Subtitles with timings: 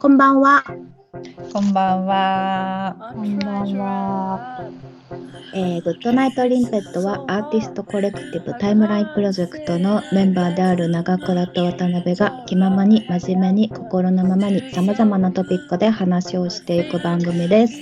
[0.00, 0.62] こんばんは。
[1.52, 2.94] こんばんは。
[3.12, 4.70] こんばんは。
[5.52, 17.80] えー、 Good Night Limpet はアーティストコレクティブ Timeline Project のメンバーである長倉と渡辺が気ままに真面目に心のままにさまざまなトピックで話をしていく番組です。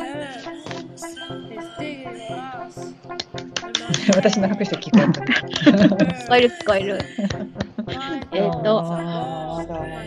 [4.16, 5.20] 私の拍手聞こえた。
[5.20, 6.98] 聞こえる聞こえる。
[8.32, 8.82] えっと、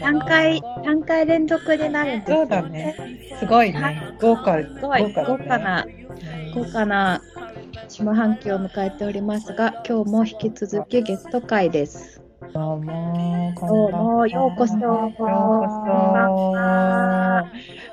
[0.01, 2.95] 3回、3回連続になるんです、ね、そうだね。
[3.39, 4.13] すごいね。
[4.19, 5.85] 豪華、豪華、ね、豪華な、
[6.53, 7.21] 豪華な
[7.87, 12.21] 下半期を迎えておりますが、今日も引き続きゲスト会です。
[12.53, 14.75] どうも、どうも、ようこそ。
[14.77, 15.29] ようこそ。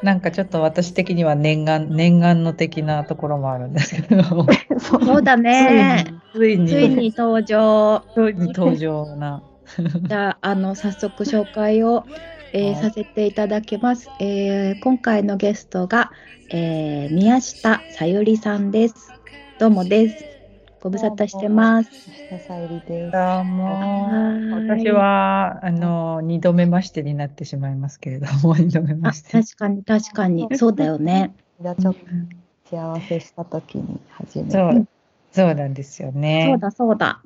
[0.02, 4.46] なんかちょっと私的には念願、念願の的なところもあるんですけど。
[4.78, 6.04] そうだね。
[6.32, 8.02] ついに、ついに登場。
[8.14, 9.42] ついに登場な。
[10.02, 12.04] じゃあ、あの、早速紹介を、
[12.52, 14.08] えー、させていただきます。
[14.20, 16.10] えー、今回のゲストが、
[16.50, 19.12] えー、宮下さゆりさんです。
[19.58, 20.24] どうもです。
[20.80, 21.90] ご無沙汰してます。
[22.28, 23.12] 宮下さゆりです。
[23.12, 23.78] どうも。
[24.54, 29.32] 私は、あの、二度目ましてになってしまいますけれども、 二度目まして。
[29.32, 31.34] 確かに、確かに、そうだよね。
[31.60, 32.00] じゃちょっと
[32.70, 34.50] 幸せした時に初めて。
[34.52, 34.86] そう、
[35.32, 36.46] そうなんですよね。
[36.48, 37.20] そうだ、そうだ。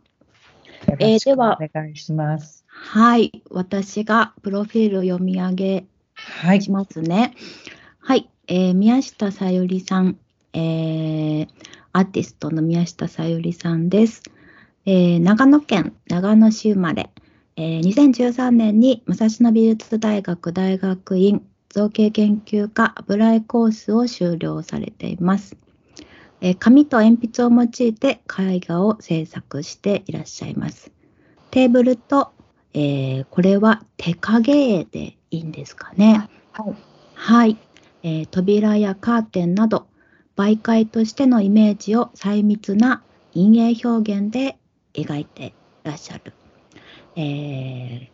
[0.98, 2.64] えー、では、お願いします。
[2.68, 5.84] はい、私がプロフィールを読み上げ
[6.60, 7.34] しますね。
[7.98, 10.16] はい、はい、えー、宮下さゆりさん、
[10.52, 11.48] えー、
[11.92, 14.22] アーティストの宮下さゆりさんです。
[14.86, 17.10] えー、長野県長野市生まれ、
[17.56, 25.56] えー、2013年に武蔵野美術大学大学院造形研究科油絵コースを修了されています。
[26.40, 30.90] えー、紙と鉛筆を用いて絵画を制作していらっしゃいます。
[31.50, 32.32] テーブルと、
[32.72, 36.28] えー、これは手影絵でいいんですかね？
[36.52, 36.76] はい。
[37.14, 37.58] はい、
[38.02, 39.86] えー、扉やカーテンなど
[40.36, 43.02] 媒介としてのイメージを細密な
[43.34, 44.56] 陰影表現で
[44.94, 45.52] 描いてい
[45.84, 46.32] らっしゃる、
[47.16, 48.08] えー、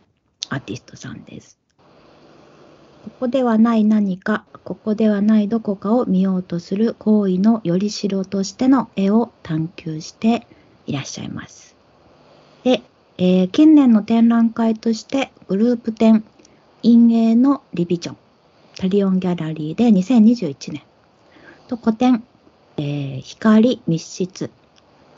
[0.48, 1.58] アーティストさんです。
[3.06, 10.44] ここではない何か、ここではないどこかを見ようとする行為のよりしろとしての絵を探求して
[10.86, 11.76] いらっしゃいます。
[12.64, 12.82] で、
[13.16, 16.24] えー、近年の展覧会としてグループ展
[16.82, 18.16] 陰影のリビジョン
[18.76, 20.82] タリオンギャラリーで2021年
[21.68, 22.24] と古典、
[22.76, 24.48] えー、光密室。
[24.48, 24.52] こ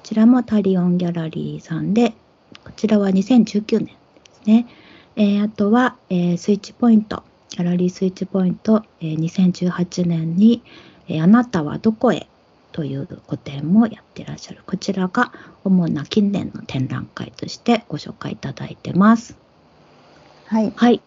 [0.02, 2.12] ちらもタリオンギャラリーさんで
[2.64, 3.94] こちらは2019年で
[4.42, 4.66] すね、
[5.16, 7.24] えー、あとは、えー、スイッチポイント。
[7.50, 10.62] ギャラリースイッチポイント、えー、2018年に、
[11.08, 12.28] えー、あなたはどこへ
[12.72, 14.60] という個展もやってらっしゃる。
[14.66, 15.32] こちらが
[15.64, 19.36] 主な近年の展覧会としてご紹介いただいてます。
[20.46, 20.72] はい。
[20.76, 21.00] はい。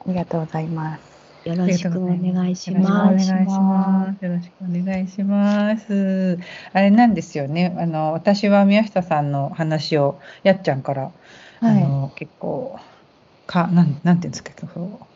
[0.00, 1.10] ありがとうございます。
[1.44, 3.30] よろしくお願いします。
[3.30, 4.24] よろしくお願いします。
[4.24, 6.38] よろしくお願いします。
[6.72, 7.74] あれなんですよね。
[7.78, 11.10] あの私は宮下さんの話をやっちゃんから、は
[11.72, 12.78] い、あの結構
[13.46, 15.09] かなんなんていうんですかそう。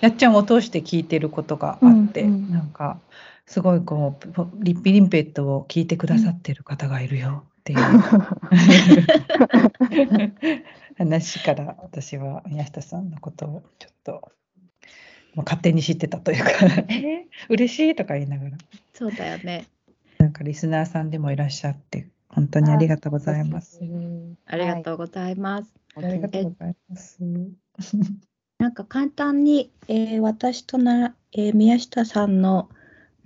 [0.00, 3.00] やっちゃんを通して聞いてることがあって、うんうん、なんか
[3.46, 4.24] すごいこう
[4.62, 7.78] リッピリンペットを聞いてくださってる方がいるよっていう、
[10.98, 14.32] 話から私は宮下さんのことをちょっと
[15.36, 16.50] 勝手に知ってたというか。
[16.88, 18.56] え嬉しいとか言いながら。
[18.92, 19.66] そうだよね。
[20.18, 23.80] なんかリスナーさんでもいらっしゃって本当にありがとうございます。
[24.46, 25.74] ありがとうございます。
[25.96, 27.18] ありがとうございます。
[28.64, 32.70] なんか簡単に、えー、私とな、えー、宮下さんの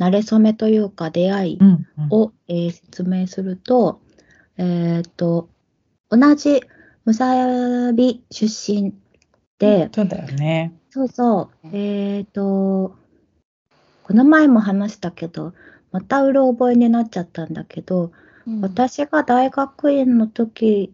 [0.01, 1.59] 馴れ初めというか出会い
[2.11, 4.01] を、うんうん、えー、説明すると、
[4.57, 5.49] えっ、と、
[6.11, 6.61] 同じ
[7.05, 8.93] むさび出身
[9.61, 10.75] で、そうだよね。
[10.91, 12.97] そうそう、えっ、と、
[14.03, 15.55] この前も話したけど、
[15.93, 18.11] またうろ覚えになっちゃったんだけど、
[18.45, 20.93] うん、私が大学院の時、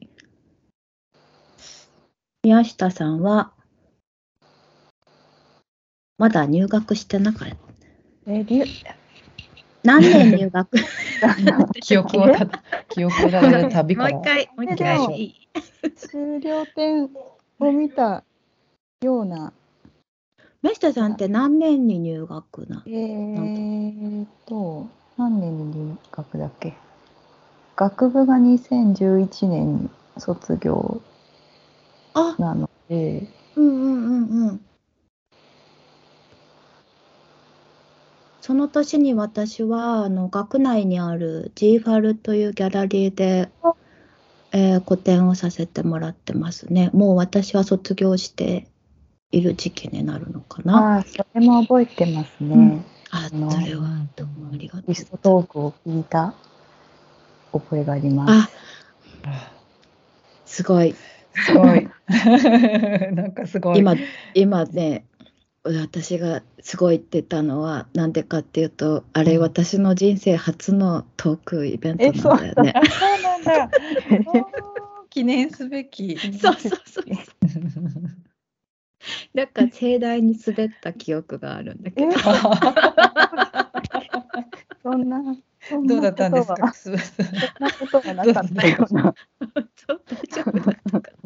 [2.43, 3.53] 宮下さんは、
[6.19, 7.55] まだ入学してなかった。
[8.26, 8.44] え
[9.82, 10.78] 何年入学？
[11.82, 12.46] 記憶をた
[12.88, 14.12] 記憶をたどる旅から。
[14.12, 15.34] もう一回、もう一回。
[15.96, 17.05] 終了点
[17.61, 18.25] を見た
[19.02, 19.52] ような。
[20.62, 24.88] メ下さんって何年に入学なえーと、
[25.19, 26.72] 何年に入学だっけ？
[27.76, 31.02] 学部が2011年に卒業
[32.38, 33.26] なので。
[33.56, 34.64] うんうんうんうん。
[38.44, 43.49] その年に私はあの学内にある G ファルというギャラリーで、
[44.52, 46.91] えー、個展をさせてもらってますね。
[46.93, 48.69] もう私は卒業して
[49.32, 50.96] いる時期になるのかな。
[50.96, 52.55] ああ、それも覚えてますね。
[52.55, 53.35] うんあ、そ
[53.67, 54.85] れはどうもありがとう。
[54.88, 56.35] リストトークを聞いた
[57.50, 58.50] 覚えがあります。
[59.25, 59.50] あ、
[60.44, 60.94] すごい。
[61.32, 61.88] すごい。
[63.14, 63.79] なんかすごい。
[63.79, 63.94] 今、
[64.35, 65.06] 今ね、
[65.64, 72.75] 私がすごいって言ったのは、なんでかっていうと、あれ、私の人生初のトークイベントなんだよね。
[72.90, 73.70] そうなんだ。
[75.08, 76.19] 記念すべき。
[76.19, 77.05] そうそうそう。
[79.32, 82.12] なんか盛大に滑った記憶があるんだけど。
[84.82, 85.22] そんな、
[85.62, 86.72] そんどうだったんですか？
[86.75, 87.00] そんな
[87.72, 89.14] ことがなかったような。
[89.56, 89.64] 大
[90.28, 91.24] 丈夫だったかな？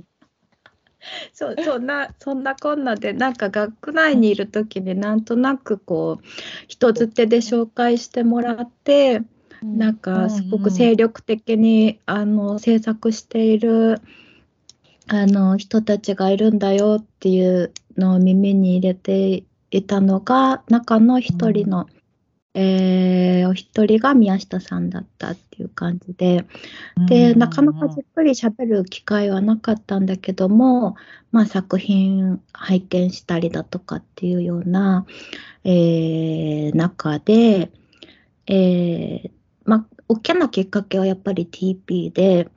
[1.32, 6.24] そうそんなそんなこんなでなんか学内にいる時になんとなくこう
[6.66, 9.22] 人づてで紹介してもらって、
[9.62, 14.00] なんかすごく精力的に、あの制作している
[15.08, 21.86] あの人たちがいるんだよっていうのを耳に入れていたのが中の一人の、
[22.54, 26.44] えーお一人が宮下さんだったっていう感じで。
[27.08, 30.96] でなかなかじっくり喋る機会はなかったんだけども、
[31.32, 35.06] まあ、作品拝見したりだとかっていうような、
[35.64, 37.70] えー中で、
[38.46, 39.30] えー
[39.64, 42.48] まあ、大きなきっかけはやっぱり TP で、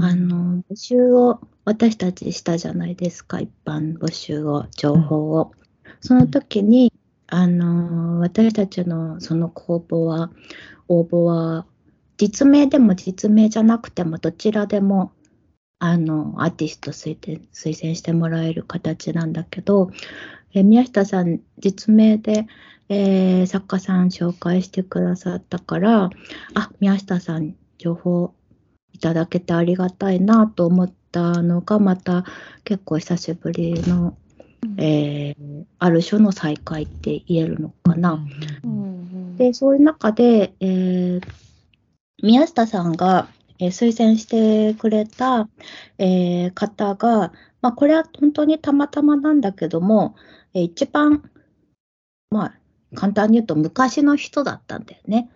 [0.00, 5.52] あの募集を私たちしたじゃないですか一般募集を情報を。
[6.00, 6.92] その時に
[7.34, 10.30] あの私たちのその公募は
[10.86, 11.64] 応募は
[12.18, 15.12] 実名でも実名じゃなくてもどちらでも
[15.78, 19.90] あのアーティスト推薦推薦してもらえる形なんだけど、
[20.52, 22.46] え宮下さん実名で、
[22.90, 26.10] えー作家さん紹介してくださったから
[26.52, 28.34] あ宮下さん情報
[28.92, 32.26] いただけてありがたいなと思ったのがまた
[32.64, 34.18] 結構久しぶりの、
[34.78, 38.12] えーある種の再会って言えるのかな。
[38.64, 41.22] うんでそういう中で、えー
[42.22, 43.28] 宮下さんが、
[43.58, 45.48] えー推薦してくれた、
[45.98, 50.14] えー方が、まあ、これは本当にたまたまなんだけども、
[50.54, 51.28] えー一番、
[52.30, 52.54] まあ、
[52.94, 55.30] 簡単に言うと昔の人だったんだよね。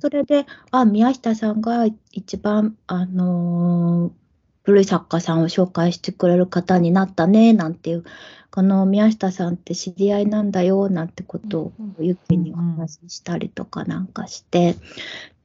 [0.00, 4.21] それで、あ、宮下さんが一番、あのー
[4.62, 8.04] 古い作家さんを紹介してくれる方になったね、なんていう、
[8.50, 14.76] この宮下さんって知り合いなんだよ、なんてことをうんゆきにお話ししたりとかなんかして、っ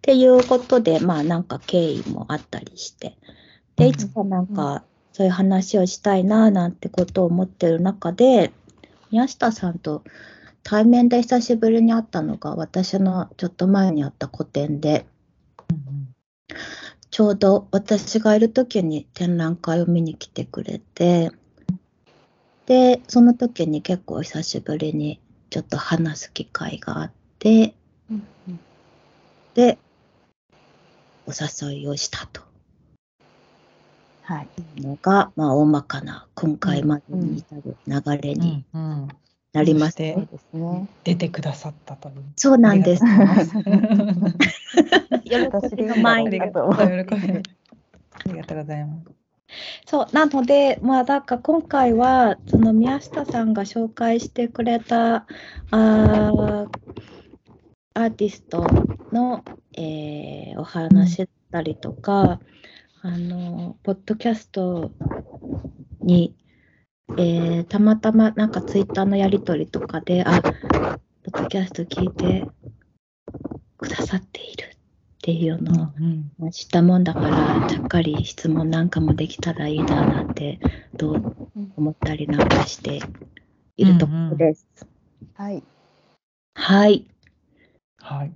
[0.02, 3.18] ていうことで、まあなんか経緯もあったりして、
[3.76, 4.84] で、いつかなんか
[5.14, 8.52] そういう話をしたいな、なんてことを思ってる中で、
[9.10, 10.04] 宮下さんと
[10.64, 15.06] 対面で久しぶりに会ったのが私のちょっと前にあった個展で、
[17.10, 21.32] ちょうど私がいる時に展覧会を見に来てくれて、
[22.66, 27.74] で、その時に結構久しぶりにちょっと話す機会があって、
[29.54, 29.78] で、
[31.26, 32.42] お誘いをしたと。
[34.24, 34.48] はい。
[34.82, 38.66] のが、まあ、大まかな今回までに至る流れに
[39.58, 40.04] なりました。
[40.04, 40.88] うんそうですね。
[41.04, 42.12] 出てくださったと。
[42.36, 43.04] そうなんです。
[43.04, 43.08] あ
[45.24, 46.76] りがとうございます喜びの舞ありがとう。
[46.76, 47.42] 喜びあ
[48.28, 49.12] りがとうございます。
[49.86, 56.70] そうなので、まあ、なんか今回はその宮下さんが紹介してくれたあー
[57.94, 58.68] アーティスト
[59.12, 62.40] の、えーお話だったりとか、
[63.02, 64.92] あのポッドキャスト
[66.02, 66.36] に、
[67.12, 72.48] えーたまたまなんかツイッターのやり取りとかで、あポッドキャスト聞いて
[73.78, 74.78] くださっているっ
[75.22, 80.60] ていうのをうん知ったもんだから、ちゃっかり質問なんかもできたらいいななんて、
[80.94, 81.36] どう
[81.78, 83.00] 思ったりなんかして
[83.78, 84.68] いるところです。
[85.34, 85.64] はい。
[86.56, 87.08] はい。
[87.98, 88.32] はい。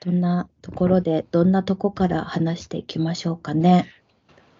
[0.00, 3.90] どんなところで、どんなとこから話していきましょうかね。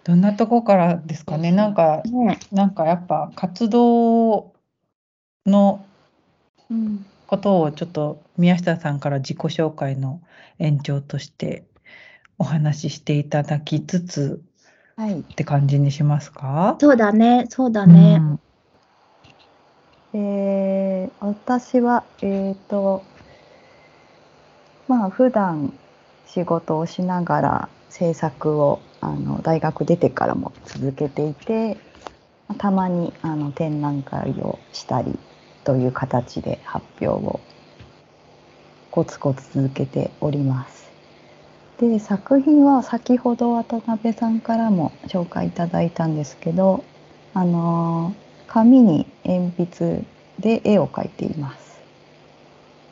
[0.05, 1.51] どんなとこからですかね？
[1.51, 4.53] なんか、ねなんかやっぱ活動
[5.45, 5.83] の
[6.69, 7.05] うん。
[7.27, 10.21] ことをちょっと宮下さんから自己紹介の
[10.59, 11.63] 延長として
[12.37, 14.43] お話ししていただきつつ
[14.95, 15.21] はい。
[15.21, 16.77] って感じにしますか？
[16.79, 18.21] そうだね、そうだね。
[20.13, 23.03] えー私は、えっ、と、
[24.87, 25.73] まあ、普段
[26.27, 31.77] 仕事をしながら制作をあの大学出てからも続けていて、
[32.57, 35.17] たまにあの展覧会をしたり
[35.63, 37.39] という形で発表を
[38.91, 40.91] コツコツ続けております。
[41.79, 46.83] で作品は先ほど渡辺さんからも紹介いただいたんですけど、
[47.33, 48.13] あの
[48.47, 50.03] 紙に鉛筆
[50.39, 51.79] で絵を描いています。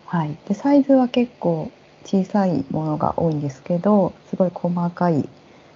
[0.05, 1.71] はい、でサイズは結構
[2.05, 5.27] 小さいものが多いんですけどすごい細かい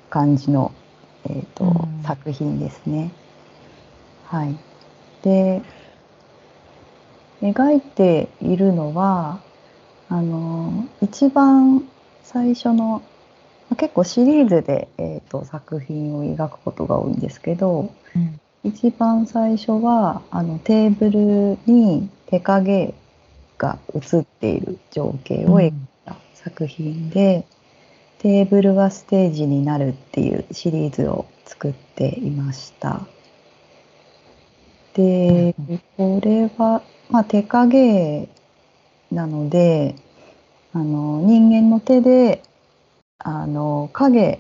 [0.10, 0.72] 感じの、
[1.26, 2.04] えーとうん。
[2.04, 3.12] 作品ですね。
[4.26, 4.58] はい、
[5.24, 5.62] で
[7.42, 9.40] 描いているのは
[10.10, 11.88] あの一番
[12.24, 13.02] 最初の
[13.70, 18.40] まあ結構シリーズで、えー、と作品を描くことが多いんですけどうん。
[18.64, 22.94] 一番最初はあのテーブルに手影
[23.58, 25.72] が映っている情景を描
[26.44, 27.46] 作品で、
[28.20, 33.02] テーブルはステージになるっていうシリーズを作っていました。
[34.94, 35.56] で、
[35.98, 38.28] これは、まあ、手影
[39.12, 39.96] なので
[40.74, 42.44] あの人間の手で
[43.20, 44.40] あの影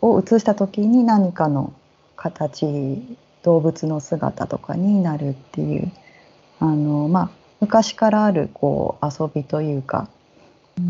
[0.00, 1.72] を映した時に何かの
[2.16, 3.02] 形
[3.42, 5.92] 動物の姿とかになるっていう
[6.60, 10.08] あの、まあ、昔からあるこう遊びというか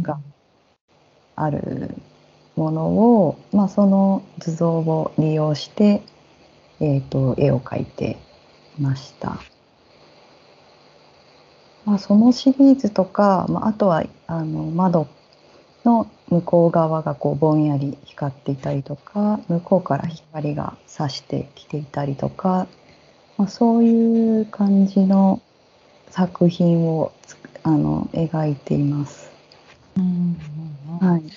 [0.02, 0.18] が
[1.36, 1.94] ある
[2.56, 6.02] ものを、まあ、その図像を利用して、
[6.80, 8.18] えー、と絵を描いて
[8.78, 9.40] いました。
[11.84, 15.08] まあ、そのシリーズとか、まあ、あとはあの窓
[15.84, 22.66] の向こう側がこうぼんやり光っていたりとか向こうから光が差してきていたりとか、
[23.38, 25.40] まあ、そういう感じの
[26.10, 29.37] 作品をつあの描いています。
[29.98, 31.30] うんうんうんはい、い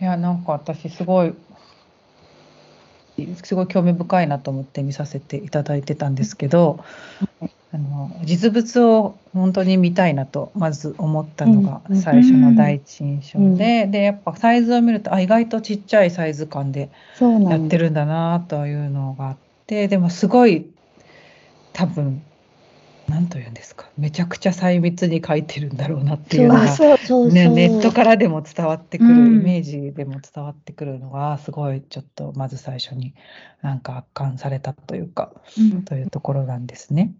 [0.00, 1.34] やなんか私すごい
[3.42, 6.84] すごい興味深いなと思って見させていただいてたんですけど、
[7.40, 11.96] はいあの実物を本当に見たいなとまず思ったのがうん。
[11.96, 12.02] うん。
[12.02, 17.76] 最初の第一印象で、でやっぱサイズを見るとあ意外とちっちゃいサイズ感でやって。
[17.76, 19.36] るんだなというのがあっ
[19.66, 20.66] てでもすごい
[21.74, 22.22] 多分
[23.08, 23.88] 何と言うんですか？
[23.96, 27.32] めちゃくちゃ細密に描いてるんだろうなっていうのがそうそうそう。
[27.32, 33.14] ね、ネットからでも伝わってくる、うんイメージでも伝わってくるのがすごいちょっとまず最初に
[33.62, 35.82] なんか圧巻されたというかうん。
[35.84, 37.14] というところなんですね。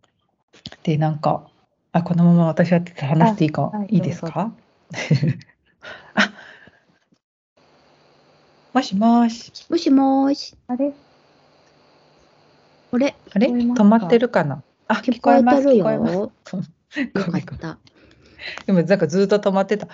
[0.83, 1.47] でなんか
[1.93, 4.53] あこのまま私は話していいか、あはいいいですか？
[6.15, 6.33] あ
[8.75, 9.53] もしもし。
[9.71, 10.55] もしもーし。
[10.67, 10.93] あれ？
[12.93, 13.15] あれ？
[13.33, 14.63] 止まってるかな？
[14.89, 17.79] あ聞こえてる聞こえますた。
[18.67, 19.89] でもなんかずっと止まってた。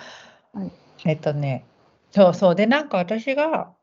[0.53, 0.71] はい
[1.05, 1.65] えっとね、
[2.11, 2.55] そうそう。
[2.55, 3.73] で、なんか私が、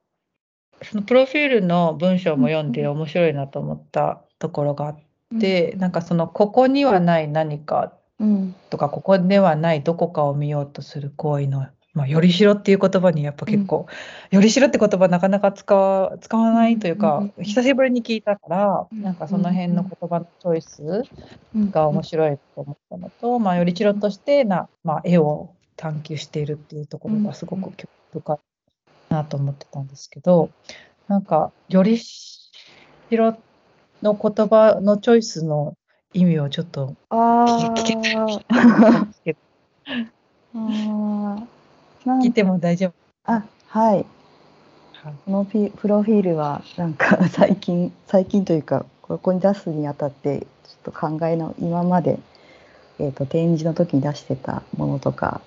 [0.83, 4.99] そのプロフィールの文章も読んでうん面白いなと思ったところがあっ
[5.41, 13.87] て、なんかその、ここにはない何かうん、とか、ここではないどこかを見ようとする行為の、まあ、よりしろっていう言葉にやっぱ結構、
[14.31, 21.05] よりしろって言葉なかなか使わ使わないというか、うんうん久しぶりに聞いたから、うんなんかその辺の言葉のチョイス、
[21.55, 28.39] うんが面白いと思ったのと、まあ、よりちろとしてな、まあ、絵を探求しているっていうところがすごく興味深い
[29.11, 30.51] なと思ってたんですけど、
[31.09, 32.51] なんか、よりし
[33.11, 33.37] ろ
[34.03, 35.75] の言葉のチョイスの
[36.15, 39.03] 意味をちょっとあ聞きーた。
[39.03, 39.39] んですけど
[40.57, 42.93] あーなん聞いても大丈夫。
[43.25, 44.07] あはい。
[44.93, 45.15] はい。
[45.25, 52.19] このピプロフィールはなんか 最近最近というかここに出すにあたってちょっと考えの今まで、
[52.99, 55.41] えー、と展示の時に出してたものとか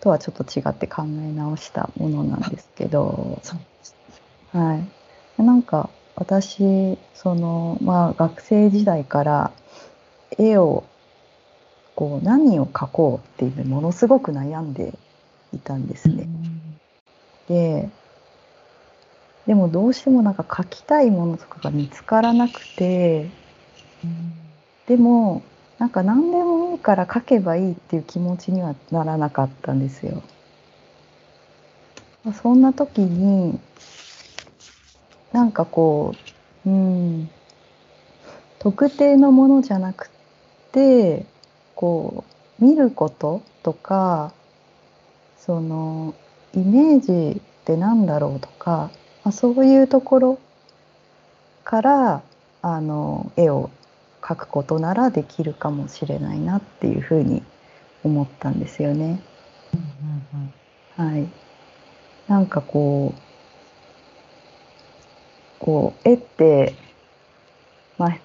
[0.00, 3.40] とはちょっと違って考え直したものなんですけど、
[4.52, 4.74] は
[5.38, 9.50] い、なんか私その、まあ、学生時代から
[10.38, 10.84] 絵を
[11.96, 14.96] こう何を描こうっていうのにものすごく悩んで
[15.54, 16.28] いたんですね。
[17.48, 17.90] で
[19.46, 23.28] でもどうしてもなんか描きたいものとかが見つからなくて
[24.86, 25.42] でも
[25.78, 30.22] なんか何でもいいから描けばいいっていう気持ちにはならなかったんですよ。
[32.24, 33.58] まあそんな時に
[35.32, 36.14] なんかこ
[36.64, 37.30] ううん
[38.58, 40.08] 特定のものじゃなく
[40.72, 41.26] て
[41.74, 42.24] こ
[42.60, 44.32] う見ることとか
[45.44, 46.14] その
[46.54, 48.90] イメージってなんだろうとか、
[49.24, 50.38] まあ、そういうところ
[51.64, 52.22] から
[52.62, 53.70] あの絵を
[54.22, 57.42] 描くことならできるかもしれないなっていうふうに
[58.02, 59.20] 思ったんですよね。
[59.74, 61.28] うんうんはい、
[62.28, 63.20] なんかこう
[65.58, 66.74] こう絵って、
[67.98, 68.16] まあ、ま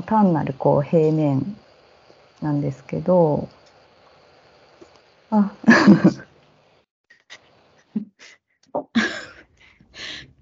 [0.00, 1.56] あ単なるこう平面
[2.40, 3.48] なんですけど
[5.30, 5.52] あ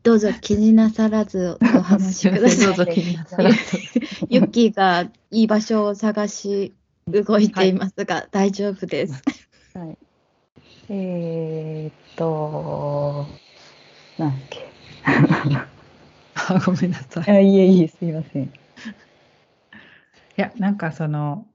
[0.06, 2.58] どうぞ気になさらずお話しください。
[2.64, 3.56] どうぞ気になさらず
[4.28, 5.00] ユッキーが
[5.32, 6.76] いい場所を探し
[7.08, 9.20] 動いていますが、大丈夫です。
[9.74, 9.98] はい。
[10.90, 13.26] えー、っと、
[14.16, 14.68] なんだっけ。
[16.36, 17.28] あごめんなさい。
[17.28, 18.44] あ、いえいえ、すいません。
[18.44, 18.50] い
[20.36, 21.48] や、なんかその、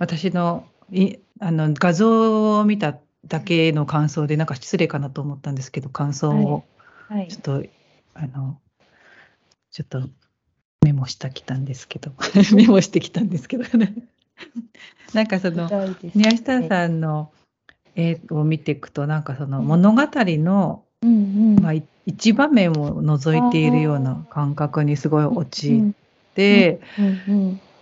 [0.00, 6.64] 私のいあの画像を見ただけの感想で、なんか失礼かなと思ったんですけど、感想を
[7.08, 7.28] はい。
[7.28, 7.64] ちょっと、
[8.12, 8.60] あの、
[9.70, 10.08] ちょっと
[10.84, 12.12] メモしてきたんですけど、
[12.54, 13.64] メモしてきたんですけど。
[13.78, 13.94] ね。
[15.14, 15.70] なんかその、
[16.14, 17.32] 宮下さんの
[17.96, 21.62] 絵を見ていくと、なんかその物語の、うんうん。
[21.62, 26.80] まあ、い一場面を除いているような感覚にすごい陥って、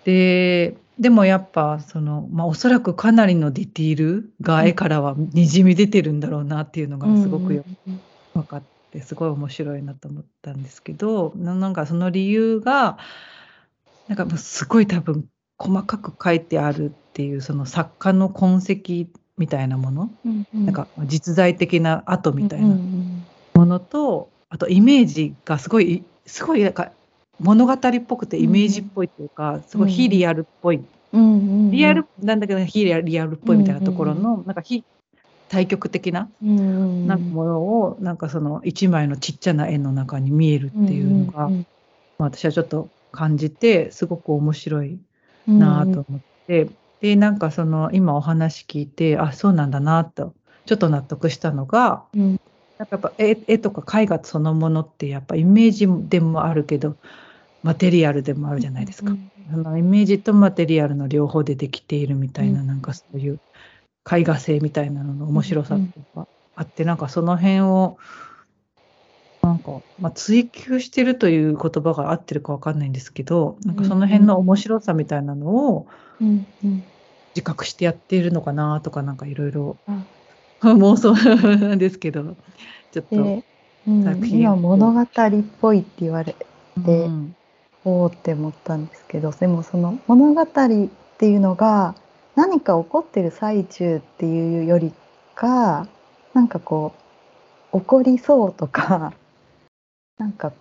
[0.04, 8.00] ででもやっぱその、まあ、おそらくかなりのディティールが絵からはにじみ出てるんだろうなっていうのがすごくようん。
[8.34, 12.98] 分かってすごい面白いなと思ったんですけどななんかその理由が
[14.08, 15.26] なんかもうすごい多分
[15.58, 20.66] 細かく書いてあるっていうその作家の痕跡みたいなもの、うんうん。
[20.66, 26.92] なんか実在的な跡みたいうんうなんものと、あとイメージがすごいすごいなんか
[27.40, 30.80] 物語っぽくてイメージっぽいっていうか、すごい非リアルっぽい。
[31.12, 34.84] うんうんリアルなんだけど非リアルっぽいみたいなところの、なんか非
[35.48, 41.50] 対極的ななんかものを、なんかその一枚のちっちゃな絵の中に見えるっていうのが、
[42.18, 45.00] 私はちょっと感じてすごく面白い
[45.46, 46.68] うんなぁと思って、
[47.00, 50.34] でなんかその今お話聞いてあそうなんだなと
[50.64, 52.36] ちょっと納得したのがうん。
[52.78, 56.96] なんかやっぱ絵絵とか絵画そのものってやっぱイメージでもあるけど
[57.62, 59.12] マテリアルでもあるじゃないですか。
[59.12, 59.28] うん。
[59.50, 62.66] そのイメージとマテリアルの両方でできているみたいな、うん。
[62.66, 63.40] なんかそういう
[64.10, 67.98] 絵画性みたいなのの面白さとかあって、なんかその辺を
[69.46, 75.86] なんか、まあ、追求してるという言葉が合ってるかわかんないんですけどなんかその辺の面白さみたいなのを
[76.20, 76.84] うんうん。
[77.34, 80.02] 自覚してやっているのかなとかなんかいろいろあ。
[80.62, 81.12] 妄想
[81.58, 82.34] なんですけど
[82.90, 83.22] ちょっと。
[83.22, 83.44] で、
[83.86, 84.40] うん作品。
[84.40, 85.06] 今物語っ
[85.60, 86.34] ぽいって言われ
[86.78, 87.36] でうん。
[87.84, 90.46] おおって思ったんですけどでもその物語っ
[91.18, 91.94] ていうのが
[92.36, 94.92] 何か起こってる最中っていうより
[95.34, 95.88] か
[96.34, 96.92] なんかこ
[97.72, 99.12] う起こりそうとか
[100.18, 100.52] なんか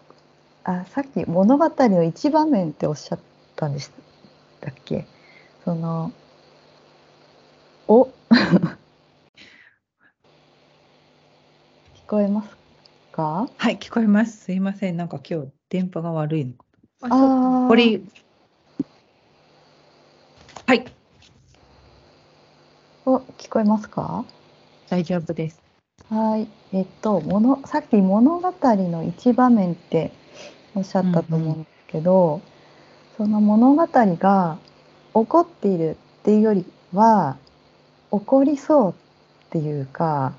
[0.63, 3.19] あさっき物語の一場面っておっしゃっ
[3.55, 3.91] たんでし
[4.61, 5.05] たっけ？
[5.63, 6.11] その
[7.87, 8.07] お？
[11.95, 12.49] 聞こえます
[13.11, 13.47] か？
[13.57, 14.37] はい聞こえます。
[14.45, 14.97] すいません。
[14.97, 16.53] なんか今日電波が悪いの。
[17.01, 17.75] ああは
[20.73, 20.85] い
[23.07, 24.25] お聞こえますか？
[24.89, 25.61] 大丈夫です
[26.09, 30.11] はい、えっと、もの、さっき物語の一場面って
[30.73, 32.41] おっしゃったと思うんですけど。
[33.17, 34.57] その物語が
[35.13, 37.37] 起こっているっていうよりは。
[38.11, 38.95] 起こりそうっ
[39.49, 40.33] ていうか、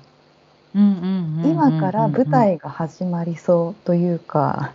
[0.73, 4.73] 今から舞台が始まりそうというか。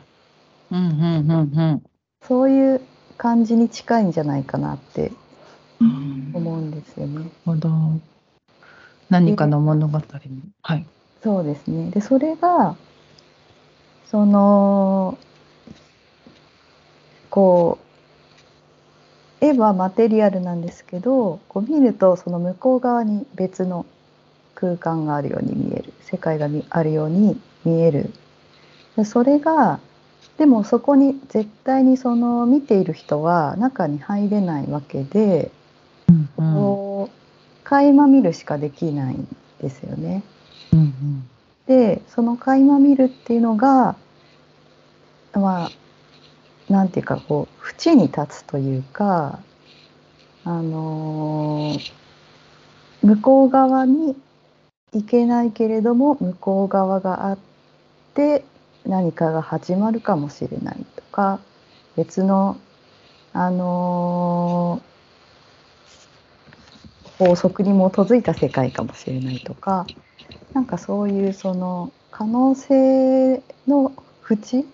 [0.71, 1.83] うんうんうんうん
[2.27, 2.81] そういう
[3.19, 5.17] 感じに近いんじゃないかなってうん
[6.33, 7.15] 思うんですよね。
[7.15, 7.71] なるほど
[9.11, 10.87] 何かの物語にはい
[11.23, 11.91] そうですね。
[11.91, 12.75] で、それが、
[14.11, 15.17] その、
[17.31, 17.79] こ
[19.41, 23.87] う、絵はマテリアルなんですけど、こう見るとその向こう側に別の
[24.55, 28.13] 空間があるように見える、世界がみあるように見える。
[28.97, 29.79] でそれが、
[30.39, 35.51] でもそこに絶対にその見ている人は中に入れないわけで、
[36.39, 36.55] うん。
[36.55, 39.37] こう、垣間見るしかできないん。
[39.63, 40.23] ですよね。
[40.73, 41.29] うん。
[41.67, 43.97] でその垣間見るっていうのが
[45.33, 45.71] まあ
[46.73, 46.89] なん。
[46.89, 49.39] ていうかこう縁に立つというか
[50.45, 51.93] あのー
[53.03, 54.15] 向こう側に
[54.93, 57.39] 行けないけれども向こう側があっ
[58.15, 58.45] て
[58.87, 61.41] 何かが始まるかもしれないとか
[61.97, 62.59] 別の
[63.33, 64.92] あのー
[67.23, 69.87] 法則に基づいた世界かもしれないとか
[70.55, 73.93] なんかそういうその可能性の
[74.29, 74.65] 縁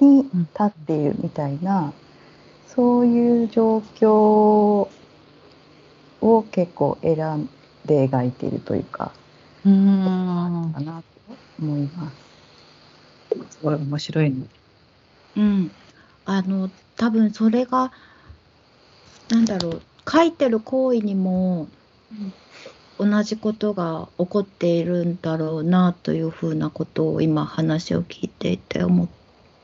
[0.00, 1.92] に立っているみたいな、
[2.66, 4.10] そういう状況
[6.20, 7.48] を結構選ん
[7.84, 9.12] で描いているというか
[9.66, 10.72] うん。
[10.74, 13.56] かなと思います。
[13.58, 14.36] すごい面白いね。
[15.36, 15.70] うん、
[16.24, 17.92] あの多分それが
[19.30, 21.68] なんだろう書いてる行為にも
[22.98, 29.08] 同じことが起こっているんだろうなというふうなことを今話を聞いていて思っ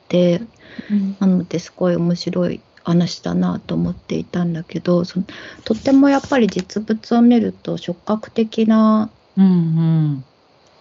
[0.09, 0.43] て、
[0.91, 5.27] うんなのですごい面白い話だなと思っていたんだけどその
[5.65, 10.25] とってもやっぱり実物を見ると触覚的なうんうん。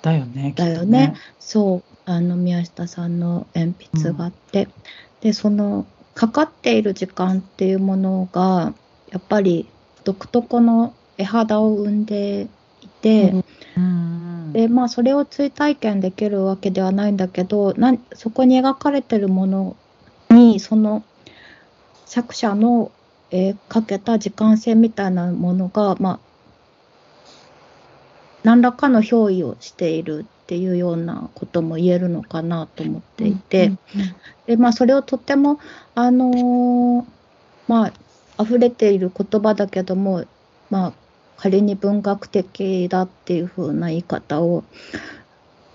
[0.01, 0.53] だよね。
[0.55, 4.67] だよねそうあの宮下さんの鉛筆があって、
[5.21, 8.73] でそのかかっている時間っていうものが
[9.09, 9.67] やっぱり
[10.03, 12.47] 独特の絵肌を生んで
[12.81, 13.33] いて。
[14.53, 19.75] でまあそれを追体験できるわけではないんだけどなんそこに描かれてるもの
[20.29, 21.03] にその
[22.05, 22.91] 作者の、
[23.31, 26.19] えーかけた時間線みたいなものがまあ
[28.43, 33.71] 何らかの憑依をしているっていうようなことも言えるのかなと思っていて、
[34.45, 35.59] でまあそれをとっても
[35.95, 37.05] あのー
[37.67, 37.91] ま
[38.37, 40.25] あ溢れている言葉だけども
[40.69, 40.93] まあ
[41.43, 44.63] 仮に文学的だっていう風な言い方を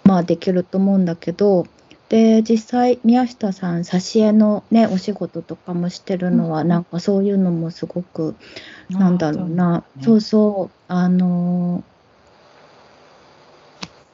[0.02, 1.66] まあできると思うんだけど
[2.08, 6.68] で実際宮下さん挿絵のねお仕事とかもしてるのは、うん。
[6.68, 8.34] なんかそういうのもすごく
[8.88, 10.74] なんだろうな、そうそう。
[10.88, 11.98] あのー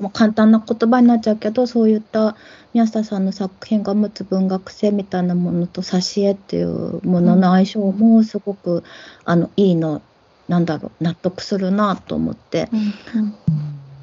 [0.00, 2.34] もう簡単な言葉になっちゃうけどそういった
[2.74, 8.82] 宮下さんの作品が持つ文学性みたいなものと挿絵っていうものの相性もすごく、
[9.24, 10.02] あのいいの
[10.48, 12.68] なんだろう納得するなと思って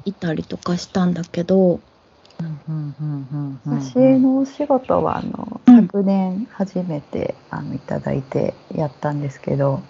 [0.04, 1.80] いたりとかしたんだけど、
[2.40, 3.78] うんうんうんうんうんうん。
[3.78, 5.86] 挿絵のお仕事はあの、うん。
[5.86, 9.82] 昨年初めてあのいただいてやったんですけど、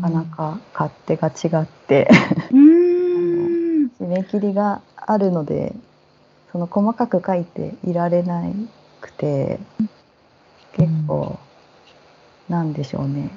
[0.00, 2.08] なかなか勝手が違って。
[2.50, 5.74] うーん 締め切りがあるので
[6.52, 8.42] その細かく書いていられな
[9.00, 9.58] くて
[10.72, 11.38] 結構、
[12.48, 13.30] なんでしょうね。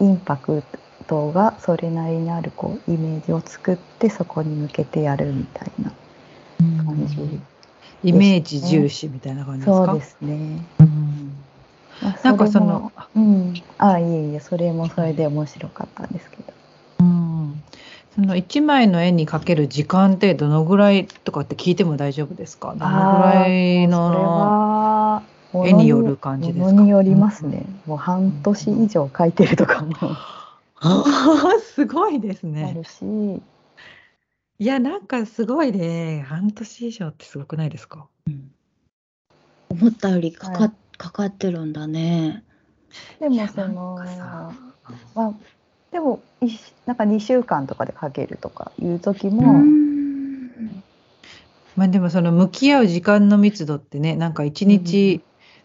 [0.00, 0.62] インパク
[1.08, 5.90] トがそれなりにあるこうイメージを作ってそこに向けてやるみたいな
[6.84, 7.16] 感じ、
[8.04, 9.86] イメージ重視みたいな感じですか？
[9.86, 10.64] そうですね。
[10.78, 11.32] うん。
[12.02, 16.42] まあなんかその、うん、あいえいえそれもそれで面白かったんですけど。
[17.00, 17.62] うん、
[18.14, 22.74] その一枚の絵にかける時間ってどのぐらいとかって聞いても大丈夫ですか？
[22.78, 25.22] どのぐらいの
[25.64, 26.72] 絵による感じですか？
[26.72, 29.94] によりますね、もう半年以上描いてるとかも
[30.80, 32.84] あーすごいですあねる。
[32.84, 33.42] し、
[34.60, 36.24] いやなんかすごいね。
[36.28, 38.06] 半年以上ってすごくないですか？
[39.70, 40.72] 思ったよりかか,、はい。
[40.96, 42.44] かかってるんだね。
[43.20, 44.52] でいやもそのなんかさ
[45.14, 45.32] まあ、
[45.90, 50.82] でもいしなんか2週間とかで描けるとかいう時も、ん。
[51.76, 55.20] まあでもその向き合う時間の密度ってねなんか一日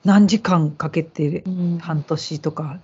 [0.05, 1.77] 何時間かけてうん。
[1.79, 2.79] 半年とか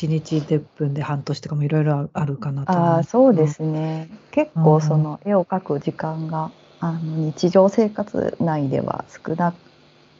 [0.00, 4.08] 一日10分で半年とかもいろいろあるかなと思ああそうですね。
[4.30, 9.52] 結うん構その絵を描く時間があの日常生活内では少な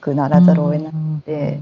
[0.02, 0.92] くならざるを得ない、
[1.24, 1.60] で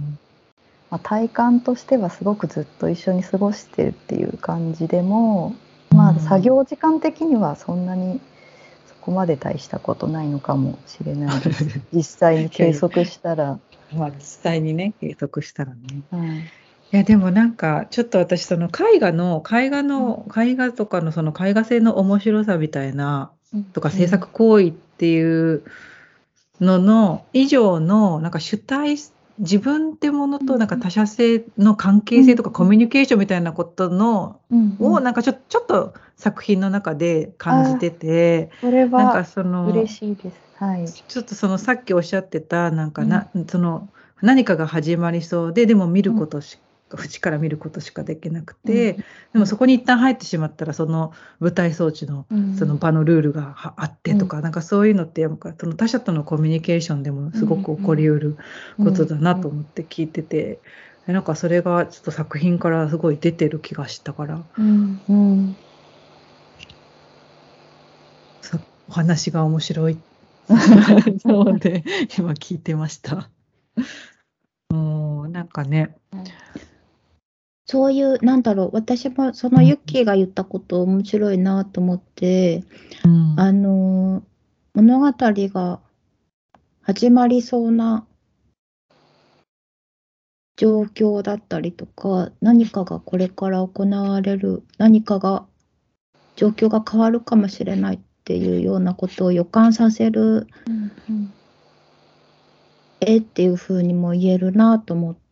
[0.90, 5.54] まあ、体感としてはすごくずっと一緒に過ごしてるっていう感じでも、
[5.90, 8.20] まあ、うん作業時間的にはそんなに
[8.88, 11.80] そこまで大したことないのかもしれないです。
[11.94, 13.60] 実際に計測したら、
[13.94, 15.78] まあ実際にね計測したらね。
[16.12, 16.42] うん
[16.90, 23.30] いやでもなんかちょっと私その絵画の絵画の絵画とかのその絵画性の面白さみたいな
[23.74, 25.64] とか制作行為っていう
[26.60, 28.96] のの以上のなんか主体
[29.38, 32.54] 自分ってものとなんか他者性の関係性とかうん。
[32.54, 34.76] コミュニケーションみたいなことのうん。
[34.80, 40.36] をなんかちょちょっと作品の中で感じててそれなんかはその嬉しいです。
[40.56, 43.88] はい、ちょっとそのさっきおっしゃってたなんかな、その
[44.20, 48.94] 何かが始まりそうででも見ることしか、縁から見ることしかできなくて、
[49.32, 52.54] でもそこに一旦入ってしまったらその舞台装置のうん。
[52.56, 55.26] その場のルールがはあってとか、なんかそういうのって
[55.58, 58.36] その他者とのコミュニケーションでもすごく起こりうる
[58.78, 60.60] ことだなと思って聞いてて、
[61.06, 64.42] でなんかそれがちょっと作品からすごい出てる気がしたから。
[64.58, 65.00] うん。
[65.08, 65.56] うん。
[68.42, 69.98] さお話が面白い。
[71.20, 71.84] そうで
[72.18, 73.28] 今聞いてました。
[74.70, 75.96] もうなんかね、
[77.70, 82.64] そういう、なんだろう、私もそのユッキーが言ったこと面白いなと思って、
[83.04, 83.34] うん。
[83.38, 84.28] あのー
[84.74, 85.80] 物語が
[86.82, 88.06] 始まりそうな
[90.56, 95.46] 状況だったりとか、何かがこれから行われる、何かが、
[96.36, 101.32] 状況が変わるかもしれないっていうようなことを予感させるうんうん。
[103.00, 105.27] 絵っていう風にも言えるなと思って、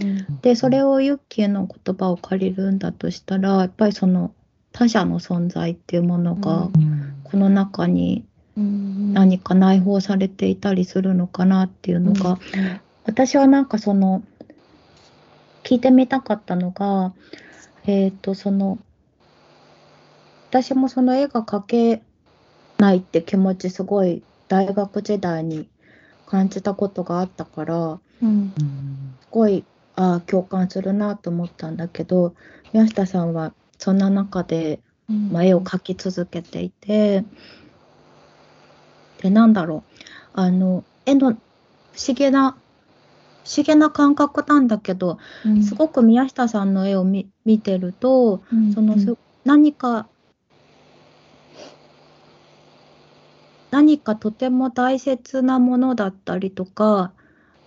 [0.00, 0.40] うん。
[0.40, 4.32] でそれをユッキーの言葉を借りるんだとしたらやっぱりその
[4.72, 7.14] 他者の存在っていうものが、うん。
[7.24, 8.24] この中に
[8.56, 9.12] うん。
[9.12, 12.38] 何か内包されていたりするのかなっていうのが、
[13.04, 14.22] 私はなんかその
[15.62, 17.12] 聞いてみたかったのが
[17.86, 18.78] えっ、とその
[20.50, 22.02] 私もその絵が描け
[22.78, 25.68] ないって気持ちすごい大学時代に
[26.26, 28.28] 感じたことがあったからうん。
[28.28, 29.64] うんすごい
[29.96, 32.34] ああ共感するなと思ったんだけど
[32.72, 35.30] 宮下さんはそんな中で、うん。
[35.32, 37.24] まあ、絵を描き続けていて
[39.22, 40.00] でなんだろう。
[40.34, 42.56] あの絵の不思議な
[43.44, 45.62] 不思議な感覚なんだけどうん。
[45.62, 48.72] すごく宮下さんの絵を見見てるとうん。
[48.72, 50.06] そのす何か
[53.74, 57.12] 何かとても大切なものだったりとか、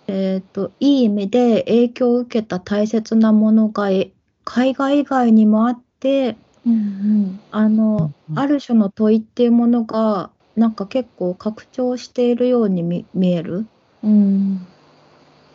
[0.08, 4.10] えー、といい意味で影響を受けた大切なものがえ
[4.56, 13.66] 絵画以外にもあってうんあの、うんある種の問いっていうものがなんか結構拡張しているように見見える。
[14.02, 14.66] うん。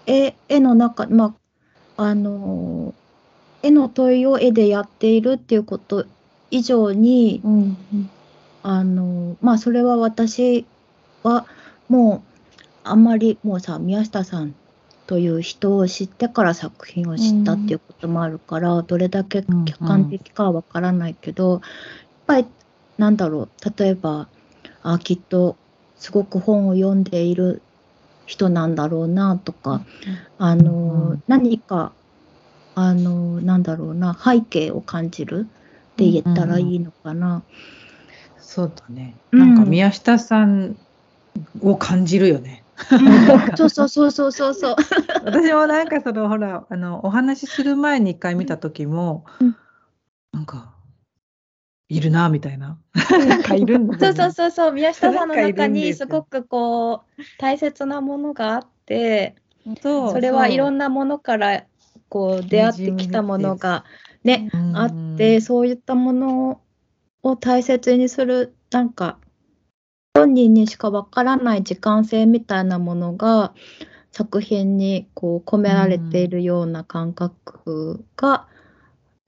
[0.07, 1.35] 絵絵の中ま
[1.97, 2.93] ああの
[3.61, 6.05] 絵の問いを絵でやっているっていうこと
[6.49, 8.09] 以上にうんうん。
[8.63, 10.65] あのまあそれは私
[11.21, 11.45] は
[11.89, 12.32] もう
[12.83, 14.55] あんまりもうさ宮下さん
[15.07, 21.61] という人を知ってから作品を知ったっていうこともあるから、どれだけ客観的かはわからないけど、やっ
[22.25, 22.47] ぱり
[22.97, 24.27] なんだろう例えば
[24.81, 25.57] あきっと
[25.97, 27.61] すごく本を読んでいる
[28.25, 29.85] 人なんだろうなとか、
[30.37, 31.91] あの、うん何か
[32.75, 35.47] あのなんだろうな背景を感じる
[35.93, 37.43] って言ったらいいのかな。
[38.39, 39.15] そうだね。
[39.31, 40.77] うんなんか宮下さん
[41.61, 42.63] を感じるよね。
[43.55, 44.53] そうそうそうそうそう。
[44.53, 44.75] そう。
[45.25, 49.55] 私もなんかそのほらあのお話しする前に一回見た時も、うん。
[50.31, 50.73] なんか
[51.89, 52.79] いるなみたいな。
[53.27, 59.35] なんかいるんだそうそうそうそう宮下さんの中にすごくこう大切なものがあって
[59.81, 60.11] そう。
[60.11, 61.63] それはいろんななものから
[62.09, 63.85] こう出会ってきたものが
[64.23, 66.61] ねあってそういったもの
[67.21, 69.17] を大切にするなんか
[70.15, 73.53] 本人にしかわからない時間性みたいなものが
[74.11, 78.47] 作品にこう込められているような感覚が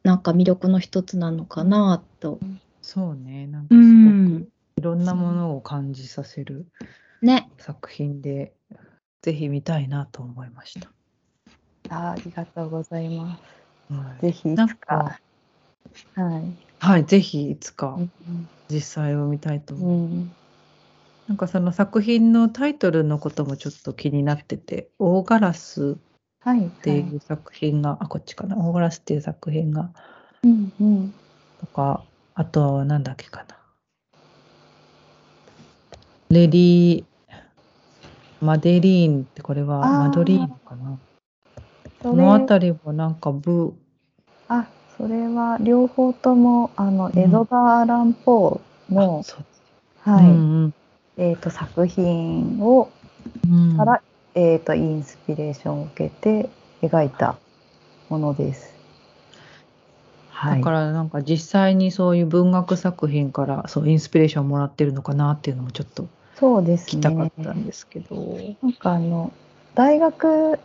[0.03, 2.39] なんか魅力の一つなのかなと。
[2.83, 6.67] そうねなんかうすごんくいろんなものを感じさせる
[7.19, 7.49] ね。
[7.57, 8.53] 作品で
[9.23, 10.91] ぜひ見たいなと思いました。
[11.89, 13.37] あありがとうございま
[13.89, 13.93] す。
[13.93, 15.19] はいぜひいつかか。
[16.13, 16.43] はい。
[16.79, 18.11] はいぜひいつかうん
[18.69, 19.89] 実際を見たいと思う。
[19.89, 20.31] うん
[21.27, 25.97] なんかその作品のタイトルのこともちょっと気になってて「大ガラス」
[26.41, 26.65] はい。
[26.65, 29.89] っっていう作品が、あこっちかな「大ガラス」っていう作品が
[30.43, 31.13] うんうん。
[31.59, 32.03] とか
[32.35, 33.57] あとはなんだっけかな。
[36.29, 37.05] レディー
[38.41, 40.99] マデリーンってこれはマドリーンかな。
[42.03, 43.73] そこの辺りもなんかブ
[44.47, 49.45] あ、それは両方ともあのうんエドガー・アラン・ポーあの、そう。
[50.01, 50.73] はい、うん
[51.17, 52.89] えっ、と作品を
[53.45, 54.01] うんうんから、
[54.33, 56.49] えっ、とインスピレーションを受けて
[56.81, 57.37] 描いた
[58.09, 58.73] ものです。
[60.29, 60.59] はい。
[60.59, 66.99] だからなんか実際にそういう文学作品からそうインスピレーションをもらってるのかなっていうのもちょっとそうですね。
[66.99, 68.37] 聞きたかったんですけど。
[68.61, 69.31] なんかあの
[69.73, 70.59] 大学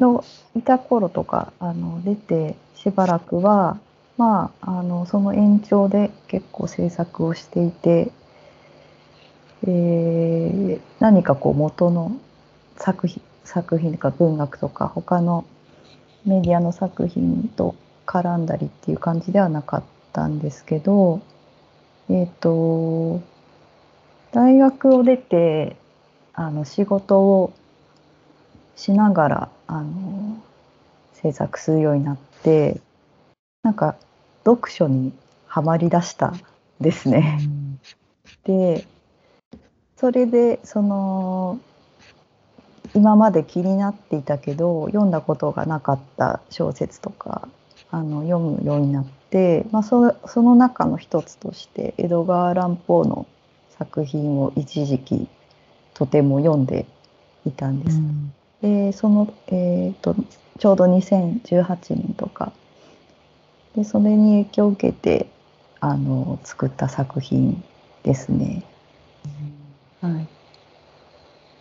[0.00, 0.24] の
[0.56, 3.78] いた頃とかあの出てしばらくは
[4.16, 8.12] まああのその延長で結構制作をしていて、
[9.66, 12.16] えー何かこう元の
[12.76, 15.44] 作品作品とか文学とか他の
[16.24, 17.74] メディアの作品と
[18.06, 21.20] 絡んだりっていう感じではなかったんですけど
[22.08, 23.20] えっ、と
[24.32, 25.76] 大学を出て
[26.32, 27.52] あの仕事を
[28.76, 30.42] しながらあの
[31.12, 32.80] 制作するようになって
[33.62, 33.96] なんか
[34.44, 35.12] 読書に
[35.46, 36.40] はまりだしたん
[36.80, 37.38] ですね。
[38.44, 38.86] で
[39.96, 41.60] それでその
[42.94, 47.48] 今まで気になっていたけど読んだことがなかった小説とか
[47.90, 53.26] あの読むようになって、まあ、そその中の一つとしてエドガー・ランポーの
[53.78, 55.28] 作品を一時期
[55.94, 56.86] とても読んで
[57.46, 58.00] いたんです。
[58.62, 60.16] でその、えー、と
[60.58, 62.52] ちょうど2018年とか
[63.76, 65.26] でそれに影響を受けて
[65.80, 67.62] あの作った作品
[68.02, 68.62] ですね。
[70.06, 70.20] は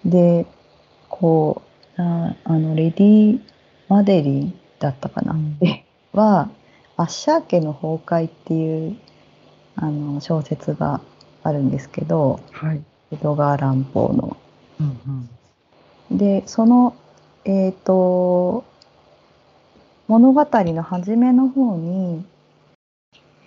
[0.06, 0.46] い、で
[1.10, 1.62] こ
[1.98, 3.40] うああのレディ・
[3.88, 6.50] マデリンだったかな、うんでは
[6.96, 8.98] アッシャー家の崩壊っていう
[9.76, 11.02] あの小説が
[11.44, 12.84] あるんですけど、はい。
[13.12, 14.38] 江戸川乱歩の。
[14.80, 15.30] うん
[16.12, 16.18] うん。
[16.18, 16.96] で、その、
[17.46, 18.64] えっ、と、
[20.08, 22.26] 物語の初めの方に、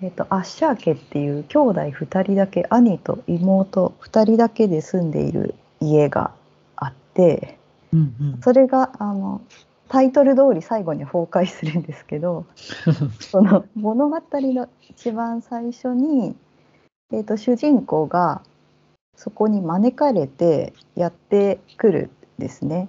[0.02, 6.32] えっ、と、アッシャー家っていう兄弟2人だけ、兄と妹2人だけで住んでいる家が
[6.76, 7.58] あって、
[7.92, 8.40] うんうん。
[8.42, 9.40] それが、あの、
[9.88, 12.44] タイトル通り最後に崩壊するんですけど、
[13.20, 16.36] その物語の一番最初に、
[17.12, 18.42] えー、と主人公が
[19.14, 22.88] そこに招かれてやってくるんですね。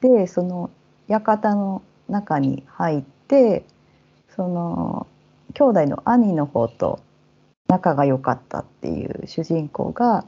[0.00, 0.70] でその
[1.08, 3.64] 館の中に入って
[4.34, 5.06] その
[5.54, 7.00] 兄弟の兄の方と
[7.68, 10.24] 仲が良かったっていう主人公が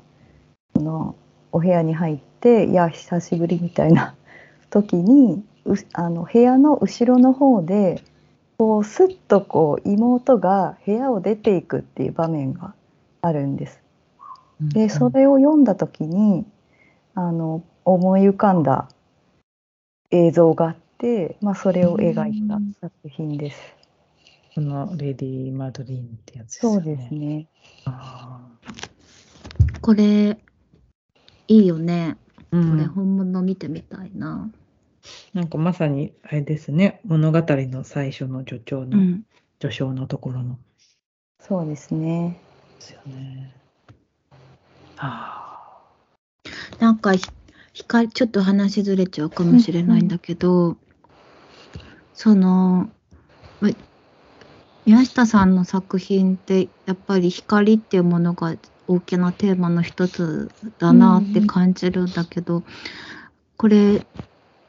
[0.74, 1.14] その
[1.52, 4.14] お部屋に入って「いや久しぶり」みたいな
[4.70, 8.02] 時にうあの部屋の後ろの方で
[8.58, 12.74] こうスッとこう妹が部屋を出ていくっていう場面が
[13.20, 13.80] あるんです。
[14.60, 16.46] でそれを読んだ時に
[17.14, 18.88] あの思い浮かんだ
[20.10, 23.73] 映像があって、まあ、それを描いた作品です。
[24.54, 26.84] このレディ・マドリーンってやつですよね。
[26.84, 27.48] そうですね。
[27.86, 28.40] あ
[29.80, 30.38] これ、
[31.48, 32.16] いいよね。
[32.52, 34.48] ーうんこれ本物見てみたいな。
[35.32, 39.24] なんかまさにあれですね、物語の最初の序章の、うん。
[39.58, 40.58] 序章のところの
[41.40, 42.38] そうですね。
[42.78, 43.54] ですよね。
[44.96, 45.82] あ
[46.78, 47.28] なんかひ
[47.72, 50.76] 光ちょっと話ずれちゃうかもしれないんだけど、
[52.14, 52.88] その
[53.60, 53.70] ま
[54.86, 58.54] 宮下さんの作品ってやっぱり光っていうものが
[58.86, 62.62] 大きなテーマの一つだなって感じるんだけど、
[63.56, 64.04] これ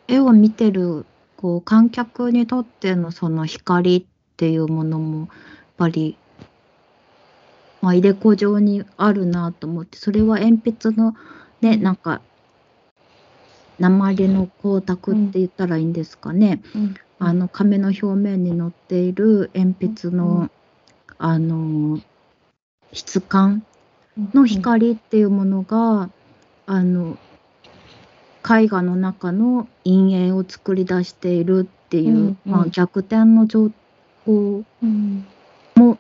[0.08, 4.06] 絵を見てるこう観客にとってのその光っ
[4.38, 5.28] ていうものもやっ
[5.78, 6.18] ぱり、
[7.82, 11.14] まあ、入れ子状にあるなと思ってそれは鉛筆の
[11.62, 12.22] ねなんか
[13.80, 16.96] 鉛の光沢って言ったらいいんですかね、うん。
[17.26, 20.52] あの紙の表面に載っている鉛筆の、うん
[21.18, 22.00] あの
[22.92, 23.66] 質感
[24.34, 26.10] の光っていうものが、
[26.66, 27.18] あの
[28.44, 32.38] 絵画の中の陰影を作り出しているっていう、うんうん。
[32.46, 33.72] まあ、逆転の情
[34.26, 35.26] 報うん。
[35.76, 35.98] も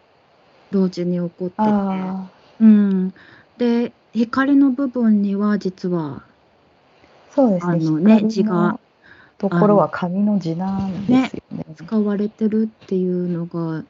[0.71, 2.29] 同時に起こってて、あ
[2.61, 3.13] うん、
[3.57, 6.23] で光の部分には実は
[7.31, 7.73] あ、そうですね。
[7.73, 8.79] あのね光字が
[9.37, 11.65] ところは紙の字なんですよね。
[11.75, 13.83] 使われてるっていうのが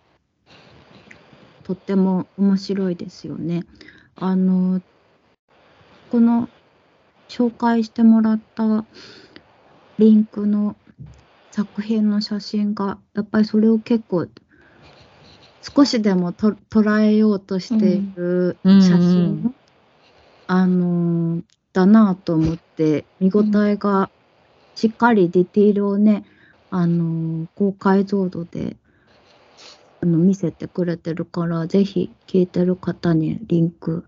[1.63, 3.63] とっても面白いですよね。
[4.15, 4.81] あの
[6.11, 6.49] この
[7.27, 8.85] 紹介してもらった
[9.97, 10.75] リンクの
[11.51, 14.27] 作品の写真がやっぱりそれを結構
[15.61, 19.55] 少しでもと捉えようとしているうん写真、うんうん
[20.47, 21.41] あの
[21.73, 24.09] だなと思って見応えが
[24.75, 26.25] しっかりディティールをね、
[26.69, 28.75] あの高解像度で
[30.01, 34.05] あの見せてくれてるからぜひ聞いてる方にリンク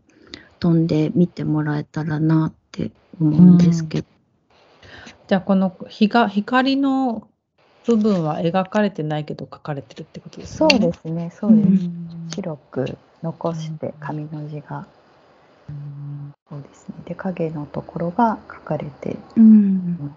[0.59, 4.07] 飛んで見てもらえたらなって思うんですけど、
[5.27, 7.27] じゃあこの日が光の
[7.85, 10.75] 部分は描かれてないけど書かれてるってことですそね？
[10.75, 11.31] うですね。
[11.33, 11.67] そうです。
[11.67, 14.85] うん白く残して紙の字が、
[15.69, 16.95] うんそうですね。
[17.05, 20.15] で影のところが書かれてうん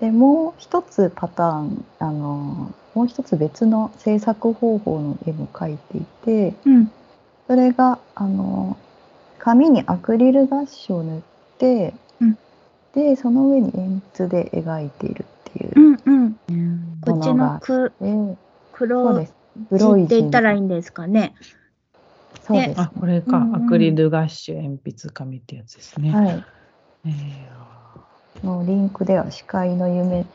[0.00, 6.90] でもう一つパターンあのもう一つ別の制作方法の絵も描いていてうん。
[7.46, 8.76] それがあの
[9.38, 11.20] 紙にアクリルガッシュを塗っ
[11.58, 12.38] て、うん。
[12.94, 16.36] でその上に鉛筆で描いているっていううんうん。
[16.48, 18.36] うんこっちのくでそう
[18.72, 19.34] 黒です。
[19.72, 21.34] 字黒いって言ったらいいんですかね。
[22.42, 26.10] そうです、あ、これか、うんうんアクリルガッシュ鉛筆紙ってやつですね。
[26.12, 26.42] はい。
[27.06, 27.48] え
[28.42, 30.26] のリンクでは「視界の夢」っ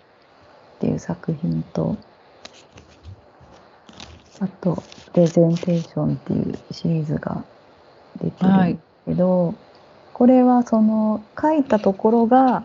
[0.80, 1.98] ていう作品と
[4.40, 4.82] あと
[5.14, 7.44] 「レゼンテーション」っていうシリーズが
[8.22, 9.56] 出てるんですけど、
[10.14, 12.64] これはその書いたところが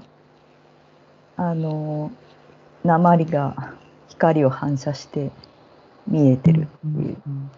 [1.36, 2.10] あの
[2.84, 3.74] 鉛が
[4.08, 5.30] 光を反射して
[6.06, 7.50] 見えてるっていう、うん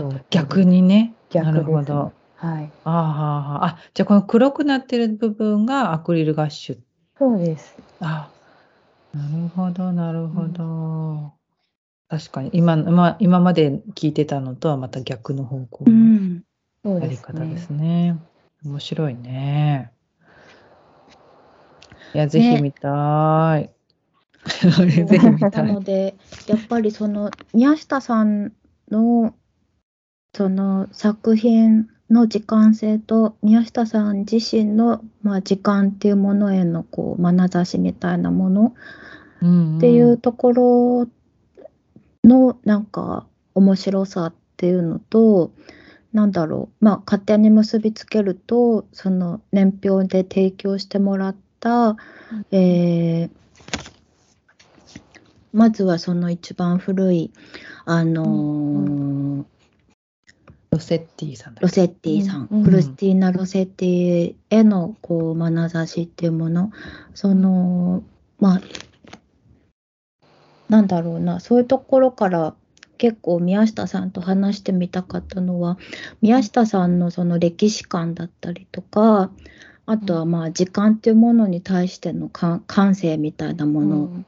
[0.00, 1.14] うんう逆にね。
[1.30, 2.12] 逆です、ね、なるほど。
[2.36, 6.78] はいああ、じゃあこの黒くなってる部分がアクリルガッシュ。
[7.18, 8.30] そうですあ、
[9.12, 11.32] なるほど、なるほど。
[12.08, 18.16] 確かに今、ま、今まで聞いてたのとはまた逆の方向うのやりですね方ですね。
[18.64, 19.92] 面白いね。
[22.14, 23.70] いや、ぜひ見たい。
[24.48, 25.80] ぜひ見たないの。
[25.80, 26.16] で
[26.46, 28.52] やっぱりその宮下さん
[28.90, 29.34] の
[30.34, 38.74] その作品の時間性と宮下さん自身の、まあ、時間っていうものへのこう眼差しみたいなもの
[39.76, 41.08] っていうところ
[42.24, 45.52] のなんか面白さっていうのと
[46.12, 51.96] なんだろうまあ勝手に結びつけるとその年表で提供してもらった、
[52.50, 53.30] えー、
[55.52, 57.30] まずはその一番古い
[57.84, 58.30] あのーう
[59.40, 59.46] ん
[60.70, 66.70] ロセッティさんロセッティさん、うん、クリスティーナ・ロセッティへのこう眼差しっていうもの。
[67.14, 68.02] その
[68.38, 68.60] まあ
[70.68, 71.40] なんだろうな。
[71.40, 72.54] そういうところから
[72.98, 75.78] 結構宮下さんと話してみたかったのは
[76.20, 79.30] 宮下さんのその歴史観だったりとか
[79.86, 84.24] あとはまあ時間っていうものに対しての感性みたいなもの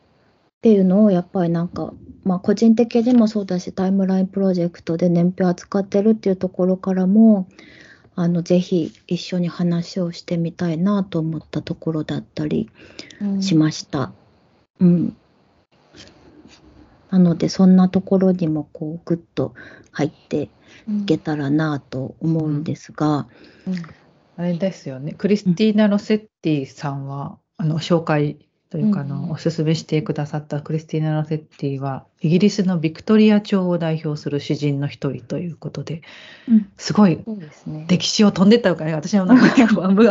[0.61, 7.49] っていうのをやっぱりなんかまあ個人的にもそうだしタイムラインプロジェクトで年表扱ってるっていうところからも
[8.15, 12.69] あのぜひ一緒に話をしてみたいなと思ったところだったり
[13.41, 14.13] しました。
[14.81, 15.17] うん、うん
[17.11, 19.55] なのでそんなところにもこうグッと
[19.91, 20.49] 入って
[20.89, 23.27] いけたらなと思うんですが、
[23.67, 23.75] うん。
[23.75, 23.83] うん、
[24.37, 25.13] あれですよね。
[25.13, 28.39] クリスティーナ・ロセッティさんは、あの紹介
[28.71, 36.03] というかあの、おすすめしてくださったクリスティーナ・ロセッティはイギリスのビクトリア朝を代表する詩人の一人ということで、
[36.77, 37.19] すごい
[37.89, 39.67] 歴史を飛んでったのかね私の中で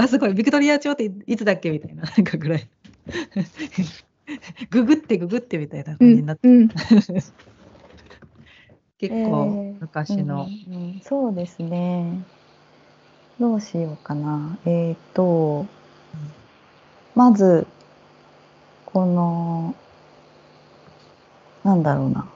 [0.07, 2.67] すごいビクトリア朝っていつだっけみたいななんかぐらい。
[4.69, 7.23] ググってググってみたいな感じになって、うんうん、 結
[8.99, 12.21] 構昔の、えーうんうん、そうですね。
[13.39, 14.59] どうしようかな。
[14.65, 15.65] えっ、ー、と
[17.15, 17.65] まず
[18.93, 19.75] この
[21.63, 22.27] なんだろうな。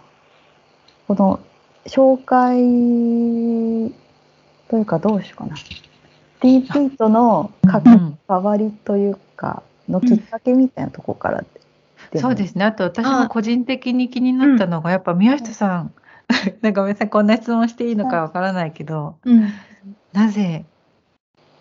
[1.08, 1.40] この
[1.86, 3.94] 紹介
[4.70, 5.56] というかどうしようかな。
[6.42, 11.44] TP との関わりというかのきっかけみたいなとこから
[12.16, 12.66] そうですね。
[12.66, 15.94] あと私も個人的に気になったのが、やっぱ宮下さん、
[16.62, 19.50] なんかごめんなさい、こんな質問していいのかわからないけど、うん、
[20.12, 20.66] なぜ、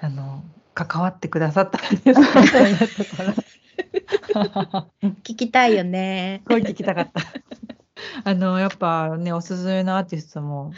[0.01, 0.43] あの、
[0.75, 2.41] 関わってくださったんですか？
[2.41, 2.91] みたいなとこ
[3.27, 3.35] ろ。
[5.23, 6.43] 聞きたいよね。
[6.47, 7.23] すごい聞きたかった。
[8.25, 10.73] あの、やっぱね、おすすめのアーティストも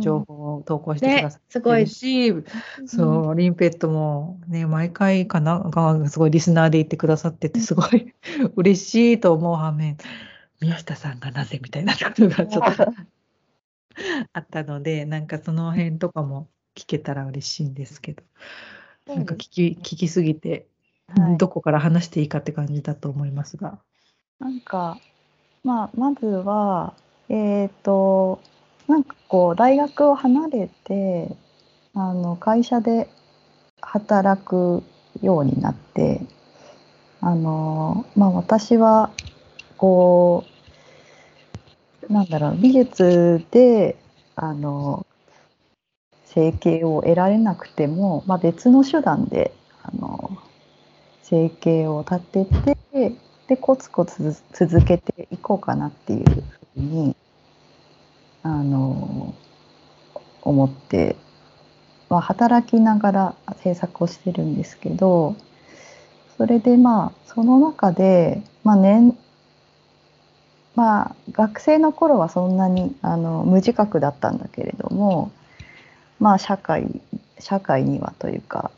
[0.00, 2.42] 情報を投稿してくださってるし、ね、
[2.86, 8.14] そう、リンペットもね、毎回かながすごいリスナーで言ってくださってて、すごい
[8.56, 9.96] 嬉しいと思う反面、
[10.60, 12.92] 宮下さんがなぜみたいなことがちょっと
[14.32, 18.22] あったので、なんかその辺とかも聞けたら嬉しいんですけど、
[19.06, 20.66] なんか聞き聞きすぎて、
[21.16, 23.78] はい、どこから話していいかって感じだと思いますが。
[24.38, 24.98] なんか、
[25.64, 26.94] まあ、まずは、
[27.28, 28.40] えっ、ー、と、
[28.88, 31.36] なんかこう大学を離れて
[31.92, 33.08] あの会社で
[33.82, 34.82] 働く
[35.20, 36.22] ようになって
[37.20, 39.10] あの、まあ、私は
[39.76, 40.44] こ
[42.08, 43.96] うなんだろう美術で
[44.36, 45.06] あの
[46.24, 49.52] 生計を得られなくても、まあ、別の手段で
[49.82, 50.38] あの
[51.28, 53.12] 生計を立てて
[53.48, 57.16] でコツコツ続けていこうかなっていうふうに
[58.42, 59.34] あの
[60.42, 61.16] 思って、
[62.08, 65.36] まあ、働きながら制作をしてるんですけど
[66.36, 69.16] それでまあその中で、まあ年
[70.76, 75.32] まあ、学生の頃はそんなにあの無自覚だったんだけれども、
[76.20, 77.00] まあ、社会
[77.40, 78.70] 社会にはというか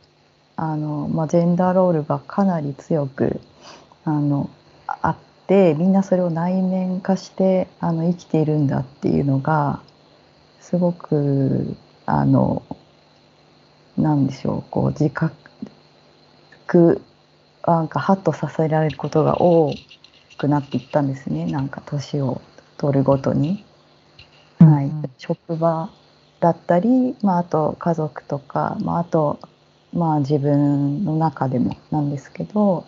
[0.60, 3.40] あの、まあ、ジェンダーロールがかなり強く
[4.04, 4.50] あの
[4.86, 5.16] あっ
[5.50, 9.80] でみんなそれを内面化してあの生きているんだっていうのが
[10.60, 11.74] すごく
[12.06, 12.62] あの
[13.98, 17.02] なんでしょうこう自覚
[17.66, 19.74] なんかハッとさせられることが多
[20.38, 21.46] くなっていったんですね。
[21.46, 22.40] なんか年を
[22.78, 23.64] 取るごとに。
[24.60, 25.90] はい、うん、職場
[26.38, 29.40] だったり、まあ、あと家族とか、まあ、あと、
[29.92, 32.86] まあ、自分の中でもなんですけど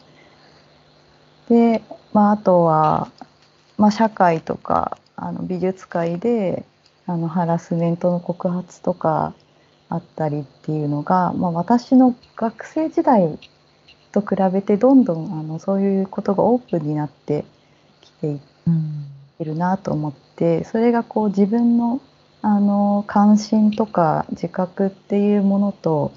[1.48, 1.82] で
[2.12, 3.10] まあ、あとは、
[3.78, 6.64] まあ、社会とかあの美術界で
[7.06, 9.34] あのハラスメントの告発とか
[9.88, 13.38] あったりっていうのが、まあ、私の学生時代
[14.12, 17.44] と比べてどんどんあのそういうことがオープンになって
[18.00, 18.38] きて
[19.38, 22.00] いるなと思って、それがこう自分の
[22.44, 26.12] あの関心とか自覚っていうものと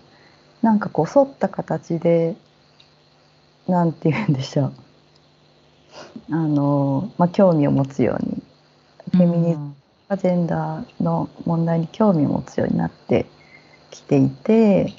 [0.66, 2.36] なんかこう沿った形で
[3.68, 4.74] 何て言うんでしょう。
[6.32, 8.42] あの、まあ、興味を持つように
[9.12, 9.76] フェミニズム
[10.10, 13.28] かジェンダーの問題に興味を持つようになって
[13.92, 14.92] きていて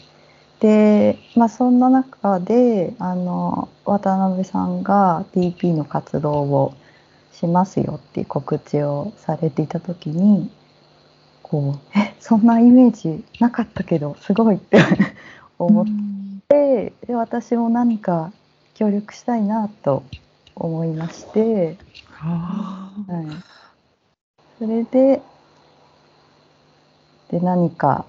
[0.61, 6.75] で、まあ、そんな中であの渡辺さんが TP の活動を
[7.33, 10.49] しますよっていう告知をされていた時に
[11.43, 14.79] こうえそんなイメージなかったけどすごいって
[15.59, 15.87] 思っ
[16.49, 18.33] てで私も何か
[18.75, 20.05] 協力したいなと
[20.55, 21.77] 思いまして、
[22.11, 25.23] はい、それで
[27.31, 28.07] で何か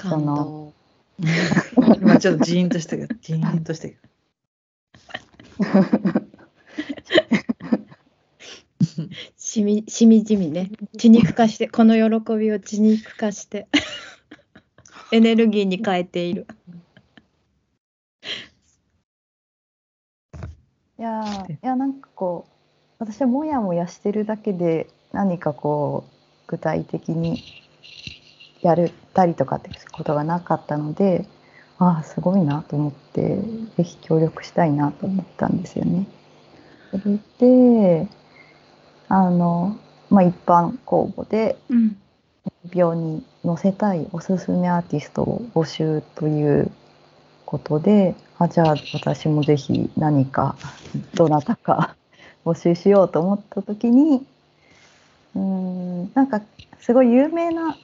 [0.00, 0.72] その
[2.00, 4.00] 今ちょっとジーンとしたけどジーンとしたけど。
[9.36, 10.70] しみしみじみね。
[10.98, 13.66] 血肉化してこの喜びを血肉化して。
[15.10, 16.46] エネルギーに変えている。
[20.98, 22.52] いやいやなんかこう
[22.98, 26.12] 私はもやもやしてるだけで何かこう
[26.48, 27.44] 具体的に
[28.62, 31.24] やるたりとかってことがなかったので
[31.78, 33.38] ああすごいなと思って
[33.76, 36.08] 是非協力したいなと思ったんですよね。
[36.90, 38.08] それで
[39.08, 39.78] あの、
[40.10, 41.56] まあ、一般公募で
[42.74, 46.72] 病に載せたいおすすめアーティストを募集という
[47.48, 50.54] ことであじゃあ私もぜひ何か
[51.14, 51.96] どなたか
[52.44, 54.26] 募集しようと思った時に
[55.34, 56.42] うんなんか
[56.78, 57.78] すごい有名な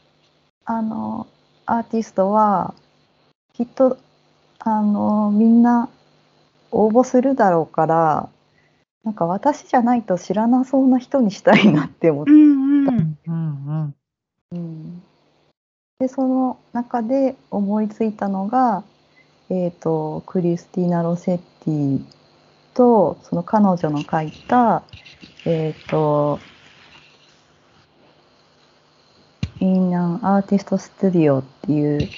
[0.67, 1.27] あの
[1.65, 2.75] アーティストは
[3.55, 3.97] きっと
[4.59, 5.89] あのみんな
[6.71, 8.29] 応募するだろうから
[9.03, 12.33] なんか私じゃないと知らなそうな人にしたいなって思った。
[16.01, 18.85] でその中で思いついたのが
[19.51, 22.03] えーと、クリスティーナ・ロセッティ
[22.73, 24.83] とその彼女の書いた
[25.45, 26.41] え、ー、と
[29.61, 32.09] インアンアーティストスタディオっていう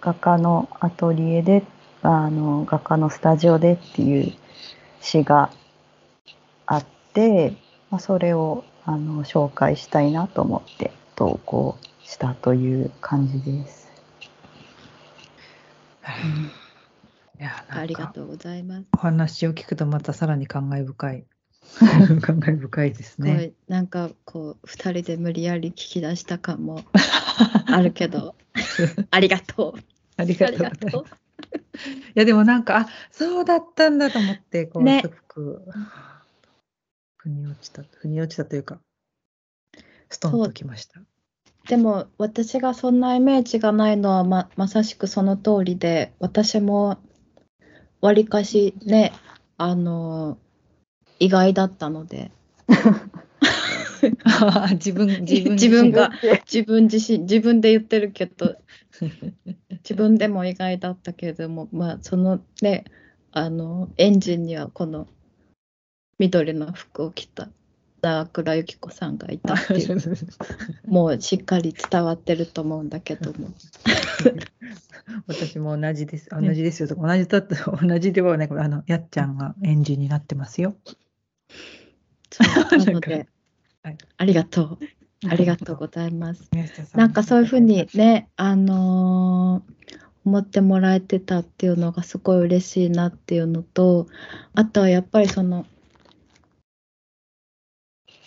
[0.00, 1.62] 画家のアトリエで
[2.02, 4.32] あの画家のスタジオでっていう
[5.00, 5.50] 詩が
[6.66, 7.54] あって、
[7.90, 13.91] まあ、それをあの紹介したいなと思って投稿したという感じです。
[17.40, 18.86] いやありがとうございます。
[18.92, 21.24] お話を聞くとまたさらに感慨深い。
[22.20, 23.52] 感慨深いですね。
[23.68, 26.84] なんかこう2人で無理やり聞き出した感も
[27.66, 28.34] あるけど
[29.10, 29.80] ありがとう。
[30.16, 31.08] ありがとうい
[32.14, 35.64] やでもなんかあそうだったんだと思ってこう、ね、すごく
[37.16, 38.80] 腑に落ちた腑に落ちたというか
[40.10, 41.00] ストンときました。
[41.68, 46.98] でも私がそんなイメージがないのはままさしくその通りで私も
[48.00, 49.12] わりかしね
[49.56, 50.38] あの
[51.18, 52.30] 意外だったので。
[54.72, 56.10] 自分自分自分が。
[56.52, 58.56] 自分自身自分で言ってるけど
[59.70, 62.84] 自分でも意外だったけれどもまあそのね
[63.30, 65.06] あのエンジンにはこの
[66.18, 67.48] 緑の服を着た
[68.02, 69.96] 田倉由紀子さんがいたっていう。
[70.86, 73.48] もうしっかり伝わってると思うんだけども。
[75.28, 76.28] 私も同じです。
[76.30, 76.88] 同じですよ。
[76.88, 77.70] と同じだった。
[77.70, 80.74] 同じではねあのやっちゃんが演じになってますよ。
[82.30, 82.78] そう。
[82.78, 83.28] なので、
[83.84, 85.28] はい、ありがとう。
[85.28, 86.50] ありがとうございます。
[86.94, 94.08] なんかそういうふうにねあのー、思ってもらえてたっていうのがすごい嬉しいなっていうのと
[94.54, 95.66] あとはやっぱりその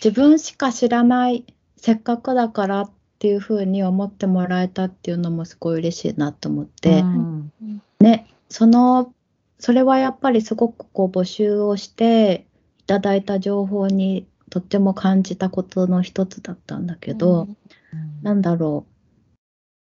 [0.06, 1.44] 自分しか知らない
[1.76, 7.52] せっかくだからっていうふうに思ってもらえたっていうのもすごい嬉しいなと思って、うん、
[7.98, 9.12] ねその
[9.58, 12.46] それはやっぱりすごくこう募集をして
[12.78, 17.48] いただいた情報にとっても感じたことの一つだったんだけど、
[17.92, 19.34] うん、なんだろう。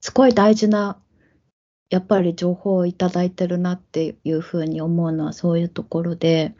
[0.01, 0.97] すごい大事な
[1.91, 6.55] やっぱり情報をいただいてるなっていうふうに思うのはそういうところで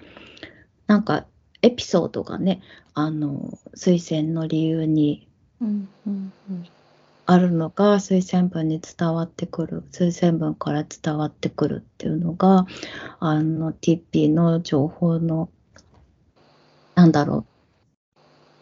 [0.86, 1.26] なんか
[1.68, 2.62] エピソードがね
[2.94, 5.28] あの推薦の理由に
[7.26, 12.66] あるのが推薦文に伝わってくる推薦文から伝わってくるっていうのが
[13.20, 15.50] あの TP の情報の
[16.96, 17.46] なんだろう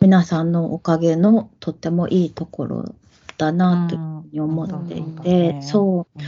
[0.01, 2.95] 皆さんのおかげのとってもいいところ
[3.38, 6.26] だなというふうに思っていて、うん、そう、ね、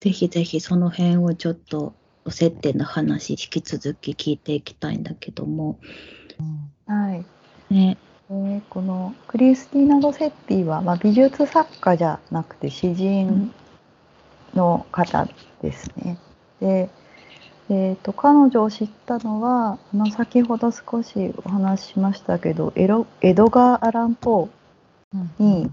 [0.00, 5.78] ぜひぜひその辺をちょっとお接点の話引き続き聞いていきたいんだけども。
[6.86, 7.24] はい。
[7.72, 7.96] ね。
[8.30, 13.52] えー、このクリスティーナ・ロセッティは、まあ、美術作家じゃなくて詩人
[14.54, 15.28] の方
[15.60, 16.18] ですね。
[16.60, 16.88] で
[17.70, 25.70] えーと、彼女を知ったのはあの先ほど少しお話ししましたけどエロエドガー・アラン・ポーに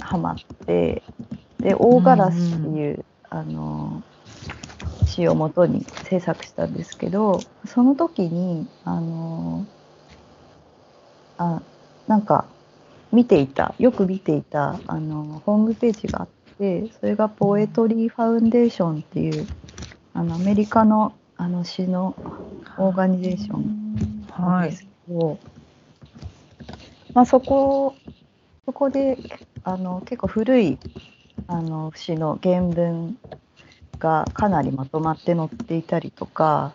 [0.00, 0.36] ハマっ
[0.66, 1.02] て、
[1.60, 4.02] で大ガラスっていう、あの
[5.06, 9.66] 詩をもとに制作したんですけどその時にあの
[11.38, 11.62] あ
[12.06, 12.46] なんか
[13.12, 16.28] 見ていたよく見ていたあのホームページがあっ
[16.58, 19.46] てそれがポエトリー・ファウンデーションっていう
[20.12, 22.14] あのアメリカのあの詩の
[22.78, 25.38] オーガニゼーションなんですけど、はい、
[27.12, 27.94] まあ、そこ
[28.64, 29.18] そこで
[29.62, 30.78] あの結構古い
[31.46, 33.18] あの詩の原文
[33.98, 36.72] がかなりまとまって載っていたりとか、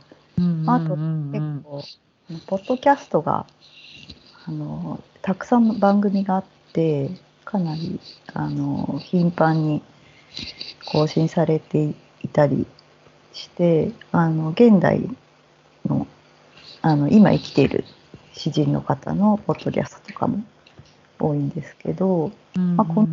[0.66, 1.84] あと結構
[2.48, 3.46] ポッドキャストが
[4.46, 6.44] あのたくさん番組があっ
[6.74, 7.12] て
[7.46, 8.00] かなり
[8.34, 9.84] あの頻繁に
[10.86, 11.94] 更新されて
[12.24, 12.66] いたり
[13.34, 15.02] してあの現代
[15.86, 16.08] の
[16.82, 17.86] あの今生きている
[18.34, 20.44] 詩人の方のポッドキャストとかも
[21.20, 23.08] 多いんですけど、まあ、この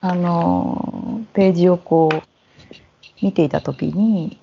[0.00, 2.22] あのページをこう
[3.24, 4.38] 見ていた時に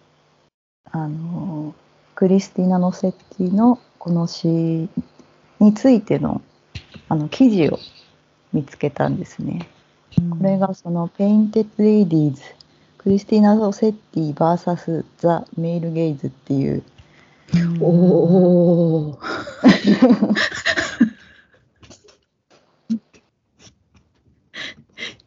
[0.85, 1.75] あの
[2.15, 4.47] クリスティーナ・ノセッティのこの詩
[5.59, 6.41] についての
[7.07, 7.77] あの記事を
[8.51, 9.69] 見つけたんですね。
[10.31, 12.41] これがその「Painted Ladies」
[12.97, 16.81] クリスティーナ・ロセッティ VS ザ・メール・ゲイズっていう。
[17.79, 17.85] お
[19.11, 19.19] お。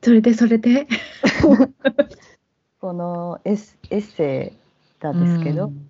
[0.02, 0.88] それでそれで？
[2.84, 4.52] このエッエッセ
[5.00, 5.88] イなんですけど、うん、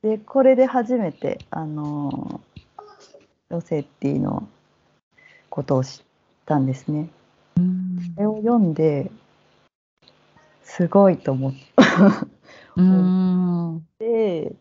[0.00, 2.40] でこれで初めてあの
[3.48, 4.48] ロセッティの
[5.50, 5.90] ことを知っ
[6.44, 7.08] たんですね。
[7.56, 9.10] うん、それを読んで
[10.62, 11.58] すごいと思って。
[13.98, 14.52] で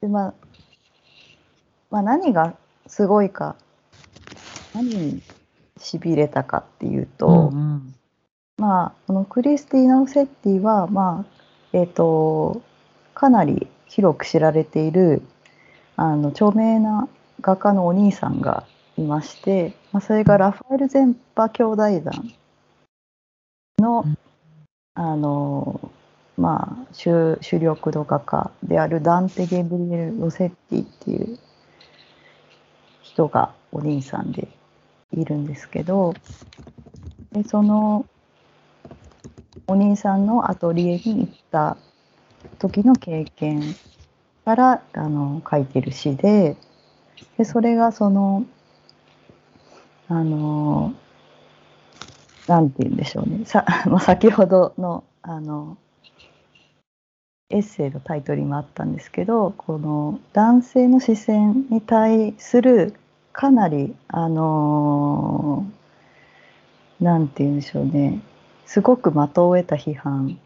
[0.00, 0.34] で、まあ、
[1.92, 2.56] まあ何が
[2.88, 3.54] すごいか
[4.74, 5.22] 何に
[5.78, 7.94] しびれたかっていうと、うんうん、
[8.58, 12.62] まあこのクリスティーナ・オセッティはまあえっ、ー、と
[13.14, 15.22] かなり広く知られている
[15.96, 17.08] あの著名な
[17.40, 22.32] 画家のお兄さんがいまして、まあ、それがラファエル・ゼンパ兄弟団
[23.78, 24.04] の
[24.94, 25.92] あの
[26.38, 31.38] まあ主主力の画家であるダンテ・ゲブリエル・ロセッティっていう
[33.02, 34.48] 人がお兄さんで
[35.12, 36.14] いるんですけど
[37.32, 38.06] でその
[39.66, 41.76] お兄さんのアトリエに行った
[42.58, 43.62] 時の経験
[44.44, 46.56] からあの書いてる詩で
[47.38, 48.44] でそれがその
[50.08, 50.94] あの
[52.46, 53.44] なんて言うんでしょうね。
[53.44, 55.76] さ、まあ、先ほどの、あの、
[57.50, 62.94] エッセイのタイトルにもあったんですけど、この男性の視線に対する
[63.32, 68.20] かなり、あのー、なんて言うんでしょうね。
[68.66, 70.38] すごく的を得た批判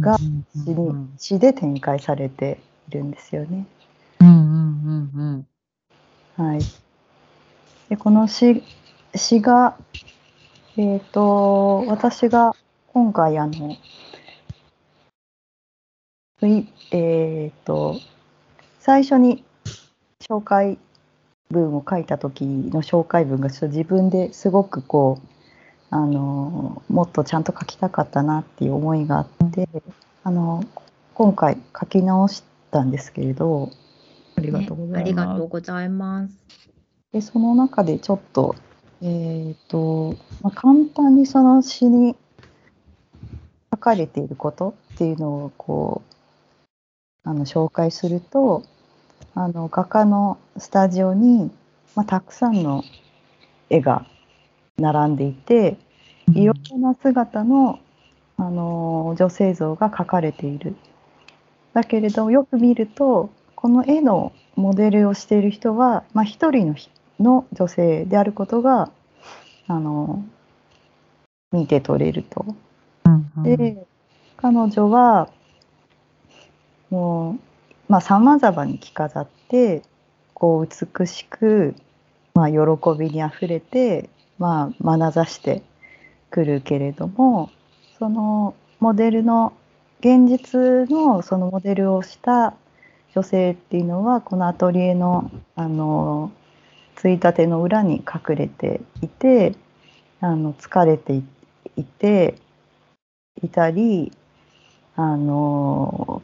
[0.00, 2.58] が詩に詩で展開されて
[2.88, 3.66] いるんですよね。
[6.36, 6.60] はい。
[7.90, 8.62] でこの詩
[9.14, 9.76] 詩が
[10.78, 12.54] えっ、ー、と、私が
[12.92, 13.76] 今回あの、
[16.40, 17.96] えっ、ー、と、
[18.78, 19.42] 最初に
[20.20, 20.78] 紹介
[21.50, 25.37] 文を書いた時の紹介文がちょっと自分ですごくこう、
[25.90, 29.68] あの、もっとちゃんと書きたかったなっていう思いがあって、
[30.24, 30.64] あの、
[31.14, 33.70] 今回書き直したんですけれど、
[34.36, 34.96] ありがとうございます。
[34.96, 36.34] ね、ありがとうございます。
[37.12, 38.54] で、その中でちょっと
[39.00, 42.16] えっ、と、まあ、簡単にその詩に
[43.70, 46.02] 書かれていることっていうのをこ
[47.24, 48.64] うあの紹介すると
[49.34, 51.52] あの画家のスタジオに、
[51.94, 52.82] まあ、たくさんの
[53.70, 54.04] 絵が
[54.78, 55.76] 並んでいて
[56.34, 57.80] いろんな姿の
[58.40, 60.76] あの女性像が描かれている。
[61.74, 66.74] だけれどよく見るとこの絵のモデルをしている人は、まあ、一人の
[67.18, 68.90] の女性であることが
[69.66, 70.24] あの
[71.50, 72.46] 見て取れると。
[73.04, 73.86] うんうん、で
[74.36, 75.28] 彼女は
[76.90, 77.38] もう
[77.88, 79.82] まあさまざまに着飾って
[80.34, 81.74] こう美しく、
[82.34, 82.58] まあ、喜
[82.96, 84.08] びにあふれて、
[84.38, 85.62] まあ、眼差して
[86.30, 87.50] くるけれども
[87.98, 89.52] そのモデルの
[90.00, 92.54] 現実のそのモデルをした
[93.14, 96.30] 女性っていうのはこのアトリエのあの
[96.94, 99.54] ついたての裏に隠れていて
[100.20, 101.14] あの疲れて
[101.76, 102.34] いて
[103.42, 104.12] いたり
[104.96, 106.22] あの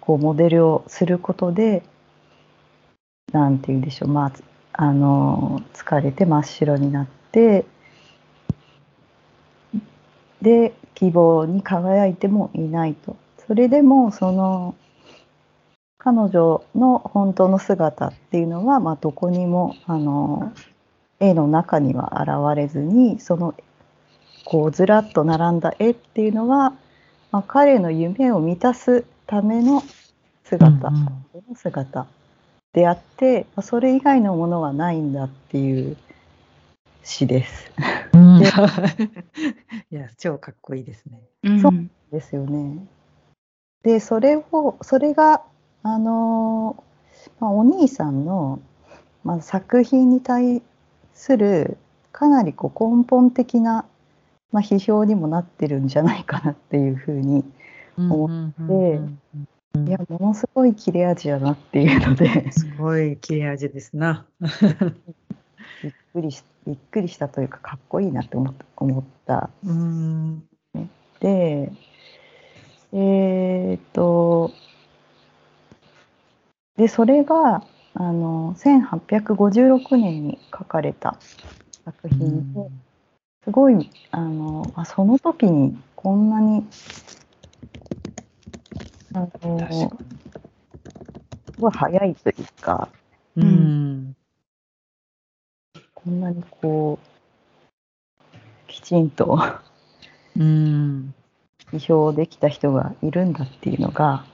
[0.00, 1.82] こうモデルをすることで
[3.32, 4.32] なんて言うんでしょうまあ
[4.74, 7.64] あの疲れて真っ白になってで
[10.94, 13.16] 希望に輝いてもいないと。
[13.46, 14.74] それでもその
[15.98, 20.52] 彼女の本当の姿っていうのは、まあ、どこにもあの
[21.20, 23.54] 絵の中には現れずにその
[24.44, 26.74] こうずらっと並んだ絵っていうのは、
[27.30, 29.82] まあ、彼の夢を満たすための
[30.44, 32.06] 姿、うんうん、姿
[32.72, 35.96] であって、まあ、それ以外のものはないんだっていう
[37.02, 37.70] 詩です。
[38.12, 38.46] うん、で
[39.90, 41.20] いや超かっこいいですね。
[41.60, 41.72] そう
[42.10, 42.86] ですよね。
[43.82, 45.42] でそれをそれが
[45.82, 46.82] あの、
[47.40, 48.60] まあ、お兄さんの、
[49.24, 50.62] まあ、作品に対
[51.14, 51.76] する
[52.12, 53.84] かなりこう根本的な、
[54.52, 57.44] まあ、批評にもなってるんじゃないかなっていうふうに
[57.98, 59.00] 思って。
[59.86, 64.26] いやものすごい切れ味やなっていうのですごい切れ味ですな
[65.82, 68.64] びっくりしびっくりしたというかかっこいいなって思った。
[68.76, 69.50] 思った。
[69.64, 70.44] うん。
[71.20, 71.72] で
[72.92, 74.52] えー、っと
[76.76, 81.16] でそれがあの1856年に書かれた
[81.84, 82.70] 作品で
[83.44, 86.66] すごいあのあその時にこんなに
[89.14, 89.88] あの
[91.52, 92.88] すごい早いというか、
[93.36, 94.16] うん、
[96.04, 98.32] こんなにこう
[98.66, 99.38] きちんと
[100.36, 101.14] うん、
[101.70, 104.24] 批評できた人がいるんだっていうのが、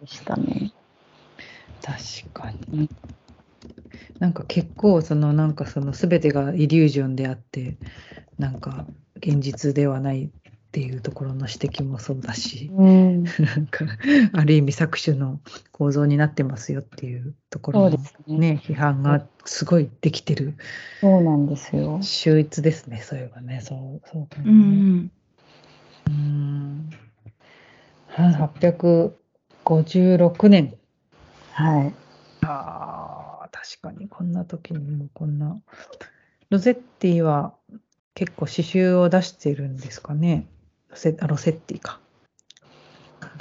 [0.00, 0.72] でしたね。
[1.82, 2.88] 確かに。
[4.18, 7.76] なんか結構そのなんかその全てがイリュージョンであって
[8.38, 10.30] なんか現実ではない
[10.72, 13.84] っていうところの指摘もそうだし、うん、 なんか
[14.32, 15.38] ある意味搾取の
[15.70, 20.54] 構造になってますよっていうところのね、ね批判がすごいできてる
[21.02, 22.00] そうなんですよ。
[22.00, 23.60] 秀逸ですねそういえばね。
[23.60, 25.10] そうそうかね、うん
[26.08, 26.88] うん。
[28.08, 30.74] 856年。
[31.50, 31.92] はい。
[32.46, 35.60] ああ確かにこんな時にもこんな。
[36.48, 37.52] ロゼッティは
[38.14, 40.46] 結構刺繍を出してるんですかね
[40.92, 41.98] ロセロセッティか。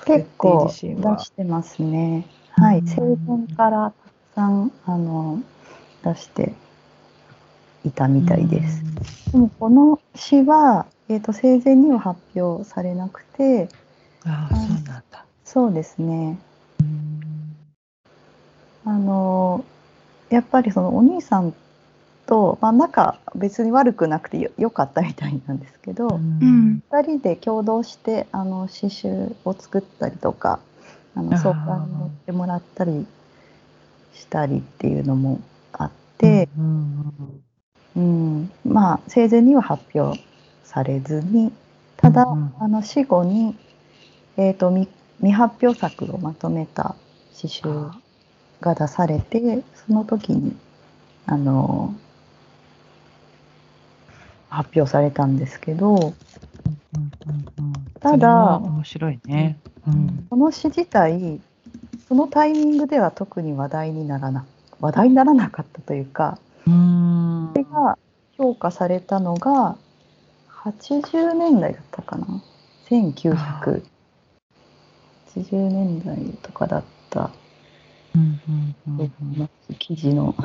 [0.05, 2.25] 結構出してますね。
[2.51, 5.41] はい、生前からたくさんあの
[6.03, 6.53] 出して
[7.85, 8.83] いたみたいです。
[9.31, 13.67] でもこの詩は、えーと、生前には発表されなくて、
[14.25, 15.25] ああそうなんだ。
[15.43, 16.39] そうですね。
[18.85, 19.63] あの
[20.29, 21.53] やっぱりそのお兄さん
[22.31, 30.61] と、まあ、仲別に悪くなくてよよかったみたいなんですけど、うん、2人で共同してあの刺繍を作ったりとか
[31.13, 33.05] あの相関に乗ってもらったり
[34.13, 35.41] したりっていうのも
[35.73, 37.43] あって、うん、
[37.97, 40.17] うん、まあ生前には発表
[40.63, 41.51] されずに
[41.97, 43.57] ただ、うん、あの死後に、
[44.37, 46.95] えーと、未未発表作をまとめた
[47.35, 47.91] 刺繍
[48.61, 50.55] が出されてその時に
[51.25, 51.93] あの
[54.51, 56.13] 発表されたんですけど、
[58.01, 61.39] ただ面白いね、うん、この詩自体
[62.07, 64.45] そのタイミングでは特に話題にならな
[64.81, 66.71] 話題にならなかったというかそ
[67.55, 67.97] れが
[68.37, 69.77] 評価されたのが
[70.49, 72.43] 80年代だったかな
[72.89, 73.81] ？1980
[75.51, 77.31] 年代とかだった。
[79.79, 80.35] 記事の。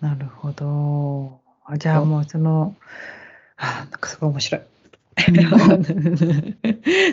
[0.00, 1.49] なるほど。
[1.72, 2.76] あじゃあもうその、
[3.56, 4.62] あなんかすごい面白い。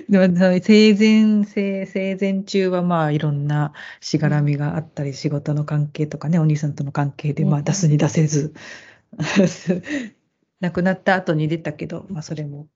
[0.09, 8.53] でも生前生生前中はまあいろんなしがらみがあったり仕事の関係とかねお兄さんとの関係でまあ出すに出せず。
[10.59, 12.67] 亡くなった後に出たけど、まあ、それも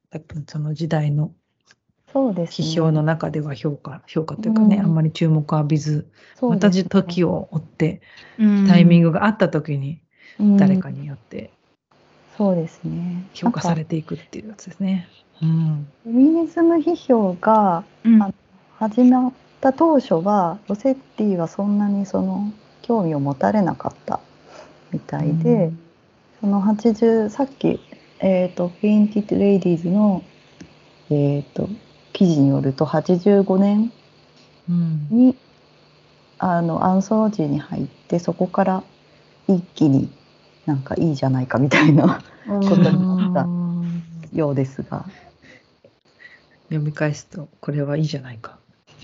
[0.48, 1.34] その時代の
[2.14, 6.08] 批評の中では評価評価というかね、うん、あんまり注目を浴びず、
[6.42, 8.02] ね、また時を追って
[8.68, 10.02] タイミングがあった時に
[10.58, 11.52] 誰かによって
[12.38, 13.26] そうですね。
[13.34, 15.08] 評価されていくっていうやつですね。
[15.42, 18.34] うん、フェミニズム批評が、うん、
[18.78, 22.52] 始まった当初はロセッティはそんなにその
[22.84, 24.20] 興味を持たれなかった
[24.92, 25.80] みたいで、うん、
[26.42, 27.80] その80さっき、
[28.20, 30.24] えーと、 Painted Ladies の、
[31.10, 31.70] えーと、
[32.14, 33.92] 記事によると85年
[35.10, 35.36] に、うん、
[36.38, 38.84] あのアンソロジーに入ってそこから
[39.48, 40.12] 一気に
[40.66, 45.06] なんかいいじゃないかみたいなことになったようですが。
[46.70, 48.58] 読み返すとこれはいいじゃないか。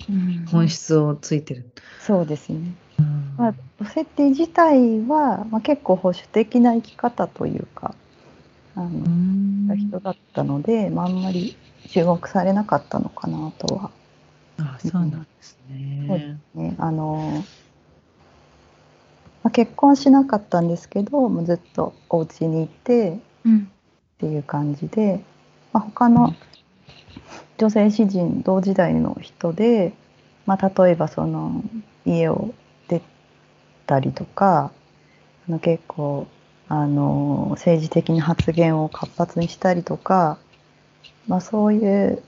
[0.10, 0.45] うん。
[0.45, 2.60] 本質をついてる、そうですね。
[2.99, 3.36] うん。
[3.38, 7.93] まあ、ロセッティ自体は、まあ、結構保守的な生き方というか
[8.76, 11.58] あの、うん人だったので、まあ、あんまり
[11.89, 13.91] 注目されなかったのかなとは、
[14.60, 16.39] あそうなんですね。
[16.55, 17.43] ね、あの、
[19.48, 23.72] まあ、結婚しなかったんですけどもうずっとお家にいてうん
[24.18, 25.24] っていう感じで、
[25.72, 26.36] まあ、他の
[27.58, 29.93] 女性詩人同時代の人で、
[30.45, 31.64] まあ、例えばその
[32.06, 32.54] 家を
[32.89, 33.02] 出
[33.86, 34.72] たりとか
[35.48, 36.28] あの結構
[36.68, 40.39] あの政治的な発言を活発にしたりとか、
[41.26, 42.22] まあ、そういう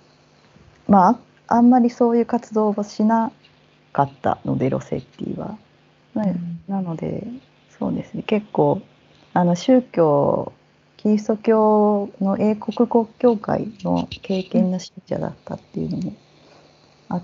[0.87, 3.33] まあああんまりそういう活動をしな
[3.91, 5.57] かったのでロセッティは。
[6.13, 6.25] まあ
[6.69, 7.27] なので
[7.77, 8.81] そうですね結構
[9.33, 10.53] あの宗教
[10.97, 16.13] キリスト教の英国国教会の経験な信者だったっていうのも
[17.07, 17.23] あっ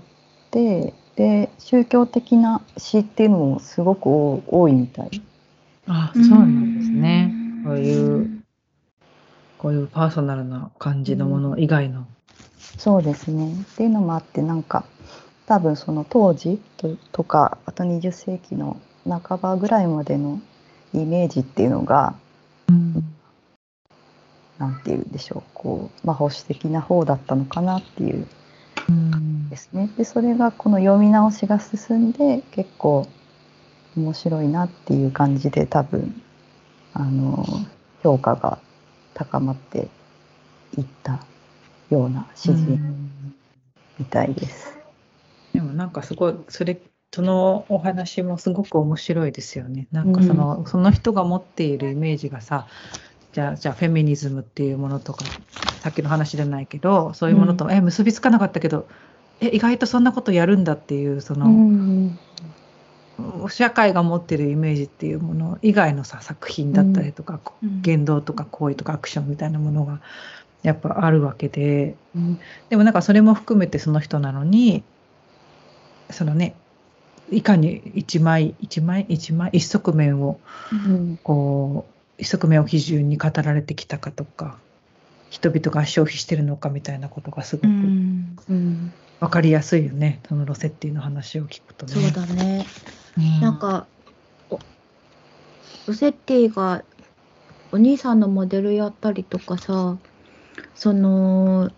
[0.50, 5.22] てで宗教的な詩っていうのもすごく多多いみたい。
[5.88, 7.34] あそうなんですね。
[7.64, 8.42] こういう
[9.58, 12.06] こういうパーソナルな感じのもの以外の。
[12.78, 14.84] そうですねっていうのもあってなんか
[15.46, 20.40] 多分その当時ととかあと20世紀の半ばぐらいまでの
[20.94, 22.14] イメージっていうのが
[24.58, 25.42] なんていうんでしょう。
[25.54, 28.26] こう、まあ、保守的な方だったのかなっていう。
[28.88, 29.48] うん。
[29.48, 29.90] ですね。
[29.96, 33.06] でそれがこの読み直しが進んで結構
[33.96, 36.22] 面白いなっていう感じで多分
[36.92, 37.44] あの
[38.02, 38.58] 評価が
[39.14, 39.88] 高まって
[40.78, 41.20] いった
[41.90, 43.10] ような詩人
[43.98, 44.76] みたいです。
[45.52, 46.78] でもなんかすごいそれ
[47.12, 49.88] そのお話もすごく面白いですよね。
[49.90, 52.66] なんかその,、その人が持っているイメージがさ
[53.32, 55.24] じゃあじゃあフェミニズムっていうものとか
[55.80, 58.86] さっきの話じゃないけどそういうものと、え結びつかなかったけど
[59.40, 62.18] え意外とそんなことやるんだっていうその、うん。
[63.48, 67.82] 社会が持ってるイメージっていうもの以外のさ作品だったりとか、うん。
[67.82, 70.00] 言動とか行為とかアクションみたいなものが
[70.62, 71.96] やっぱあるわけで。
[72.14, 72.38] うん。
[72.68, 74.82] でもなんかそれも含めてその人なのに
[76.10, 76.54] そのね
[77.30, 80.40] いかに一枚一枚一枚一側面を
[80.72, 81.16] うん。
[81.22, 81.86] こ
[82.18, 84.58] う一側面を基準に語られてきたかとか
[85.30, 88.36] 人々が消費してるのかみたいなことがすごうくん。
[88.48, 88.92] うん。
[89.20, 91.92] 分かりやすいよね、そのロセッティの話を聞くとね。
[91.92, 92.66] そうだね。
[93.16, 93.40] うん。
[93.40, 93.86] なんか、
[94.50, 94.58] お
[95.86, 96.82] ロセッティが
[97.72, 99.96] お兄さんのモデルやったりとかさ、
[100.74, 101.70] その、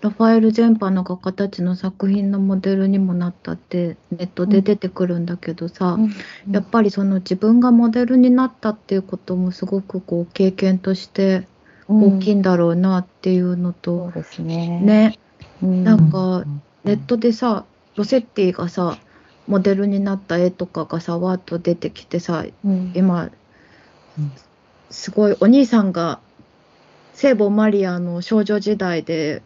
[0.00, 5.98] ラファエル全般の画家たちの作品のモデルにもなったってネットで出てくるんだけどさ、
[6.50, 11.48] やっぱりその自分がモデルになったっていうこともすごくこう経験として
[11.88, 14.80] 大きいんだろうなっていうのそとう、ですね。
[14.80, 15.18] ね、
[15.62, 15.84] うん。
[15.84, 16.44] なんか
[16.84, 17.64] ネットでさ、
[17.96, 18.98] ロセッティがさ、
[19.48, 22.92] モデルになった絵とかがさ、わーっと出てきてさ、うん。
[22.94, 23.30] 今
[24.18, 24.32] うん、
[24.90, 26.20] すごいお兄さんが
[27.14, 29.42] 聖母マリアの少女時代で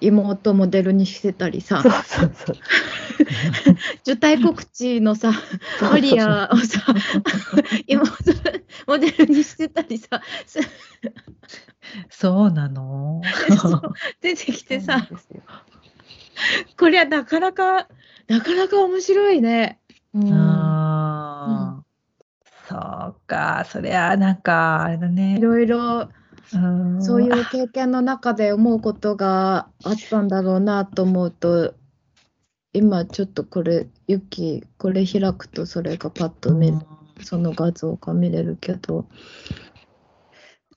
[0.00, 1.82] 妹モデルにしてたりさ。
[4.06, 5.32] 受胎告知のさ、
[5.82, 6.84] マリアをさ、
[7.86, 8.12] 妹
[8.86, 10.58] モデルにしてたりさ、す
[12.10, 13.20] そうなの？
[14.20, 15.06] 出てきてさ、
[16.78, 17.88] これはなかなか、
[18.28, 19.80] なかなか面白いね。
[20.14, 20.32] うん。
[20.32, 21.90] あー。
[22.68, 25.38] そうか、そりゃなんかあれだいね。
[25.40, 26.19] ろいろうん
[26.50, 31.74] そういう経験の中で思うことがあったんだろうなと思うと、
[32.72, 36.72] 今ちょっとこれ、ユキ、これ開くとそれがパッと見、
[37.22, 39.06] その画像が見れるけど、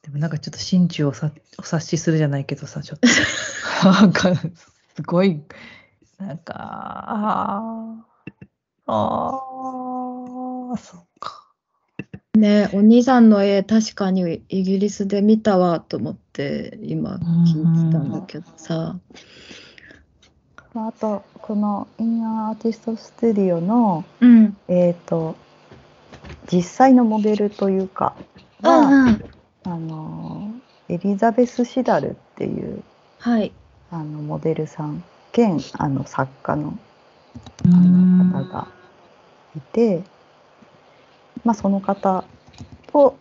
[0.04, 3.08] でもなんかちょっと心中をさお察しするじゃないけどさ、ちょっと。
[3.90, 5.42] なんか、すごい、
[6.20, 8.06] なんか、あ
[8.86, 11.12] あ、ああ、そうか。
[12.36, 18.98] ね、お兄さんの絵、確かにイギリスで見たわと思って、今聞いてたんだけどさ、
[20.74, 25.36] まああとこの In an Artist's Studio のうん、えっ、と
[26.52, 28.16] 実際のモデルというか
[28.64, 29.24] うは、んうん、
[29.66, 30.52] あの
[30.90, 32.82] エリザベス・シダルっていう
[33.20, 33.52] はい、
[33.92, 36.70] あのモデルさん兼あの作家の
[37.66, 38.18] うあん。
[38.32, 38.68] の方が
[39.56, 40.02] いて、
[41.44, 42.24] まあ、その方
[42.88, 43.18] と、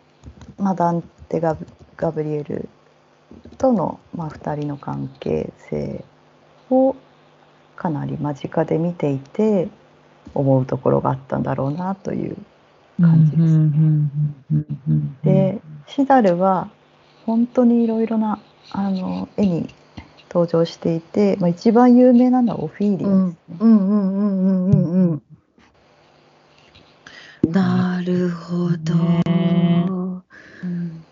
[0.58, 1.66] まあ、ダンテガブ・
[1.96, 2.68] ガブリエル
[3.58, 6.04] との、まあ、2人の関係性
[6.70, 6.96] を
[7.76, 9.68] かなり間近で見ていて
[10.34, 12.36] 思うところがあったんだろうなという
[13.00, 13.40] 感じです。
[13.42, 16.70] うんうんうんうんうんでシダルは
[17.26, 19.68] 本当にいろいろなあの絵に
[20.32, 23.56] 登場していて、まあ、一番有名なのはオフィーリアうんですね。
[23.60, 25.22] うんうんうんうんうんうん。
[27.48, 28.94] なるほど。
[28.94, 29.22] ね
[30.62, 31.04] うん。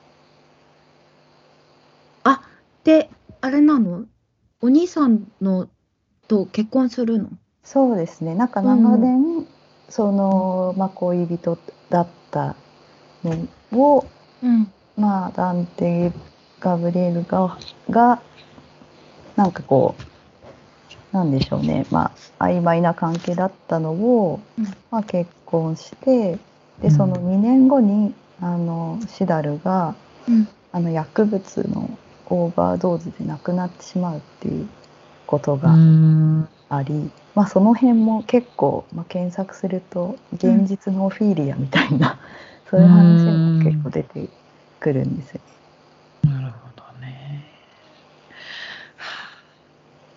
[2.24, 2.42] あ
[2.84, 3.10] で
[3.40, 4.04] あれなの？
[4.62, 5.68] お兄さんの
[6.28, 7.28] と結婚するの？
[7.64, 8.34] そうですね。
[8.34, 8.66] なんかうん。
[8.66, 9.46] 長年、
[9.88, 11.58] その、まあ、恋人
[11.88, 12.54] だった
[13.24, 14.06] のを、
[14.42, 14.72] うん。
[14.96, 16.12] まあ、ダンテ・
[16.60, 17.58] ガブリエルが
[17.90, 18.22] が
[19.36, 20.02] なんかこう
[21.12, 24.64] なんでしょうね、まあ、曖昧な関係だったのを、うん。
[24.90, 26.38] まあ、結婚してうん。
[26.82, 29.94] でその2年後にあのシダルが
[30.28, 30.48] うん。
[30.72, 31.90] あの薬物の
[32.26, 34.68] オーバードーズで亡くなってしまうっていう
[35.26, 36.48] ことうがん。
[36.68, 42.18] あり、まあ、その辺も結構、まあ、検索すると現実のオフィーリアみたいな、
[42.70, 44.28] そういう話も結構出て
[44.78, 45.40] くるんですよ。
[46.24, 47.44] なるほどね。
[48.96, 49.28] は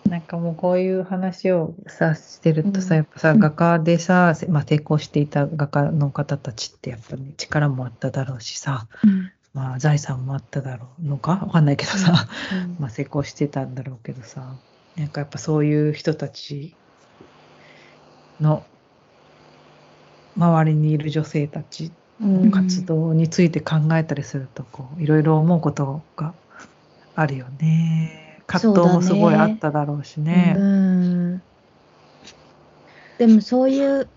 [0.06, 3.00] あなんかもうこういう話をさしてるとさ、うん。
[3.00, 3.38] やっぱさうん。
[3.40, 9.30] 画家でさ、せまあ、成功していた画家の方たちってやっぱね力もあっただろうしさ、うん。
[9.52, 12.76] まあ、財産もあっただろうのかわかんないけどさ、うん。
[12.80, 14.54] まあ、成功してたんだろうけどさ
[14.96, 16.74] なんかやっぱそういう人たち
[18.40, 18.64] の
[20.36, 26.32] 周りにいる女性たちうん活動について考えたりするとこういろいろ思うことが
[27.16, 28.23] あるよね。
[28.46, 30.54] 葛藤もすごいあっただろうしね。
[30.56, 31.42] うん
[33.18, 34.08] でもそういう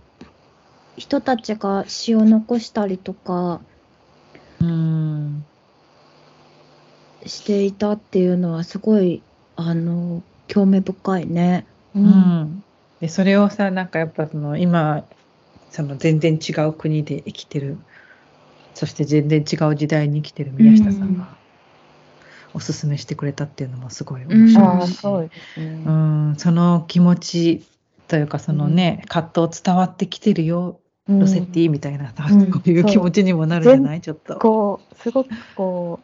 [0.98, 3.62] 人たちが詩を残したりとか
[4.60, 5.46] うん
[7.26, 9.22] していたっていうのはすごい
[9.56, 11.66] あの興味深いね。
[11.96, 12.64] ううんん
[13.00, 15.04] でそれをさなんかやっぱその今
[15.70, 17.78] その全然違う国で生きてる
[18.74, 21.38] そして全然違う時代に生きてる宮下さんが
[22.58, 25.84] おすすめしてくれたっていうのもすごい面白いし、うですね。
[25.86, 27.64] うんその気持ち
[28.08, 34.02] というかそのね、葛藤伝わってきてるようんロセッティみたいな、うんこういう気持ちにもなるじゃない？
[34.02, 34.40] ちょっと。
[34.40, 36.00] こうすごくこ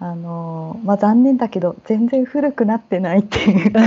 [0.00, 3.72] うあのまあ残念だけど全然古くなってないっていう。
[3.72, 3.86] わ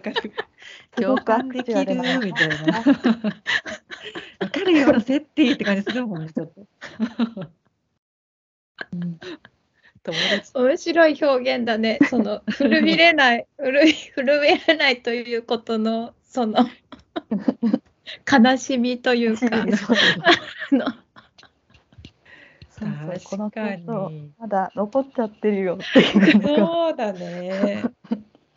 [0.00, 0.16] かる。
[0.94, 2.78] す共感できるみたいな。
[2.78, 2.82] わ
[4.50, 6.66] かるよロセッティって感じするもんねちょっと。
[8.92, 9.18] うん
[10.04, 11.98] 友達面白い表現だね。
[12.10, 16.58] その古びれない、古い古びれないということのその
[18.30, 19.96] 悲しみというか、あのそう
[22.68, 22.86] そう
[23.24, 24.32] この確かそうに。
[24.38, 27.84] まだ残っちゃってるよっていうそうだね。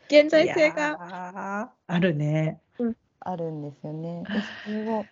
[0.07, 1.71] 現在性いが。
[1.87, 2.59] あるね。
[3.21, 4.23] あるんですよね。
[4.23, 4.33] で
[4.65, 5.05] それを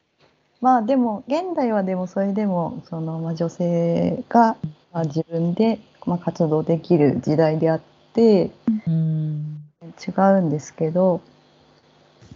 [0.65, 4.57] まあでも現代はでもそれでもその、まあ、女性が、
[4.91, 7.81] まあ、自分で、まあ、活動できる時代であっ
[8.13, 8.49] て
[8.87, 9.61] うん。
[9.85, 11.21] 違うんですけど、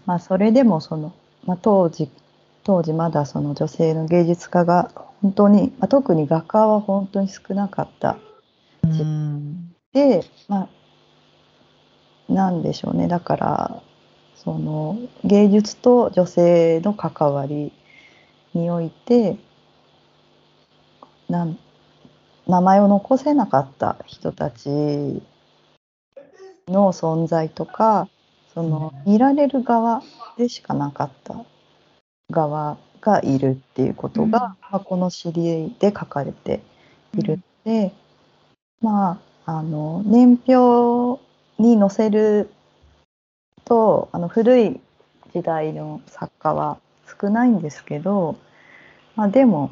[0.06, 1.12] まあ、それでもその、
[1.48, 2.12] まあ、当時
[2.64, 4.92] 当時まだその女性の芸術家が
[5.24, 8.20] 本当に、まあ、特に画家は本当に少なかった
[8.84, 9.74] うん。
[9.92, 10.70] で、ま
[12.30, 13.82] あ、なんでしょうねだから
[14.36, 17.74] その芸術と女性の関わり
[18.54, 19.38] において
[21.28, 21.58] なん
[22.48, 24.70] 名前を残せなかった人たち
[26.68, 28.10] の存在とか
[28.54, 30.02] そのうん見られる側
[30.38, 31.46] でしかなかった
[32.32, 34.32] 側がいるっていうことが、うん。
[34.32, 36.62] まあ、この知りで書かれて
[37.18, 37.94] いるので、
[38.82, 41.22] まああの年表
[41.58, 42.50] に載せる
[43.66, 44.80] とあの古い
[45.34, 46.80] 時代の作家は
[47.22, 48.38] 少ないんですけど、
[49.16, 49.72] まあ、でも、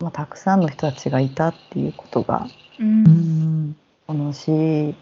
[0.00, 2.46] まあ、たくさんの人たちがいたっていうことが
[2.78, 3.76] うん。
[4.06, 4.94] この詩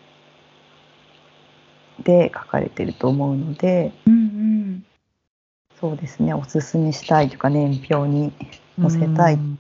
[2.03, 4.85] で書かれてると思うのでうん
[5.79, 8.33] そうですねおすすめしたいというか年表に
[8.81, 9.59] 載せたいうん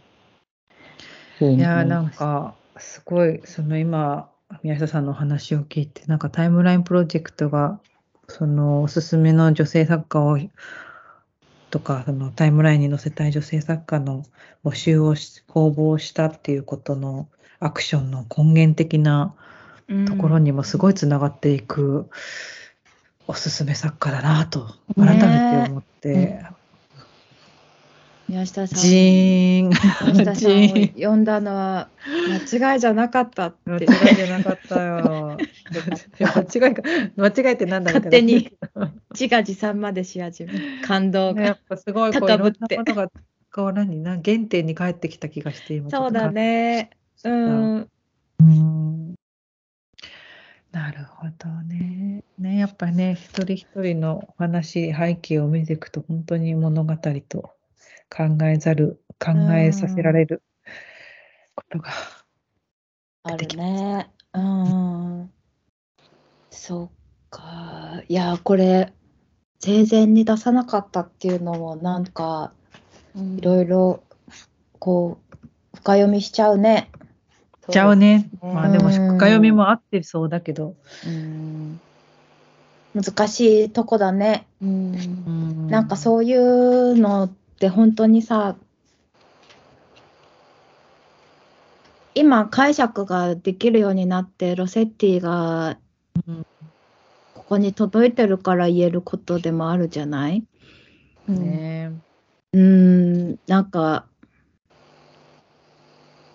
[1.38, 2.10] ふうにいやなん。
[2.10, 4.28] かすごいその今
[4.62, 7.78] 宮下さんの話を聞いてなんかタイムラインプロジェクトが
[8.28, 10.38] そのおすすめの女性作家を
[11.74, 14.24] とかそのタイムラインに載せたい女性作家の
[14.64, 17.26] 募集をし公募をしたっていうことの
[17.58, 19.34] アクションの根源的な
[20.06, 22.08] ところにもすごいつながっていく
[23.26, 26.44] おすすめ作家だなと改めて思って、
[28.34, 28.78] 宮下さん。
[28.80, 29.70] ジーン
[30.12, 31.88] 宮下さんを呼んだのは
[32.50, 33.70] 間違いじゃなかったって。
[33.70, 35.38] 間違いじゃなかったよ。
[36.18, 36.82] 間違いか、
[37.16, 38.52] 間違いってなんだ勝手に
[39.12, 41.58] 自画自賛までし始め感動ね、やがっ。
[41.68, 43.10] ぱすごいこういろん高ぶってなものが
[43.52, 46.90] こう何な原点に帰ってきた気がして今ちょっとそうだね。
[47.22, 47.88] うん。
[48.40, 49.14] うん
[50.72, 52.24] なるほどね。
[52.36, 57.53] ね、やっぱね、一人一人のお話、背景を見ていくと、本当に物語と
[58.10, 60.42] 考えざる、考えさせられる
[61.54, 61.90] ことが
[63.22, 63.68] ある出てきます。
[63.68, 64.10] ね。
[64.34, 65.30] うん。
[66.50, 66.90] そっ
[67.30, 68.02] か。
[68.08, 68.92] いや、これ、
[69.60, 72.52] 生前に出さなかったっていうのも、なんか、
[73.16, 74.02] いろいろ、
[74.78, 75.36] こう、
[75.76, 76.90] 深読みしちゃうね。
[77.70, 78.28] ちゃうね。
[78.40, 80.74] そうねまあでも、うん深読みもあってそうだけど。
[81.06, 81.80] うん
[82.94, 84.46] 難しいとこだね。
[84.62, 88.56] うんなんかそういうのって本当にさ、
[92.14, 95.78] 今解釈ができるようになって、ロセッティが
[96.26, 96.42] うん
[97.34, 100.44] ここに届いてるから言えることでもあるじゃない？
[101.26, 101.40] うん。
[101.40, 101.92] ね。
[102.52, 104.06] うーん、なんか、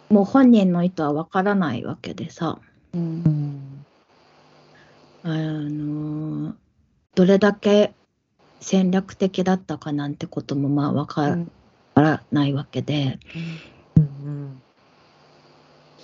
[0.10, 2.60] もう本人の意図はわからないわけでさ、
[2.94, 3.24] うん。
[3.24, 3.86] うん
[5.24, 6.56] あの、
[7.16, 7.94] どれだけ
[8.60, 11.38] 戦略的だったかなんてこともまあわか
[11.96, 13.20] らないわけで、
[13.96, 14.62] うん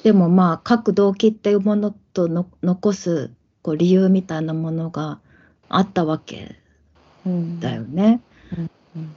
[0.04, 3.32] でもまあ各動機っていうものとの残す
[3.64, 5.20] こう理由みたいなものが
[5.68, 6.56] あったわけ
[7.26, 8.22] うんだよね。
[8.56, 9.16] うん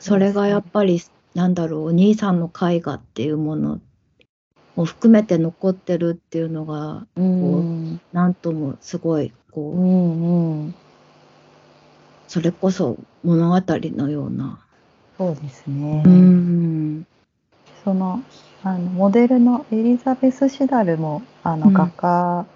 [0.00, 1.02] それがやっぱり
[1.34, 3.80] なんだろうお兄さんの絵画っていうもの
[4.74, 8.00] も含めて残ってるっていうのがうん。
[8.12, 10.74] なんともすごいこううんうん
[12.28, 14.58] それこそ物語のような。
[15.16, 16.02] そうですね。
[16.06, 17.06] うん
[17.84, 18.22] その
[18.62, 22.46] あのモデルのエリザベス・シダルもあのうん画家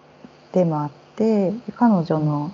[0.53, 2.53] でもあって、彼女の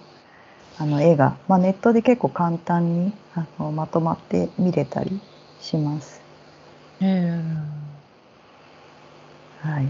[0.78, 5.20] あの絵が、まあ、ネットで結構簡単にあのまとまって見れたり
[5.60, 6.20] します。
[7.00, 7.42] え
[9.60, 9.88] はい。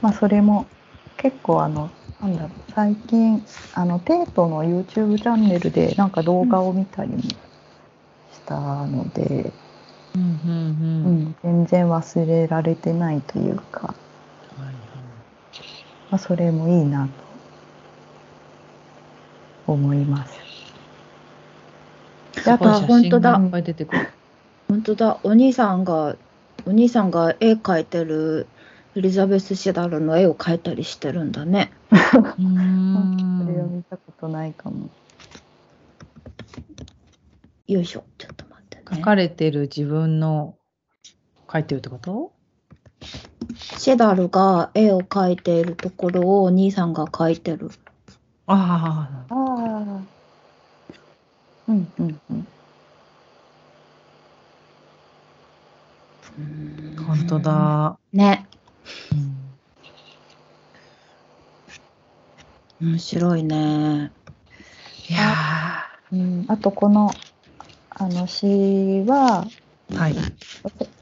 [0.00, 0.66] まあそれも
[1.16, 1.90] 結構あの
[2.20, 3.44] なんだろう最近
[3.74, 7.18] あのテートの YouTube チャンネルでなんか動画を見たりも
[8.32, 9.52] したので、
[10.14, 13.94] うんうんううんん、全然忘れられてないというか、
[14.56, 14.74] はいはい。
[16.10, 17.12] まあ、それもいいなと
[19.66, 20.38] 思います。
[22.44, 23.46] やっぱ本当だ。
[24.68, 25.20] 本当だ。
[25.22, 26.16] お兄さんが
[26.66, 28.46] お兄さんが絵描いてる
[28.96, 31.72] エリザベス・シダルの絵を描いたりしてるんだね。
[31.92, 34.88] うそれはん見たことないかも。
[37.68, 38.84] よいしょちょっと待ってね。
[38.96, 40.56] 書かれてる自分の
[41.52, 42.32] 書いてるってこと？
[43.54, 47.70] シダルが絵を描いているところをお兄さんが描いてる。
[48.46, 50.00] ああ、ああ。
[51.68, 52.46] うんうんうん。
[57.06, 57.38] 本当。
[57.38, 57.98] だ。
[58.12, 58.46] ね、
[59.12, 59.48] うん
[62.80, 64.12] 面白いね。
[65.08, 67.10] いやうん、あとこの
[67.90, 68.46] あの詩
[69.06, 70.14] はーはい。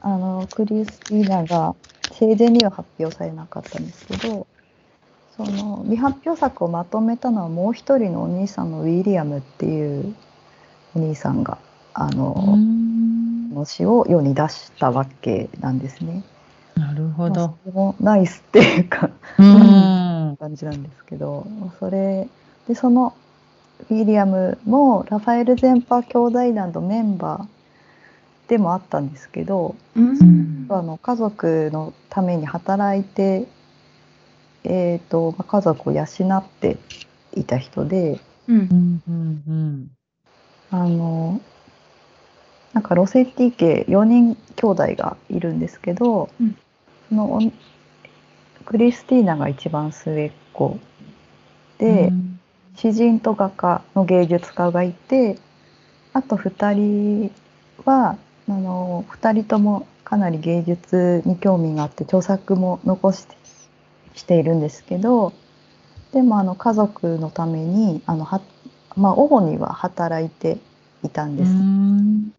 [0.00, 1.74] あのクリスティーナが
[2.12, 4.46] 生前には発表されなかったんですけど
[5.36, 10.14] その未発表作をまとめたのはもう一人のお兄さんのウィリアムっていう
[10.94, 11.58] お兄さんが
[11.92, 12.56] あの、
[13.52, 16.22] の詩を世に出したわけなんですね。
[16.76, 17.56] なるほまあど。
[17.64, 20.36] それもナイスっていうかうん。
[20.38, 21.46] 感じなんですけど
[21.78, 22.28] それ
[22.68, 23.14] でその
[23.90, 26.18] ウィリアムもラファエル・ゼンパー兄
[26.50, 33.46] 弟団のメンバーでもあったんですけどうんあの家族のために働いて、
[34.64, 36.76] えーとまあ家族を養って
[37.34, 39.90] いた人でうんうんうんうん。
[40.70, 41.40] あの
[42.72, 46.65] なんかロセッティ家4人兄弟がいるんですけど、うんそ
[47.10, 47.40] のお
[48.64, 50.78] クリスティーナが一番末っ子。
[51.78, 52.40] で、うん。
[52.76, 55.38] 詩人と画家の芸術家がいて
[56.12, 57.32] あと2人
[57.84, 58.16] は
[58.48, 63.36] あの2人ともかなり芸術に興味があって著作も残して
[64.14, 65.32] しているんですけど
[66.12, 68.40] でもあの家族のためにあのは、
[68.96, 70.58] まあ、主には働いて
[71.02, 71.50] いたんです。
[71.50, 72.32] うん。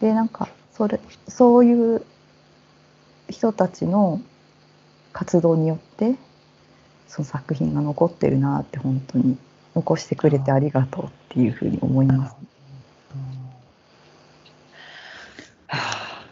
[0.00, 2.02] でなんかそれそういう
[3.30, 4.20] 人たちの
[5.12, 6.16] 活動によって
[7.08, 9.38] その作品が残ってるなって本当に
[9.74, 12.34] 残してくれてありがとうっていうふうに思います。
[15.68, 16.24] はあ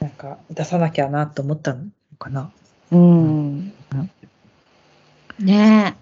[0.00, 1.84] なんか出さなきゃなと思ったの
[2.18, 2.50] かな？
[2.90, 3.72] うん、
[5.38, 5.96] ね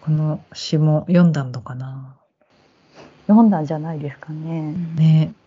[0.00, 2.14] この詩も読んだのかな？
[3.26, 4.74] 読んだんじゃないですかね。
[4.96, 5.43] ねエ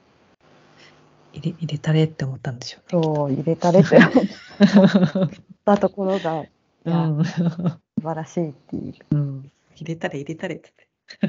[1.38, 3.04] 入れ入れたれって思ったんでしょうね。
[3.04, 3.98] そう入れたれって
[5.16, 5.30] 思っ
[5.66, 6.46] たところが
[6.86, 7.34] うん素
[8.04, 9.16] 晴らしいっていう。
[9.16, 10.74] うん、入れたれ入れたれって。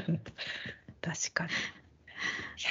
[1.01, 1.49] 確かに。
[1.49, 1.53] い
[2.63, 2.69] や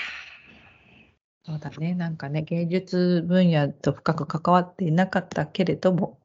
[1.46, 6.18] ーそうだね、なんかね、芸術分野と深く関わっていなかったけれども、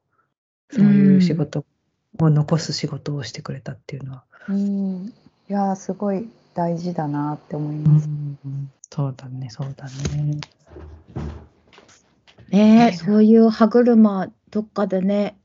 [0.69, 1.65] そういう仕事
[2.19, 4.23] を残す仕事をしてくれたっていうのは。
[4.49, 5.13] うん、
[5.49, 8.07] いやーすごい大事だなって思いうます。
[8.07, 8.37] ん、
[8.91, 10.39] そうだね、そうだね。
[12.49, 15.37] ねえそういう歯車どっかでね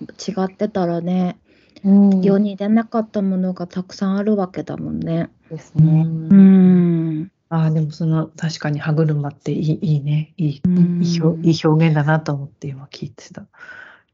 [0.00, 1.38] 違ってたらね
[1.84, 5.28] うん世に出なかったものがたくさんあるわけだもんね。
[5.50, 6.04] うですね。
[6.06, 7.30] うんん。
[7.50, 10.32] ああ、でもその確かに歯車っていいいいね。
[10.38, 11.20] いいうんいい
[11.62, 13.46] 表現だなと思って今聞いてた。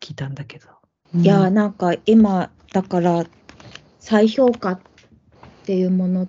[0.01, 0.67] 聞いたんだけど。
[1.15, 3.25] いやーなんか今だから
[4.01, 4.81] 再評価っ
[5.65, 6.29] ていうものっ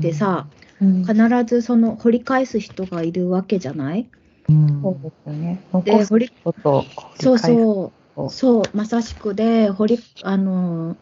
[0.00, 1.14] てさうん、必
[1.46, 4.08] ずその掘り返す人がいるわけじゃない？
[4.48, 4.82] うん。
[4.82, 5.60] そうですよね。
[5.84, 6.84] で残す掘りこと
[7.20, 7.38] そうう。
[7.38, 7.92] そ
[8.26, 8.30] う。
[8.30, 10.96] そうまさしくで掘りあのー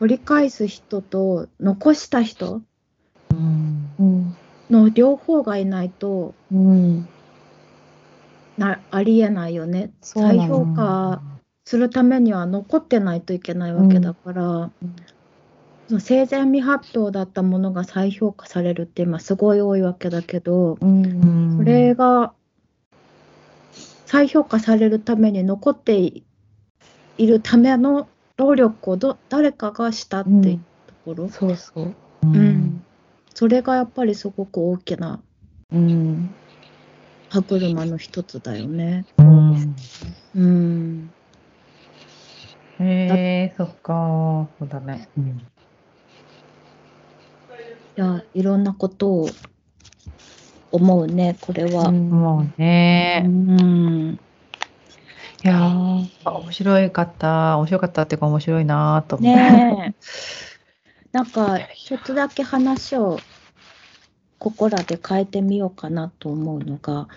[0.00, 2.62] 掘り返す人と残した人
[4.68, 7.06] の両方がいないとうん、
[8.58, 9.92] なありえないよね。
[10.02, 11.22] 再評価
[11.64, 14.72] するためには残ってないといけないわけだから、うん
[16.00, 22.32] 生前未発表だったものが再評価されるって今すごい多いわけだけど、うんうんそれが
[24.06, 26.22] 再評価されるために残ってい
[27.16, 31.84] いるための労力をど誰かがしたっていうところ、そうそう。
[31.84, 32.84] ううん
[33.34, 35.22] それがやっぱりすごく大きな
[35.72, 36.34] うん、
[37.30, 39.06] 歯車の一つだよね。
[39.16, 39.74] うん
[40.34, 41.10] うん、
[42.78, 44.48] へえ、そっか。
[44.58, 45.08] そうだね。
[45.16, 45.46] うん
[47.96, 49.28] いやいろんなことを
[50.70, 51.90] 思うねこれは。
[51.92, 53.20] もううね。
[53.20, 54.18] ん
[55.44, 57.58] いやー面白かった。
[57.58, 59.40] 面白かったっていうか面白いなと思って。
[59.40, 59.94] ねえ。
[61.12, 63.18] なんか、ちょっとだけ話を、
[64.38, 67.08] ここらで変えてみようかなと思うのが、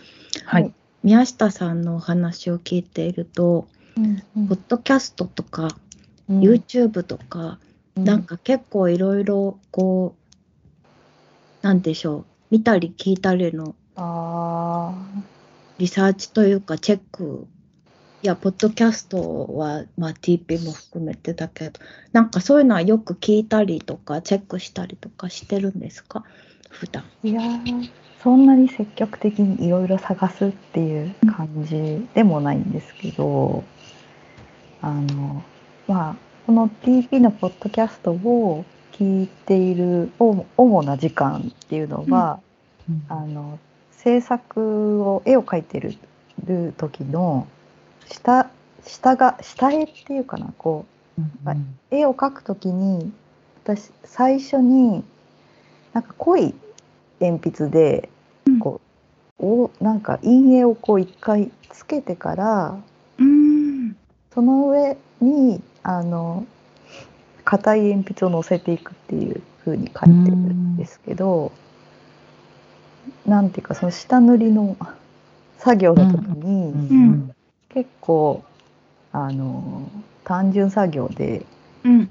[0.44, 0.74] はい。
[1.04, 5.70] 宮下さんのお話を聞いていると、うんポッドキャストとか、
[6.28, 7.60] うん YouTube とか、
[7.96, 10.25] うなんか結構いろいろ、こう、
[11.66, 14.94] なんでしょう、見たり聞いたりのあ
[15.80, 17.48] リサーチというか、チェック、
[18.22, 21.80] いや、ポッドキャストは、まあ、TP も含めてだけど、
[22.12, 26.24] なんかそういうのはよく聞いたりとか、チェックしたりとかしてるんですか？
[26.70, 27.04] 普段。
[27.24, 27.90] ーいやー
[28.22, 33.64] そんなに積極的にいろいろ探すっていう感じでもないんですけど、
[34.84, 35.44] あの
[35.88, 36.16] まあ
[36.46, 38.66] この TP のポッドキャストを
[38.98, 42.40] 聞いている主主な時間っていうのは、
[43.10, 43.60] あの
[43.92, 45.98] 制作を絵を描いてる
[46.46, 47.48] る時の
[48.08, 48.50] 下
[48.86, 50.86] 下が下絵っていうかなこ
[51.18, 51.58] うはい
[51.92, 53.12] 絵を描くときに
[53.64, 55.04] 私最初に
[55.92, 56.54] なんか濃い
[57.20, 58.10] 鉛筆で
[58.48, 58.60] うん。
[58.60, 58.80] こ
[59.40, 62.78] う、おなんか陰影をこう一回つけてから
[63.18, 63.96] うん。
[64.34, 66.46] その上にあの
[67.46, 71.52] 硬い鉛筆を乗せていくっていう風に描いてるんですけど、
[73.26, 74.76] なんていうかその下塗りの
[75.60, 77.32] 作業の時に、ん
[77.70, 78.44] 結構
[79.12, 79.90] あの
[80.24, 81.46] 単純作業で
[81.84, 82.10] うん。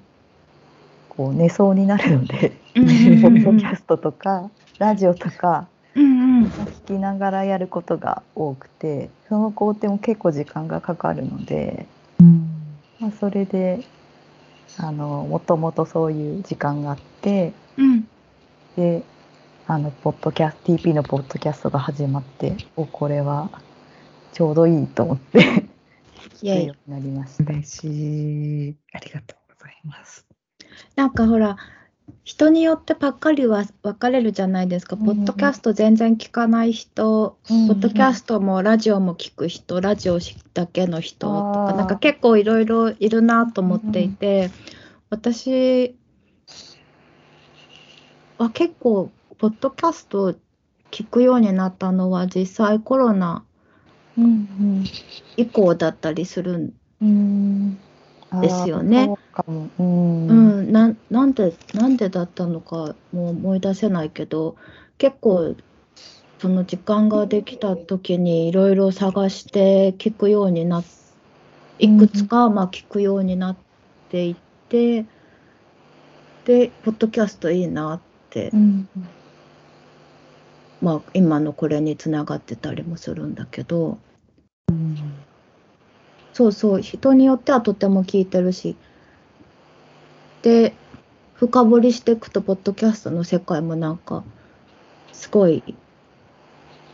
[1.09, 6.05] こう寝そうになるので、ポッドキャストとかラジオとかうん。
[6.05, 6.45] うん。
[6.47, 11.87] 聞きながらやることが多くてその工程も結構時間がかかるので、
[13.01, 13.81] まあ、それで
[14.79, 18.09] あのもともとそういう時間があってうん。
[18.77, 19.03] で
[19.67, 23.51] あのポッドキャス TP のポッドキャストが始まっておこれは
[24.33, 25.65] ちょうどいいと思って
[26.43, 27.53] イェイ聞くようになりました。
[27.53, 28.77] 嬉しい。
[28.93, 30.27] ありがとうございます。
[30.97, 31.57] なんかほら、
[32.25, 34.97] 人によってばっかりは分かれるじゃないですか。
[34.97, 40.19] うんポッドキャスト全然聞かない人、うんポッドキャストもラジオも聞く人、ラジオ
[40.55, 44.51] だけの人とか、なんか結構いろいろいるなと思っていて、
[45.11, 45.97] 私
[48.39, 50.35] は結構、ポッドキャスト
[50.91, 53.45] 聞くようになったのは実際コロナ
[54.17, 54.85] うん
[55.37, 56.73] 以降だったりするん
[57.03, 57.79] うんうん
[58.41, 59.15] ですよね。
[59.47, 60.27] うん。
[60.27, 64.57] うん、ななんでなんでだったのかもう思い出せないけど
[64.99, 65.55] 結構
[66.39, 70.85] その時間ができた時にいろいろ探して聞くようになっ
[71.79, 73.57] いくつかまあ聞くようになっ
[74.11, 74.37] ていっ
[74.69, 75.05] て、
[76.45, 78.89] でポッドキャストいいなってうん。
[80.81, 83.99] まあ、今のこれにつながってたりもするんだけど、
[84.69, 84.95] うん
[86.35, 88.77] そうそう、人によってはとても聞いてるし、
[90.43, 90.75] で、
[91.35, 94.25] 深掘りしていくと、ポッドキャストの世界もなんか、
[95.13, 95.63] すごい、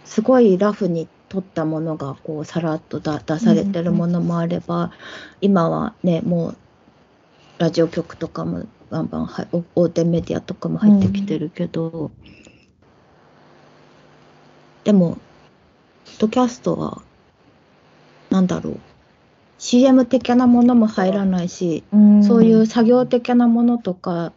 [0.05, 4.93] すごいラフに撮ったものが、こう、さらっとだ出されてるものもあれば、
[5.41, 6.57] 今はね、もう、
[7.57, 12.11] ラジオ局とかもバンバンは大手メディアとかも入ってきてるけど、
[14.85, 17.01] でも、ポッドキャストは、
[18.29, 18.90] なんだろう、
[19.61, 21.85] CM 的なものも入らないし、
[22.27, 24.32] そういう作業的なものとか、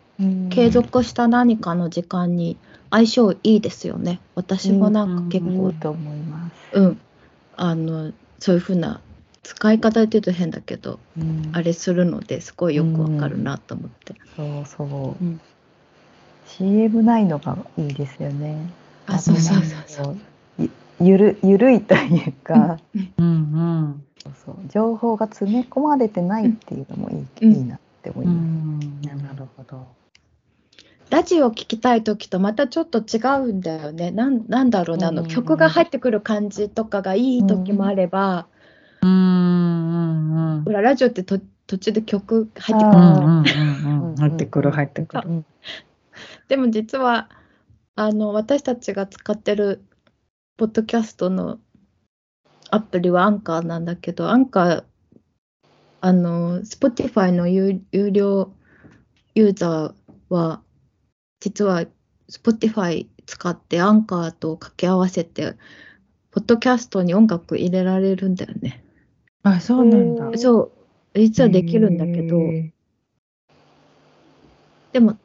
[0.49, 2.57] 継続した何かの時間に
[2.91, 4.19] 相性いいですよね。
[4.35, 6.77] 私もなんか結構、いいと思います。
[6.77, 6.99] うん、
[7.55, 8.99] あの、そういうふうな
[9.43, 14.15] 使い方で言うと変だけど、うんあれするのですごいよくわかるなと思って。
[14.35, 15.23] そうそう。
[15.23, 15.39] うん
[16.45, 18.57] CM ないのがいいですよね。
[19.07, 20.17] あ、そうそうそうそう。
[20.99, 21.03] う。
[21.03, 22.79] ゆゆるゆるいというか、
[23.17, 24.03] うんうん。
[24.23, 28.87] そうそう情報が詰め込まれてないっていうのもいい,、うんいいなって思いうます。
[28.87, 29.01] ん。
[29.01, 29.85] なるほど。
[31.09, 34.09] ラジオ聞きたい時とまたちょっと違うんだよね。
[34.11, 38.47] なんなんだろうな、あのうん曲が入ってくる感じとかがいい時もあれば、
[39.01, 45.29] うんうんうんほらラジオってと途中で曲入ってくるうんうんうん入ってくる入ってくる。
[45.29, 45.45] うん
[46.47, 47.29] でも実は
[47.95, 49.83] あの私たちが使ってる
[50.63, 51.59] ポッドキャストの
[52.69, 54.83] アプリはアンカーなんだけど、アンカー、
[55.99, 58.53] あの、Spotify の有有料
[59.35, 59.93] ユーザー
[60.29, 60.61] は、
[61.41, 61.83] 実は
[62.31, 65.57] Spotify 使ってアンカーと掛け合わせて、
[66.31, 68.85] ポッドキャストに音楽入れられるんだよね。
[69.43, 70.37] あ、そうなんだ。
[70.37, 70.71] そ
[71.13, 72.73] う、実はできるんだけど、へ
[74.93, 75.17] でも、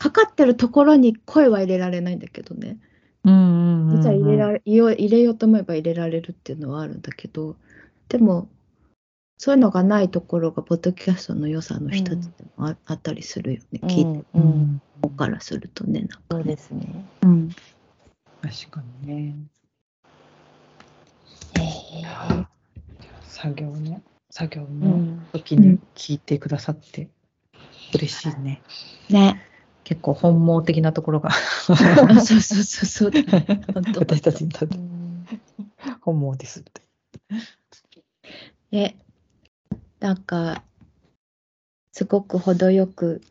[0.00, 2.80] かかってるところに声は入れられないんだけどね。
[3.26, 7.56] ーうんうんうんうん実は入れられ、入れ入れようと思えば入れられるっていうのはあるんだけど、
[8.08, 8.48] でも、
[9.38, 13.80] そういうのがないところが、ポッドキャストの良さの一つでもあ,、あったりするよね。
[13.82, 16.44] 聞いてるうんうん方からするとね、なんかそうね。
[16.44, 17.04] ですね。
[17.22, 17.50] うん。
[18.40, 19.36] 確かにね。
[23.22, 24.02] 作業ね。
[24.30, 27.08] 作業うのん時に聞いてくださって
[27.94, 28.62] 嬉しいね。
[29.10, 29.42] ね。
[29.88, 31.32] 結構本望的なところがあ
[31.62, 33.12] そうそうそうそう。
[33.72, 35.24] 本当私たちにとってうん
[36.00, 36.82] 本望ですって。
[38.72, 38.96] ね。
[40.00, 40.64] なんか、
[41.92, 43.22] すごく程よく、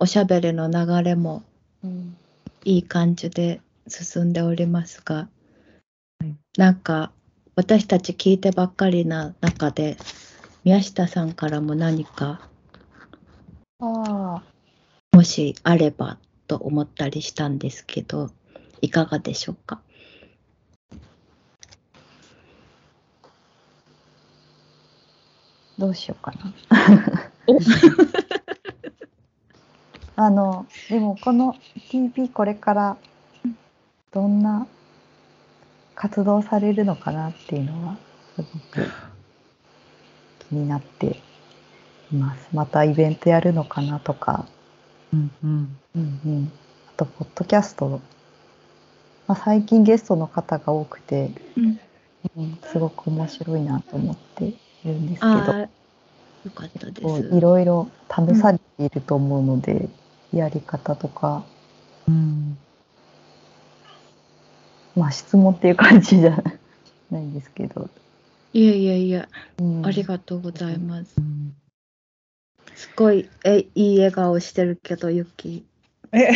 [0.00, 1.44] おしゃべりの流れも
[1.84, 2.16] うん
[2.64, 5.14] いい感じで進んでおりますが、
[6.18, 7.12] はいなんか
[7.54, 9.96] 私たち聞いてばっかりな中で
[10.64, 12.48] 宮下さんからも何か？
[13.78, 14.42] あ
[15.14, 16.18] もしあれば
[16.48, 18.30] と思ったりしたんですけど
[18.80, 19.80] いかがでしょうか？
[25.78, 26.52] ーどうしようかな。
[27.46, 27.60] お
[30.20, 31.54] あのでもこの
[31.92, 32.96] TP これから
[34.10, 34.66] どんな
[35.94, 37.96] 活動されるのかなっていうのは
[38.34, 38.90] すごく
[40.48, 41.20] 気になって
[42.12, 42.48] います。
[42.52, 44.48] またイベントやるのかなとか、
[45.14, 45.78] うんうん。
[45.94, 46.52] うんうん、
[46.88, 47.98] あとポッドキャスト、ま
[49.28, 51.80] あ、最近ゲストの方が多くて、うん。
[52.36, 55.34] うん、すごく面白いなと思っているんですけど。
[55.36, 57.36] よかったです。
[57.36, 59.88] いろいろ試されていると思うので、
[60.32, 61.44] やり方とか、
[62.08, 62.58] うん。
[64.96, 66.42] まあ質問っていう感じじゃ
[67.10, 67.88] ないんですけど、
[68.52, 69.28] いやいやいや
[69.58, 69.86] うん。
[69.86, 71.14] ありがとうございます。
[71.18, 71.54] うん
[72.74, 75.64] すごいえいい笑顔してるけどゆき
[76.12, 76.30] え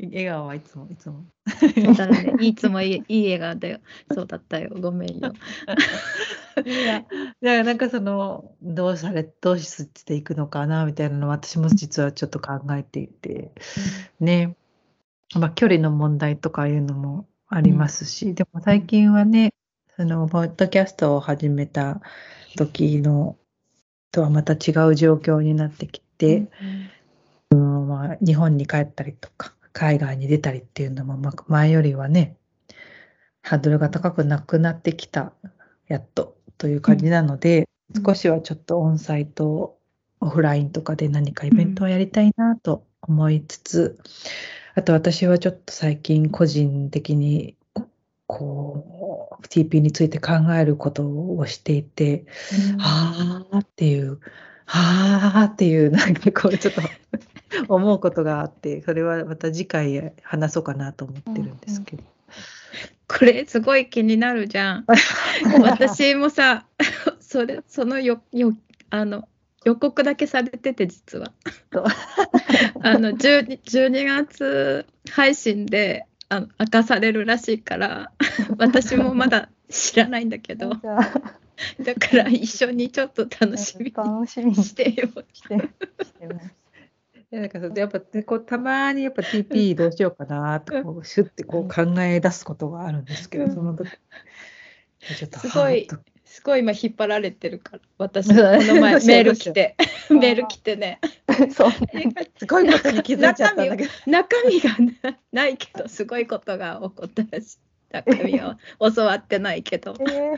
[0.00, 1.24] 笑顔はいつもいつも。
[1.96, 2.34] だね。
[2.40, 3.78] いつもいいいい笑顔だよ。
[4.12, 4.70] そうだったよ。
[4.78, 5.32] ごめんよ。
[6.64, 7.06] いや、だか
[7.40, 13.52] らなんかその、どうされ、どうしていくのかなみたいなのは私も実はちょっと考えていて、
[14.20, 14.56] ね、
[15.34, 19.53] まあ距離の問題とかいうのもありますし、でも最近はね、
[19.96, 22.00] その、ポッドキャストを始めた
[22.56, 23.36] 時の、
[24.10, 26.48] とはまた違う状況になってきて、
[27.50, 32.36] まあ、日本に帰ったりとか、海外に出たりっていうのも、まあ、前よりはね、
[33.42, 35.32] ハードルが高くなくなってきた、
[35.86, 38.02] やっとという感じなので、うん。
[38.04, 39.78] 少しはちょっとオンサイト、
[40.20, 43.98] オフラインとかで何かイベントをやりたいなと思いつつ、
[44.74, 47.56] あと私はちょっと最近個人的に、
[48.36, 52.26] こう、TP について考えることをしていて、
[52.78, 54.18] ああっていう
[54.66, 56.82] はあっていうなんかこうちょっと
[57.68, 62.02] 思うことがあってそれはまた次回話そうかなと思ってるんですけど。
[63.06, 64.86] これすごい気になるじゃん。
[65.60, 66.66] 私もさ、
[67.20, 68.56] それそのよよ
[68.90, 69.28] あの
[69.64, 71.32] 予告だけされてて実は。
[72.82, 78.12] あの 12, 12月配信であの明かされるらしいから
[78.58, 85.08] 私もまだ知らないんだけどだから一緒にちょっと楽しみ楽しみににしてよ。
[85.32, 85.58] して
[86.04, 86.54] してます。
[87.30, 93.88] いやなんかやっぱねこうたまにやっぱ TP どうしようかなとこうシュッてこう考え出すことがあるんですけど、その時
[95.16, 95.88] ちょっとすごい
[96.34, 98.26] すごい今引っ張られてるから私。
[98.26, 99.76] この前 メール来て。
[100.10, 100.98] メール来てね。
[101.54, 101.70] そう。
[101.70, 103.90] すごいことに気づいちゃったんだけど。
[104.08, 107.58] 中身がなないけどすごいことが起こったらしい。
[107.92, 108.56] 中身を
[108.92, 109.94] 教わってないけど。
[110.10, 110.34] え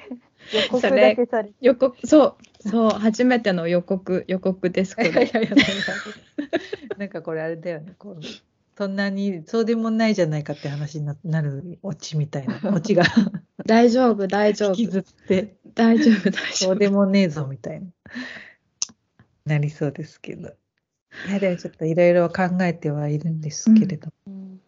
[0.53, 1.55] ー、予告だけされて。
[1.63, 5.11] 予告そうそう初めての予告予告ですこれ。
[6.99, 8.21] なんかこれあれだよねこう
[8.77, 12.61] そんなにそうでもないじゃないかって話にななるオチみたいな。
[12.75, 13.05] オチが。
[13.65, 14.69] 大丈夫大丈夫。
[14.71, 15.57] 引きずって。
[15.75, 16.55] 大丈夫大丈夫。
[16.55, 17.87] そうでもねえぞみたいな。
[19.47, 20.53] なりそうですけど。
[21.29, 24.61] いやでもちょっといろいろ考えてはいるんですけれど、うん。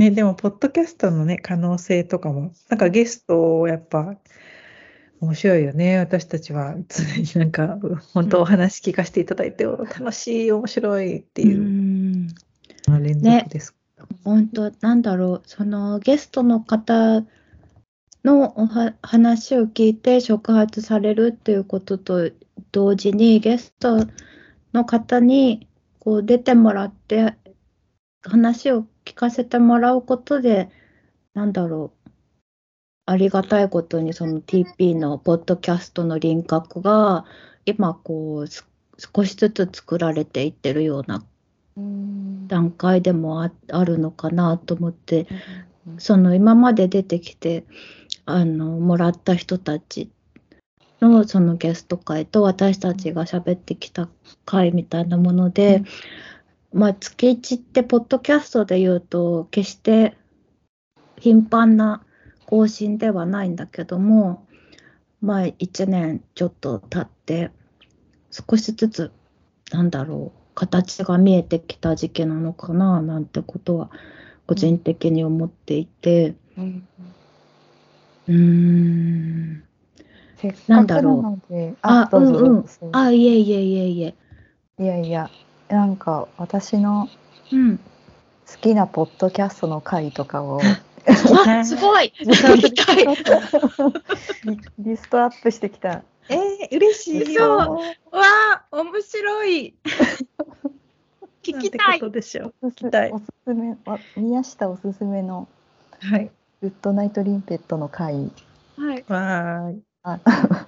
[0.00, 4.16] ね、でもポッドキャストのね可能性とかもなんかゲストをやっぱ
[5.20, 5.98] 面白いよね。
[5.98, 6.74] 私たちは。
[6.88, 7.78] 常 になんか
[8.12, 11.46] 本当お話聞かせていただいて、お楽しい面白いってう。
[11.46, 11.81] いうん
[12.92, 13.74] の連続です。
[14.24, 15.42] 本当なんだろう。
[15.46, 17.22] そのゲストの方
[18.24, 22.30] のおは話を聞いて触発されるっていうことと
[22.70, 24.06] 同時にゲスト
[24.72, 27.34] の方にこう出てもらって
[28.22, 30.70] 話を聞かせてもらうことで
[31.34, 32.10] なんだろう。
[33.04, 37.24] ありがたいことにその TP のポッドキャストの輪郭が
[37.66, 38.66] 今こうす
[38.98, 41.31] 少しずつ作られていってるようなうん
[41.76, 45.26] 段階でもああるのかなと思って
[45.86, 47.64] うんその今まで出てきて
[48.24, 50.10] あのもらった人たち
[51.00, 54.08] のそのゲスト会と私たちが喋ってきた
[54.44, 55.82] 会みたいなもので、
[56.72, 60.16] まあ月1ってポッドキャストで言うと決して
[61.18, 62.04] 頻繁な
[62.46, 64.46] 更新ではないんだけども
[65.20, 67.50] まあ1年ちょっと経って
[68.30, 69.12] 少しずつ
[69.72, 73.90] なんだろう形が見えてきた時期なのかななんてことは
[74.46, 76.34] 個人的に思っていて。
[76.58, 76.88] うん。
[78.28, 78.32] う
[80.68, 80.86] なん。
[80.86, 82.58] だろうあどうん。
[82.58, 84.14] うんあいえいえいえいえ。
[84.78, 85.30] いやいや、
[85.68, 87.08] なんか私の
[87.52, 87.78] うん。
[87.78, 90.60] 好きなポッドキャストの回とかを。
[91.46, 92.12] あすごい。
[94.78, 96.02] リストアップしてきた。
[96.28, 97.58] えー、嬉しいよ。
[97.58, 97.78] わ
[98.12, 99.74] あ面白い
[101.42, 102.54] 聞きたいなんてことでしょう。
[102.62, 105.48] おすすきたいおすすめ、わ宮下おすすめの
[106.00, 106.30] はい。
[106.60, 108.30] グッドナイトリンペットの回。
[108.76, 109.72] はい、わ。
[110.04, 110.20] あ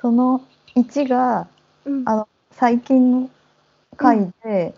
[0.00, 0.42] その
[0.76, 1.48] 1が
[1.84, 3.30] うんあの最近の
[3.96, 4.74] 回で、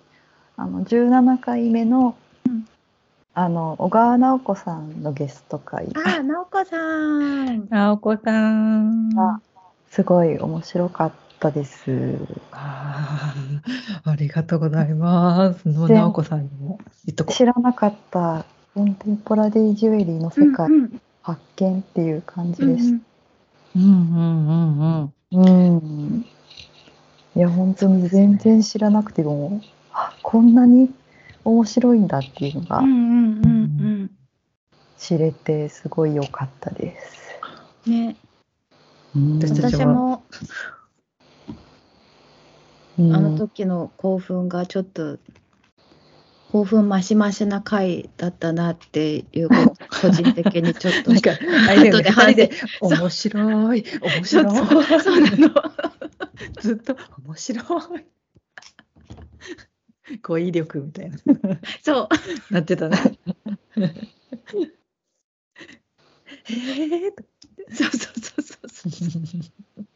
[0.56, 2.16] あの17回目の、
[2.46, 2.66] うん
[3.34, 9.18] あの小川直子さんのゲスト回あ直子さんあお子さん。
[9.18, 9.40] あ
[9.92, 12.16] すごい面白かったです。
[12.50, 15.68] あーありがとうございます。
[15.68, 16.80] のでなおこさんにも
[17.28, 22.96] 知らなかったコンテンポラリージュエリーの世界うんうん発見っていう感じでした。
[22.96, 23.00] う。
[23.76, 25.76] うんうんうんうん。
[25.76, 26.26] うん。
[27.36, 29.60] いや、本当に全然知らなくても、
[29.92, 30.90] あこんなに
[31.44, 33.48] 面白いんだっていうのがうんうんう
[34.04, 34.10] ん
[34.96, 37.40] 知れて、すごい良かったです。
[37.86, 38.31] うんねうん
[39.14, 40.22] 私たち私も
[42.98, 45.18] うんあの時の興奮がちょっと
[46.52, 49.48] 興奮増し増しな回だったなっていう
[50.02, 51.30] 個人的にちょっとなんか、
[51.68, 52.50] あれで二人で、
[52.82, 54.44] 面白い、面白い。
[54.44, 55.54] とそうなの
[56.60, 56.94] ずっと、
[57.24, 58.04] 面白い。
[60.22, 61.16] 語彙力みたいな。
[61.82, 62.08] そ
[62.50, 63.18] うなってたね。
[66.44, 67.24] へえと。
[67.72, 68.41] そうそうそうそうそう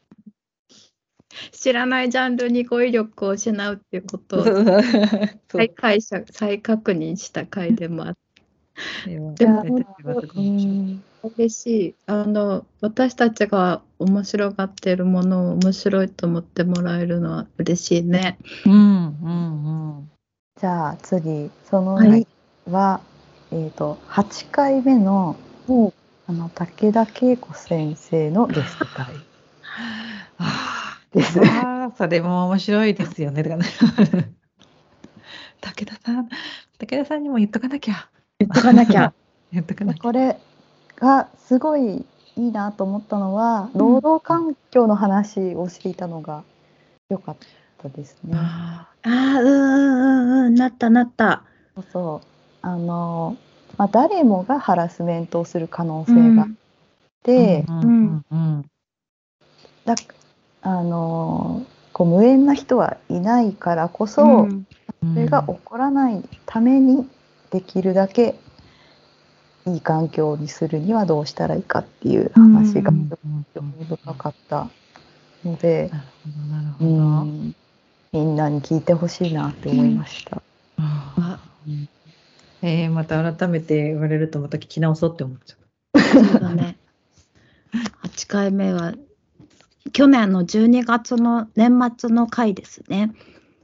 [1.53, 4.45] 知らないジャンルに語彙力を失うっていうことを
[5.53, 8.21] 再解釈再確認した回でもあって。
[9.37, 9.65] でも
[11.23, 11.95] 嬉しい。
[12.07, 18.39] あの私たちが面白がっているものを面白いと思ってもらえるのは嬉しいね。
[18.67, 20.11] うんうんうん。
[20.61, 22.27] じゃあ次、そのはい。
[22.67, 23.01] 2は、
[23.51, 25.37] えっ、と、8回目の、
[26.29, 29.07] あの、武田恵子先生のゲスト会
[31.15, 31.41] です。
[31.41, 33.45] ああ、それも面白いですよね。
[33.45, 33.61] 武
[35.87, 36.29] 田さん、
[36.79, 38.09] 武田さんにも言っとかなきゃ。
[38.41, 39.15] 言っとかなきゃ。
[39.53, 40.03] 言っとかなきゃ。
[40.03, 40.41] これ
[40.97, 42.05] がすごい
[42.37, 46.43] いいなと思ったのは、労働環境の話をしていたのが
[47.09, 47.37] 良かっ
[47.79, 48.37] たですね。
[48.37, 49.55] あああ、うんうんう
[50.43, 51.45] んうん、なったなった。
[51.77, 52.27] そうそう
[52.63, 53.37] あの、
[53.79, 56.49] まあ、誰もがハラスメントをする可能性があっ
[57.23, 57.65] て、
[59.85, 59.95] だ
[60.63, 64.67] あのこう無縁な人はいないからこそ、うん、
[65.15, 67.09] それが起こらないために
[67.51, 68.35] できるだけ
[69.67, 74.69] いい環境にするにはどうしたらいいかっていう話が深かった
[75.45, 76.91] ので、なるほうど、なるほど。
[77.25, 77.55] ん。
[78.13, 78.37] みん。
[78.37, 80.41] なに聞いてほしいなって思いました。
[80.79, 81.96] あー
[82.67, 85.57] えー、また改めて言われるとまた聞き直そうって思っちゃ
[86.01, 86.77] そうだね。
[88.03, 88.95] 8回目は、
[89.93, 93.13] 去年の12月の年末の回ですね。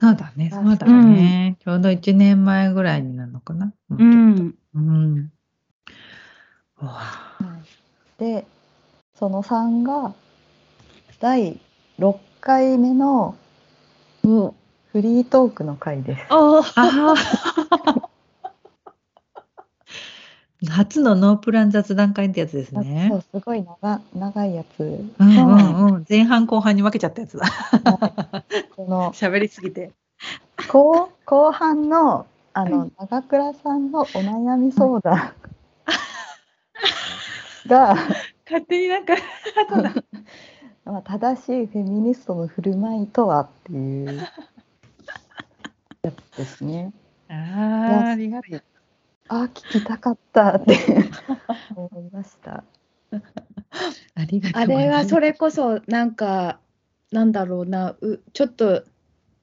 [0.01, 0.05] う。
[0.05, 1.57] そうだね、あそうだね。
[1.65, 3.73] ちょうど1年前ぐらいになるのかな。
[3.91, 3.97] う。
[3.97, 5.33] うんうん。
[6.81, 7.01] うわ
[8.19, 8.47] で
[9.15, 10.15] その3が
[11.19, 11.59] 第
[11.99, 13.37] 6回目の
[14.25, 14.55] お
[14.93, 16.25] フリートークの回です。
[16.29, 18.13] ああー
[20.69, 23.17] 初のノープラン雑談会ってやつですねそ。
[23.17, 24.81] うすごい長長いやつ。
[24.81, 27.47] うんうんうん、前半後半に分けちゃったやつだ。
[28.77, 29.91] この 喋りすぎて。
[30.69, 35.33] 後後半のあの長倉さんのお悩み相談
[37.67, 37.97] が、
[38.45, 39.15] 勝手になんか、
[40.85, 44.17] まあ、正しいフェミニストの振る舞いとはっていう
[46.03, 46.93] やつですね。
[47.29, 48.63] ああ、ありがとう。
[49.29, 50.77] あ聞きたかったって
[51.75, 52.65] 思いました。
[54.15, 54.63] ありがとう。
[54.63, 56.61] あれはそれこそなんか
[57.11, 58.85] なんだろうなうちょっと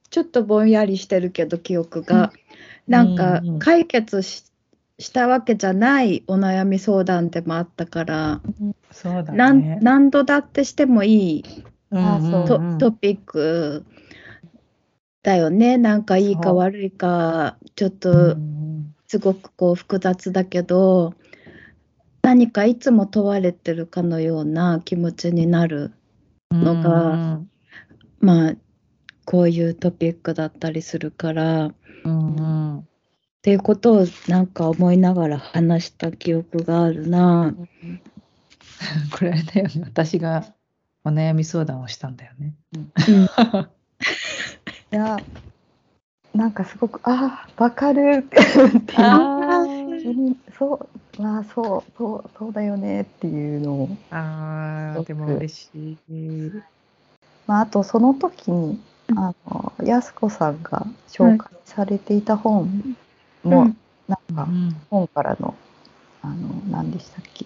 [0.09, 2.31] ちょっとぼんやりしてるけど記憶が、
[2.87, 4.45] なんか解決し
[4.99, 8.41] したわけじゃないお悩み相談でもあったから、
[8.91, 9.79] そうだね。
[9.81, 11.45] 何度だってしてもいい
[11.91, 11.95] う
[12.45, 13.85] ト,、トピック
[15.23, 18.58] だよねなんかいいか悪いかちょっうとん
[19.09, 21.15] すごくこう複雑だけど
[22.21, 25.91] 何かいつも問われてるかのような気持ちになる
[26.51, 27.49] のがうん
[28.19, 28.53] まあ
[29.25, 31.75] こういうトピックだったりするからっ
[32.05, 32.41] うんう
[32.77, 32.87] ん
[33.41, 37.55] ていうことをなんか思いながら話した記憶があるな。
[39.17, 39.81] これあれだよね。
[39.85, 40.53] 私が
[41.03, 42.53] お悩み相談をしたんだよね。
[44.91, 45.17] いや
[46.33, 48.25] なんかすごくあーわかる。
[48.29, 48.31] っ
[48.81, 50.35] ていう。
[50.57, 50.75] そ
[51.17, 55.69] うまあそうそうそうだよねっていうのを、あー、でも嬉し
[56.09, 56.51] い。
[57.45, 58.79] まあ、あとその時に
[59.15, 62.95] あの安子さんが紹介されていた本
[63.43, 63.77] も、うん。
[64.07, 65.55] なんかうん本からの
[66.21, 66.35] あの
[66.69, 67.45] 何でしたっけ。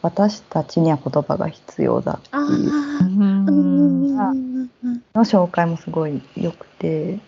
[0.00, 2.70] 私たちには言葉が必要だってあいう
[5.14, 7.18] の紹介もすごい良くて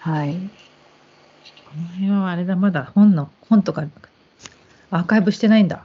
[0.00, 3.84] はいこの辺はあれだ、まだ本の、本とか
[4.90, 5.84] アーカイブしてないんだ。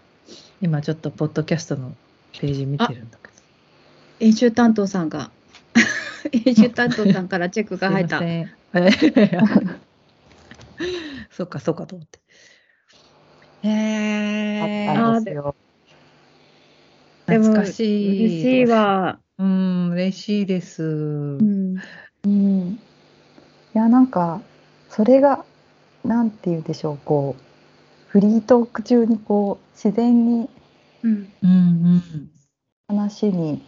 [0.62, 1.96] 今ちょっとポッドキャストの
[2.40, 3.34] ページ見てるんだけど。
[4.20, 5.30] 編集担当さんが
[6.32, 8.18] 編集担当さんからチェックが入った。
[8.18, 8.28] すい
[8.74, 9.22] ません。
[9.22, 9.32] え
[11.30, 12.20] そうか、そうかと思って。
[13.68, 15.56] へあったんですよ。
[17.28, 18.26] でも懐かしい。
[18.26, 18.66] 嬉しい。
[18.66, 19.20] わ。
[19.38, 20.84] うん、嬉しいです。
[20.84, 20.88] う
[21.44, 21.78] ん
[22.24, 22.80] うん、
[23.76, 24.42] いやなんか
[24.90, 25.44] それが
[26.06, 27.42] なんて言うでしょうこう
[28.08, 30.50] フリートーク中にこう自然に
[31.04, 31.12] うん。
[31.44, 31.54] うんう
[31.98, 32.30] ん。
[32.88, 33.62] 話に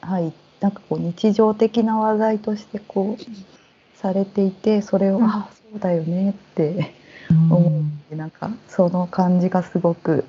[0.00, 5.24] 入っなんかこう日常的な話題としてこうされていてそれを、うん。
[5.24, 6.94] あそうだよねって
[7.30, 7.52] うん。
[7.52, 10.24] 思うなんかその感じがすごく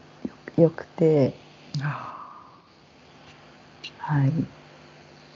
[0.57, 1.33] よよくて。
[1.81, 2.17] あ
[3.99, 4.58] はい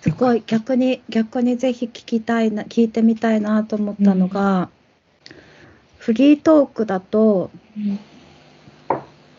[0.04, 4.70] すごい逆に逆にぜひ聞きたいな聞いてみたいなと思ったのが、
[5.98, 7.50] フリートークだと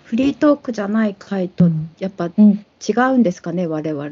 [0.05, 1.91] フリートークじゃない回とうん。
[1.99, 2.65] やっぱうん。
[2.81, 4.11] 違うんですかね我々。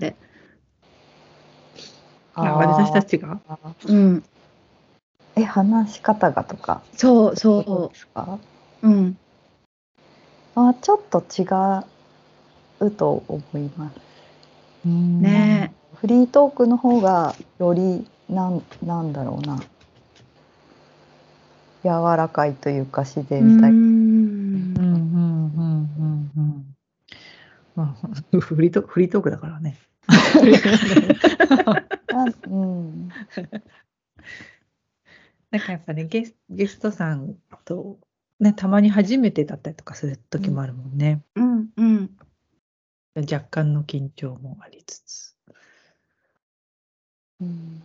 [2.34, 3.40] あ私たちが？
[3.88, 4.22] うん、
[5.36, 6.82] え話し方がとか。
[6.94, 7.64] そうそう。
[7.64, 8.38] そですか？
[8.82, 8.88] う。
[8.88, 9.16] うん。
[10.54, 11.46] あちょっと違
[12.86, 14.86] うと思います。
[14.86, 15.72] ね
[16.02, 19.62] フリートークの方がよりなんなんだろうな
[21.84, 23.70] 柔らかいというか自然体。
[27.76, 29.78] まあ、フリートフリートークだからね。
[32.48, 33.08] うん、
[35.52, 38.00] なんかやっぱねゲスゲストさんと、
[38.40, 41.22] ね、たまに初めてだったりとかする時もあるもんね。
[41.36, 42.10] うん、うん、
[43.14, 45.31] 若干の緊張もありつつ。
[47.42, 47.82] うん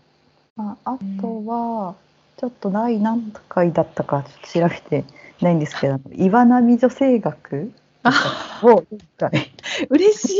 [0.55, 1.95] まあ、あとは、
[2.37, 5.05] ちょっと第何回だったかちょっと調べて
[5.41, 7.71] ないんですけど、 岩波女性学
[8.03, 9.51] あを今回、
[9.89, 10.37] 嬉しい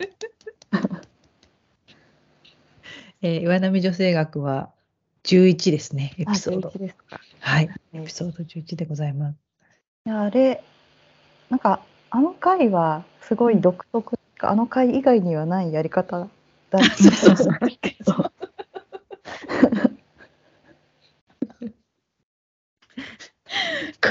[3.22, 4.70] えー岩波女性学は
[5.24, 6.78] 11ですね、エピソードあ11。
[6.78, 7.20] ですか。
[7.40, 9.36] はい、えーエピソード11でございます。
[10.06, 10.62] いやあれ、
[11.48, 11.80] なんか、
[12.10, 16.28] あの回はすごい独特、あの回以外にはないやり方
[16.78, 18.32] だったんですけど、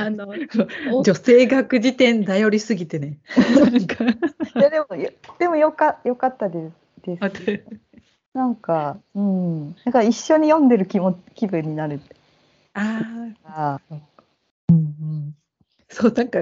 [0.03, 0.27] あの、
[1.03, 3.19] 女性学辞典頼りすぎてね。
[4.55, 5.09] いやでも、よ
[5.39, 6.73] でもよかよかったです。
[7.03, 7.17] で。
[7.17, 7.79] す
[8.33, 12.01] なんか、うん、なんか一緒に読んでる気も気分になる。
[12.73, 13.01] あ
[13.43, 13.95] ああ、
[14.69, 15.35] うんうん、
[15.89, 16.39] そう、なんか、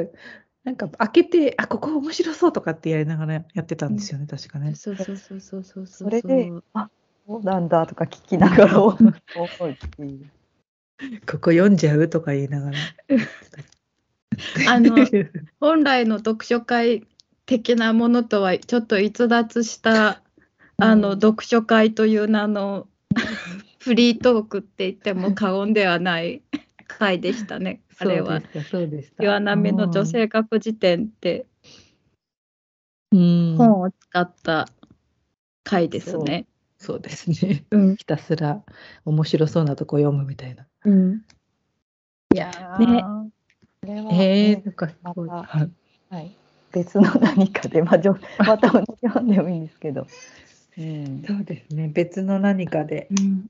[0.64, 4.76] なんか開けて、あ、ここ面白そうとかってやりながらやってたんですよね、確かね。
[4.76, 6.10] そうそうそうそうそうそう。
[6.10, 6.90] それで、あ
[7.28, 8.74] そうなんだとか聞きながら。
[8.80, 8.98] こ
[11.40, 12.78] こ読んじゃうとか言いながら。
[14.70, 14.96] あの
[15.60, 17.08] 本来の読書会
[17.46, 20.22] 的なものとはちょっと逸脱した
[20.78, 22.88] あの、うん読書会という名の
[23.80, 26.44] フリートークって言っても過言ではない
[27.00, 27.82] 回でしたね。
[27.98, 28.42] あれは。
[28.42, 29.24] そうでした、そうでした。
[29.24, 31.46] 岩波の女性学辞典って
[33.12, 34.68] うん、本を使った
[35.64, 36.48] 回ですね。
[36.78, 37.66] そうですね。
[37.72, 37.96] うん。
[37.96, 38.64] ひたすら
[39.06, 40.66] 面白そうなとこ読むみたいな。
[40.86, 41.22] うん。
[42.34, 42.48] いや
[42.80, 43.04] ね
[43.82, 45.28] これは、えー、ねなんかすごい。
[45.28, 45.72] まはい
[46.10, 46.36] はい、
[46.72, 50.08] 別の何かで、まあ、じょ また同じ読んでもいいんですけど、
[50.78, 51.90] うん、そうですね。
[51.90, 53.48] 別の何かでうん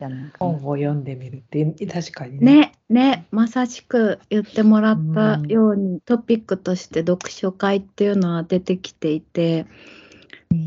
[0.00, 2.40] じゃなんか本を読んでみるって、確かにね。
[2.40, 9.66] ね、ね、まさしく言ってもらったように、トピックとして読書会っていうのは出てきていて、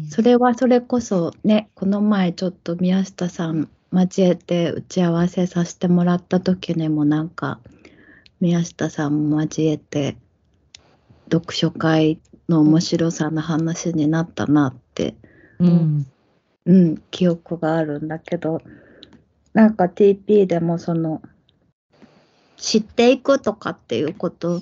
[0.09, 7.59] それはそれこそね、この前ちょっと宮下さん交えて打ち合わせさせてもらった時にもなんか、
[8.39, 10.15] 宮下さんも交えて、
[11.31, 15.15] 読書会の面白さの話になったなって
[15.59, 16.05] うん。
[16.65, 18.61] うん、記憶があるんだけど、
[19.53, 21.21] なんか TP でもその、
[22.57, 24.61] 知っていくとかっていうこと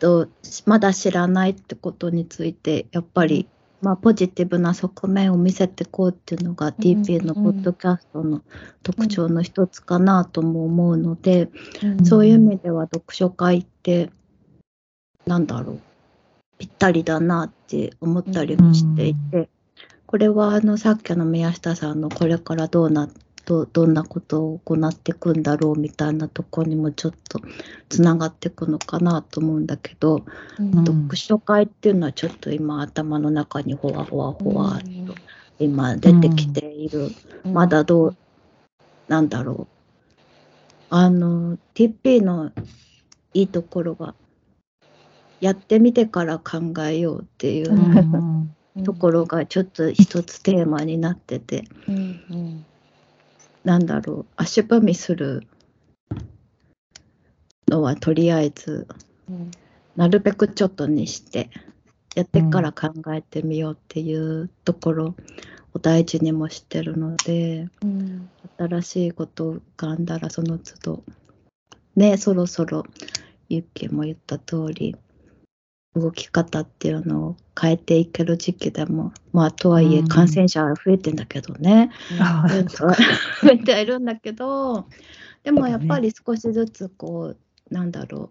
[0.00, 0.28] と、
[0.66, 3.48] まだ知らないってことについて、やっぱり、
[3.80, 8.42] まあ、ポジティブな側面を見せていこうっていうのが TP のポッドキャストの
[8.82, 11.48] 特徴の一つかなとも思うので、
[12.04, 14.10] そういう意味では読書会って、
[15.26, 15.80] なんだろう、
[16.58, 19.48] ぴったりだなって思ったりもしていて、
[20.06, 23.08] これはあのさっきの宮下さんのこれからどうな
[23.44, 27.40] どどんなことを行っていくんだろうみたいなところにもちょっと
[27.88, 30.24] つながっていくのかなと思うんだけど、
[30.58, 30.84] うん。
[30.84, 35.14] 読書会っていうのはちょっと今頭の中にほわほわほわっと
[35.58, 37.10] 今出てきている。
[37.44, 37.52] うん。
[37.52, 38.16] まだどう、
[39.08, 39.74] なんだろう。
[40.90, 42.52] あの、TP の
[43.34, 44.14] いいところは、
[45.40, 48.54] やってみてから考えようっていううん。
[48.84, 52.66] ところがちょっと一つテーマになってて、うんうん
[53.64, 55.46] なんだろう、足踏みする
[57.68, 58.86] のはとりあえず、
[59.28, 59.50] うん
[59.96, 61.50] なるべくちょっとにして、
[62.14, 65.14] やってから考えてみようっていうところ
[65.74, 71.02] を大事にもしてるので、うん新しいことが浮かんだらその都度
[71.96, 72.84] ねそろそろ
[73.48, 74.96] ユッキーも言った通り
[75.94, 80.08] 動き方っていうのを変えていける時期でもまあとはいえうん。
[80.08, 81.90] 感染者は増えてんだけどね、
[82.20, 82.94] あ増えては
[83.42, 84.86] 増えてはいるんだけど
[85.42, 87.34] でもやっぱり少しずつこ
[87.70, 88.30] うなんだろう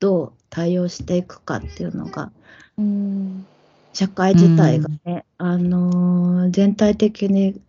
[0.00, 2.32] どう対応していくかっていうのが
[2.78, 3.46] うん。
[3.92, 7.60] 社会自体がね、あのー全体的に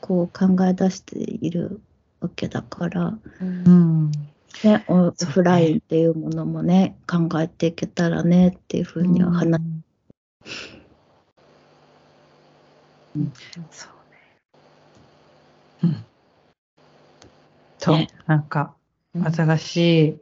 [0.00, 1.80] こう考え出している
[2.20, 4.10] わけだから、うん。
[4.64, 9.60] ね、オフラインっていうものもね考えていけたらねっていうふうには話、
[13.70, 15.82] そうね。
[15.84, 16.04] うん。
[17.78, 18.74] そう、ねなんか、
[19.14, 19.32] うん。
[19.32, 19.76] 新し
[20.08, 20.18] い、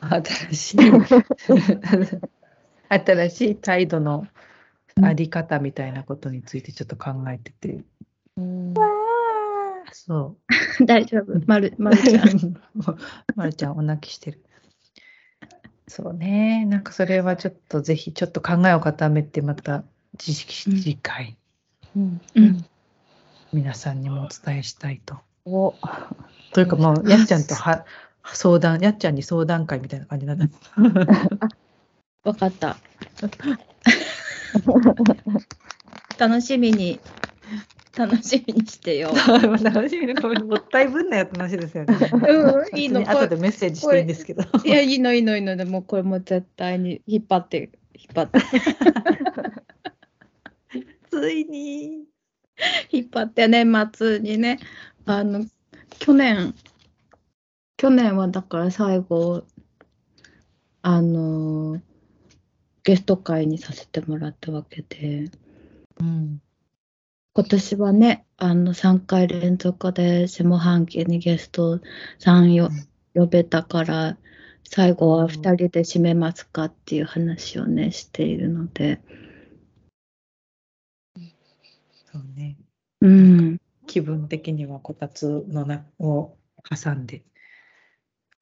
[0.00, 0.78] 新しい、
[2.88, 4.26] 新しい態度の
[5.02, 7.84] あり方みたいなことについてちょっと考えてて。
[8.36, 8.74] うん
[9.92, 10.36] そ
[10.86, 12.60] 大丈夫まるまるちゃんう。
[13.34, 14.44] まるちゃん、 お泣きしてる。
[15.86, 16.66] そうね。
[16.66, 19.84] なんかそれはちょっとぜひちょっと考えを固めてまた
[20.18, 21.36] 知識うん次回
[21.96, 22.64] うんうん
[23.52, 25.18] 皆さんにもお伝えしたいと。
[25.46, 25.74] お
[26.52, 27.86] というかもうやっちゃんとは
[28.24, 30.46] 相談やっちゃんに相談会みたいな感じなんだ。
[32.24, 32.76] わかった。
[36.18, 36.98] 楽しみに、
[37.98, 39.10] 楽しみにしてよ。
[39.60, 41.96] 楽しみなこれもったいぶんなよって話ですよね。
[42.12, 43.04] うん、いいの。
[43.04, 44.44] こ後でメッセージしていいんですけど。
[44.64, 45.56] れいや、いいの、いいの、いいの。
[45.56, 48.38] でも、これも絶対に引っ張って、引っ張って、
[51.10, 52.04] ついに。
[52.92, 54.60] 引っ張って、年末にね、
[55.04, 55.44] あの、
[55.98, 56.54] 去年、
[57.76, 59.42] 去年はだから最後、
[60.82, 61.80] あの、
[62.84, 65.30] ゲスト会にさせてもらったわけで、
[66.00, 66.40] うん。
[67.34, 71.80] 今年はね、あの3回連続で下半期にゲスト
[72.18, 72.70] さんよ
[73.14, 74.18] 呼べたから、
[74.64, 79.00] 最後は2人で締めますかっていう話をね、しているので、
[82.12, 82.56] そうね。
[83.00, 86.36] うん、気分的にはこたつのなを
[86.68, 87.22] 挟んで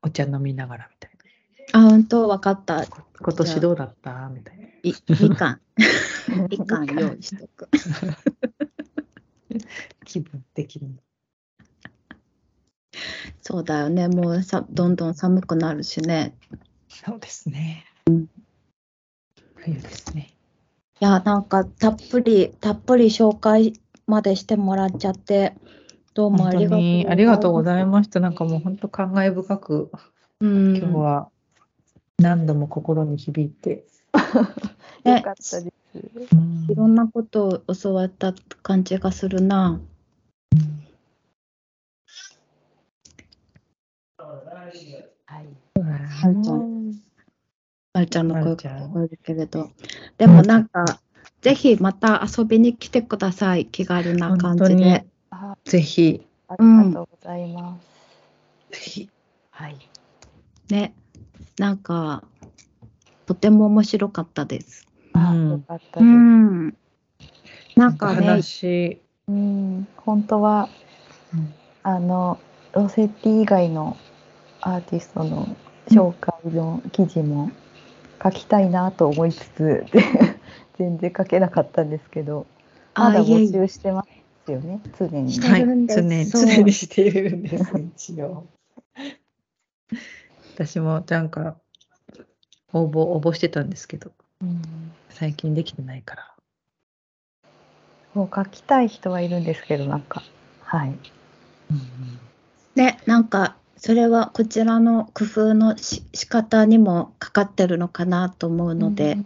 [0.02, 1.16] お茶飲みながらみたい
[1.72, 2.28] あ、本当？
[2.28, 2.86] 分かった。
[2.86, 4.28] 今年どうだった？
[4.28, 4.64] みたいな。
[4.82, 5.60] いみかん、
[6.50, 7.68] みかん用意しとく。
[10.04, 10.98] 気分的に。
[13.42, 16.34] そうだよね、もうさどんどん寒くなるしね。
[16.88, 17.84] そうですね。
[19.54, 20.36] 冬ですね。
[21.00, 23.74] いや、なんかたっぷり、たっぷり紹介
[24.06, 25.54] までしてもらっちゃって、
[26.14, 28.20] どうもありがとうにありがとうごいざいました。
[28.20, 29.90] なんかもう本当感慨深く。
[30.40, 31.28] うん、今日は
[32.18, 33.84] 何度も心に響いて。
[35.04, 35.72] ねよかったです。
[35.96, 39.80] うんいろんなことを教わった感じがするな。
[45.26, 45.46] はい。
[45.78, 46.92] はるちゃん、
[47.92, 49.70] はるちゃんの声が聞こえるけれど。
[50.18, 51.00] でもなんか、
[51.40, 53.66] ぜひまた遊びに来てください。
[53.66, 55.06] 気軽な感じ本当にで。
[55.30, 57.78] あぜひ、ありがとうございま
[58.72, 58.74] す。
[58.74, 59.10] ぜひ。
[59.50, 59.76] はい。
[60.68, 60.94] ね。
[61.58, 62.24] なんか、
[63.26, 64.86] とても面白かったです。
[65.16, 65.50] あ、うん。
[65.50, 66.12] よかったうです。
[66.12, 66.76] ん。
[67.76, 70.68] なんかね、話、うん、本当は
[71.32, 72.40] うんあの
[72.72, 73.96] ロセッティ以外の
[74.60, 75.56] アーティストの
[75.88, 77.50] 紹介の記事も
[78.22, 80.02] 書きたいなと思いつつで
[80.78, 82.46] 全然書けなかったんですけど
[82.94, 84.04] まだ募集してま
[84.44, 85.32] すよね常に。
[85.32, 88.46] してはい、るんです常にそう常にしているんです、一応。
[90.56, 91.56] 私もなんか
[92.72, 94.10] 応募応募してたんですけど、
[94.42, 94.62] うん
[95.18, 96.34] 最近できてないから。
[98.12, 100.22] もう書きたい人はいるんですけどなんか。
[100.60, 100.94] はい。
[102.74, 109.16] ね、なんか、それはこちらの工夫のし仕方にもかかってるのかなと思うので、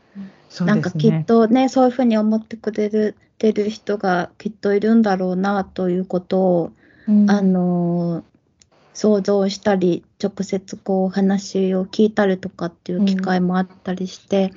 [0.49, 1.25] そうなんかきっ。
[1.25, 6.73] とね、そういうふうに思ってくれるてる人がきっといるんだろうなということを、
[7.09, 7.29] うん。
[7.29, 8.23] あの
[8.95, 14.53] 想像したり、直接こう話を聞いたりとかっていう機会もあったりして、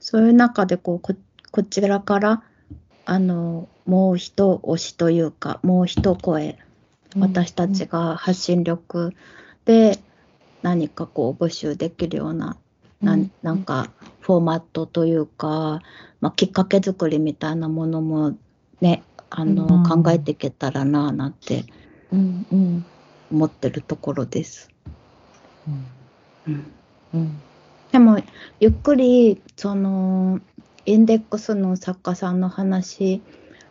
[0.00, 1.14] そういう中でこうこ
[1.50, 2.42] こちらから
[3.04, 6.58] あのもう一押しというか、もう一声、
[7.18, 9.14] 私たちが発信力
[9.64, 9.98] で
[10.62, 12.56] 何かこう募集できるような
[13.00, 13.90] なんなんか
[14.20, 15.80] フォーマットというか、
[16.20, 18.36] まあ、きっかけ作りみたいなものも
[18.80, 20.02] ねあの、うん。
[20.02, 21.64] 考えていけたらななんて
[22.12, 22.86] うんうん
[23.30, 24.70] 思ってるところです。
[26.46, 26.72] うん。
[27.14, 27.40] うん。
[27.92, 28.20] でも
[28.60, 30.40] ゆっくりその
[30.84, 33.22] インデックスの作家さんの話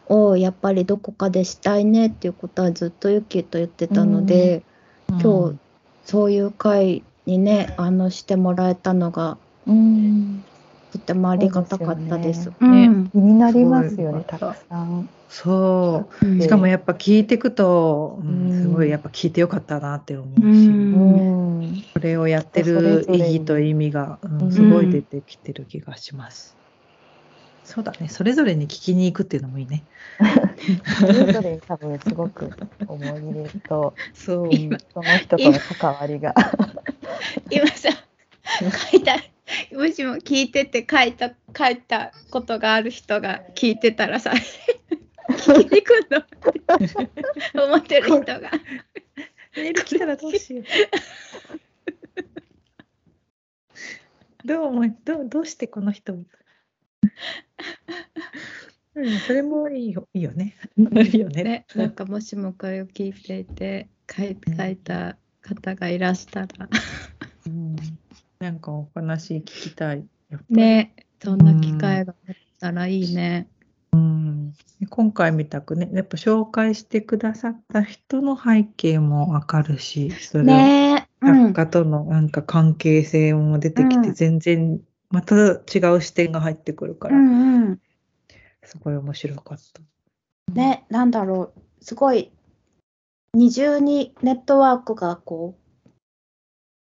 [0.07, 4.63] をやっぱりどこかでしたいねっていうことはずっとユキと言ってたので、
[5.07, 5.57] 今日
[6.05, 9.37] そういう会にねあのしてもらえたのが
[9.67, 10.43] うん
[10.99, 12.45] とてもありがたかったです。
[12.45, 12.85] ですよね。
[12.85, 13.09] うん。
[13.09, 15.09] 気になりますよねたくさん。
[15.29, 16.25] そう。
[16.25, 16.41] うん。
[16.41, 18.61] しかもやっぱ聞いていくと、うんうん。
[18.63, 21.59] すごいやっぱ聞いてよかったなって思うし、うん。
[21.59, 24.51] うんこれをやってる意義と意味が、うんうん。
[24.51, 26.55] すごい出てきてる気がします。
[27.65, 29.83] そうだね、それぞれに聞きに行くっていうのもいいね。
[30.99, 32.51] それぞれに多分すごく
[32.87, 34.49] 思い入れと そう。
[34.53, 36.35] 今その人との関わりが。
[37.49, 37.89] 今さ
[38.91, 39.15] 書いた
[39.73, 44.31] もしも聞いてて書いた書いたことがある人が聞いてたらさ
[45.29, 46.07] 聞きに来る
[47.53, 47.63] の？
[47.65, 48.51] 思ってる人が。
[49.55, 50.65] メール来たらどうしよう。
[54.45, 56.13] どう思いどうどうしてこの人？
[56.13, 56.17] を
[58.95, 60.07] うん、それもいいよ。
[60.13, 60.55] いいよね。
[60.77, 61.43] いいよね。
[61.43, 66.47] ねなんかもしもこれを聞いていて書い書いた方がいらしたら。
[67.47, 67.75] うん、
[68.39, 70.05] なんかお話聞きたい。
[70.49, 70.93] ね
[71.23, 73.47] そんな機会があったらいいね。
[73.93, 74.53] うん、
[74.89, 87.79] 今回みたくね、やっぱ紹介してくださった人の背景もわかるし、それ作家とのなんか関係性も出てきて、うん全然また違う視点が入ってくるかうら、んうん。
[88.63, 89.81] すごい面白かった。
[90.53, 92.31] ね、なんだろう、すごい、
[93.33, 95.64] 二重にネットワークがこう、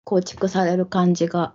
[0.07, 1.53] 構築される感じが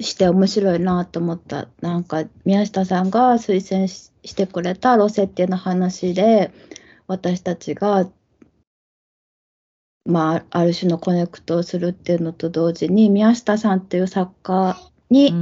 [0.00, 1.68] して面白いなと思った。
[1.82, 6.50] なんか、宮下さんが推薦ししてくれたロセッティの話で、
[7.06, 8.08] 私たちが、
[10.06, 14.80] まあ、ある種のコネクトをするっていうのと同時に、宮下さんっていう作家
[15.10, 15.34] に、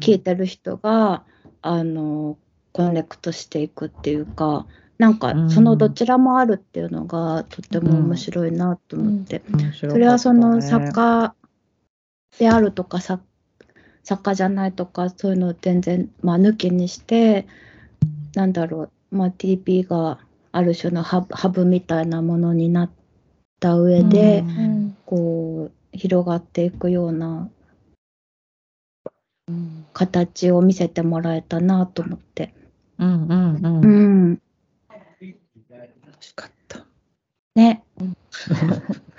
[0.00, 1.24] 聞いてる人が、
[1.60, 2.38] あの
[2.72, 4.66] コネクトしていくっていうか
[5.00, 5.50] なんかうん。
[5.50, 9.42] そのどちらもあるっていうのがとても面白いなと思って、
[9.72, 11.34] それはその作家
[12.38, 13.22] であるとか作
[14.02, 17.46] 作家じゃないとかそういうのを全然、まあ、抜きにして
[18.34, 20.18] なんだろう、まあ、TP が
[20.52, 22.90] ある種のハブハブみたいなものになっ
[23.60, 27.50] た上で、うんうんこう広がっていくような
[29.48, 32.54] うん形を見せてもらえたなと思って。
[32.98, 33.80] うんうんうん。
[33.82, 34.42] うん。
[36.06, 36.86] 楽しかった。
[37.56, 37.82] ね。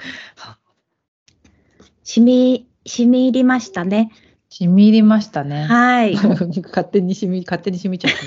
[2.86, 4.12] 染み入りましたね。
[4.50, 5.64] 染み入りましたね。
[5.64, 6.16] はい。
[6.18, 8.20] 勝手に染み、勝手に染みちゃった。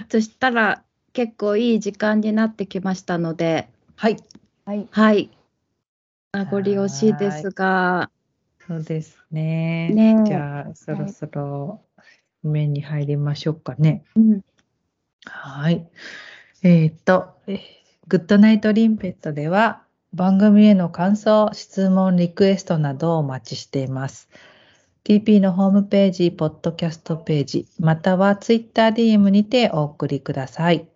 [0.10, 4.16] そしたら、結構いい時間になってきましたので、はい。
[4.64, 4.88] はい。
[4.90, 5.30] はい。
[6.32, 8.10] 名残惜しいですが、
[8.66, 9.90] そうですね。
[9.90, 11.82] ねえじゃあ、そろそろ
[12.42, 14.04] 面に入りましょうかね。
[14.14, 14.40] うん、
[15.24, 15.88] はい。
[16.62, 17.78] えっ、と、えー
[18.08, 19.82] グッドナイトリンペットでは
[20.14, 24.28] 番組への感想、質問、リクエストなどをお待ちしています。
[25.04, 30.86] TP のホームページ、ポッドキャストページ、または TwitterDM にてお送りください。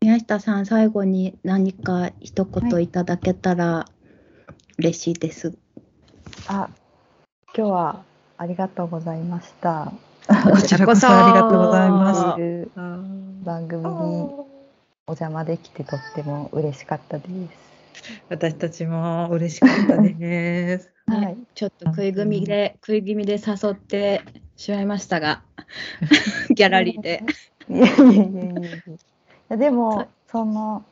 [0.00, 3.86] 宮下さん、最後に何か一言いただけたら
[4.78, 5.56] 嬉しいです。
[6.46, 6.68] あ、
[7.56, 8.04] 今日は
[8.38, 9.92] ありがとうございました。
[10.50, 12.68] こちらこそありがとうございます。
[13.44, 14.55] 番組に
[15.08, 18.20] お邪魔できてとっても嬉しかったです。
[18.28, 20.90] 私たちも嬉しかったです。
[21.06, 21.36] はい。
[21.54, 24.22] ちょっと食い気味で、食い気味で誘って
[24.56, 25.44] しまいましたが、
[26.50, 27.22] ギャラリーで。
[27.70, 29.00] いやいやいやいやい
[29.48, 30.84] やでもその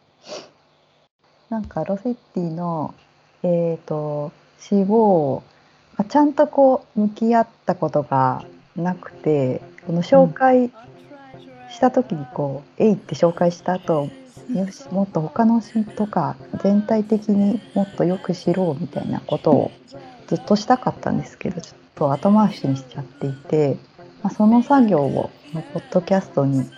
[1.51, 2.95] なんかロセッティの
[3.43, 4.31] えっ、と
[4.61, 5.43] 死後を
[5.97, 8.45] まあちゃんとこう向き合ったことが
[8.77, 10.71] なくてこの紹介
[11.75, 14.09] した時にこう「えい」って紹介した後
[14.53, 19.71] よしもっと他の人とか全体的にもっとよく知ろうみたいなことを
[20.27, 23.77] ずっとしたかったんですけどちょっと後回しにしちゃっていて、
[24.23, 25.31] まあ、その作業を
[25.73, 26.69] ポッドキャストに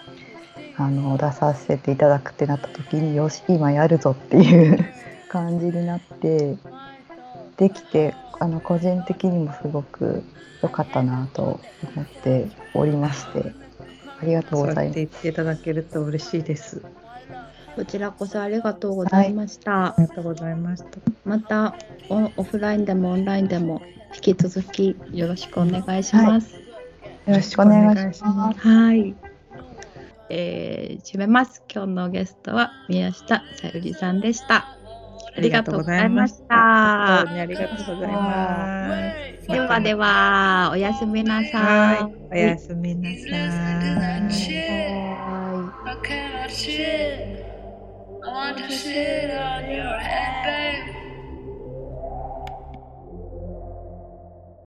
[0.76, 4.78] あの出させていただくってなった時によし今やるぞっていう
[5.28, 6.56] 感じになって
[7.56, 10.22] できてあの個人的にもすごく
[10.62, 11.60] 良かったなと思
[12.02, 13.65] っておりまして。
[14.20, 14.84] ありがとうございます。
[14.84, 16.82] やって言っていただけると嬉しいです。
[17.74, 19.88] こちらこそありがとうございました。
[19.88, 20.98] ありがとうございました。
[21.24, 21.74] また
[22.08, 23.82] オオフラインでもオンラインでも
[24.14, 26.54] 引き続きよろしくお願いします。
[26.54, 26.60] よ
[27.26, 28.58] ろしくお願いします。
[28.60, 29.14] はい。
[30.30, 31.62] えー締めます。
[31.72, 33.42] 今日のゲストは宮下さ
[33.74, 34.75] ゆりさんでした。
[35.36, 37.18] ありがとうございました。
[37.18, 39.48] 本当にありがとうございます。
[39.48, 41.58] ではでは、おやすみなさ。
[41.58, 44.76] はいい、おやすみなさい。
[48.28, 51.05] I want to sit on your head, babe.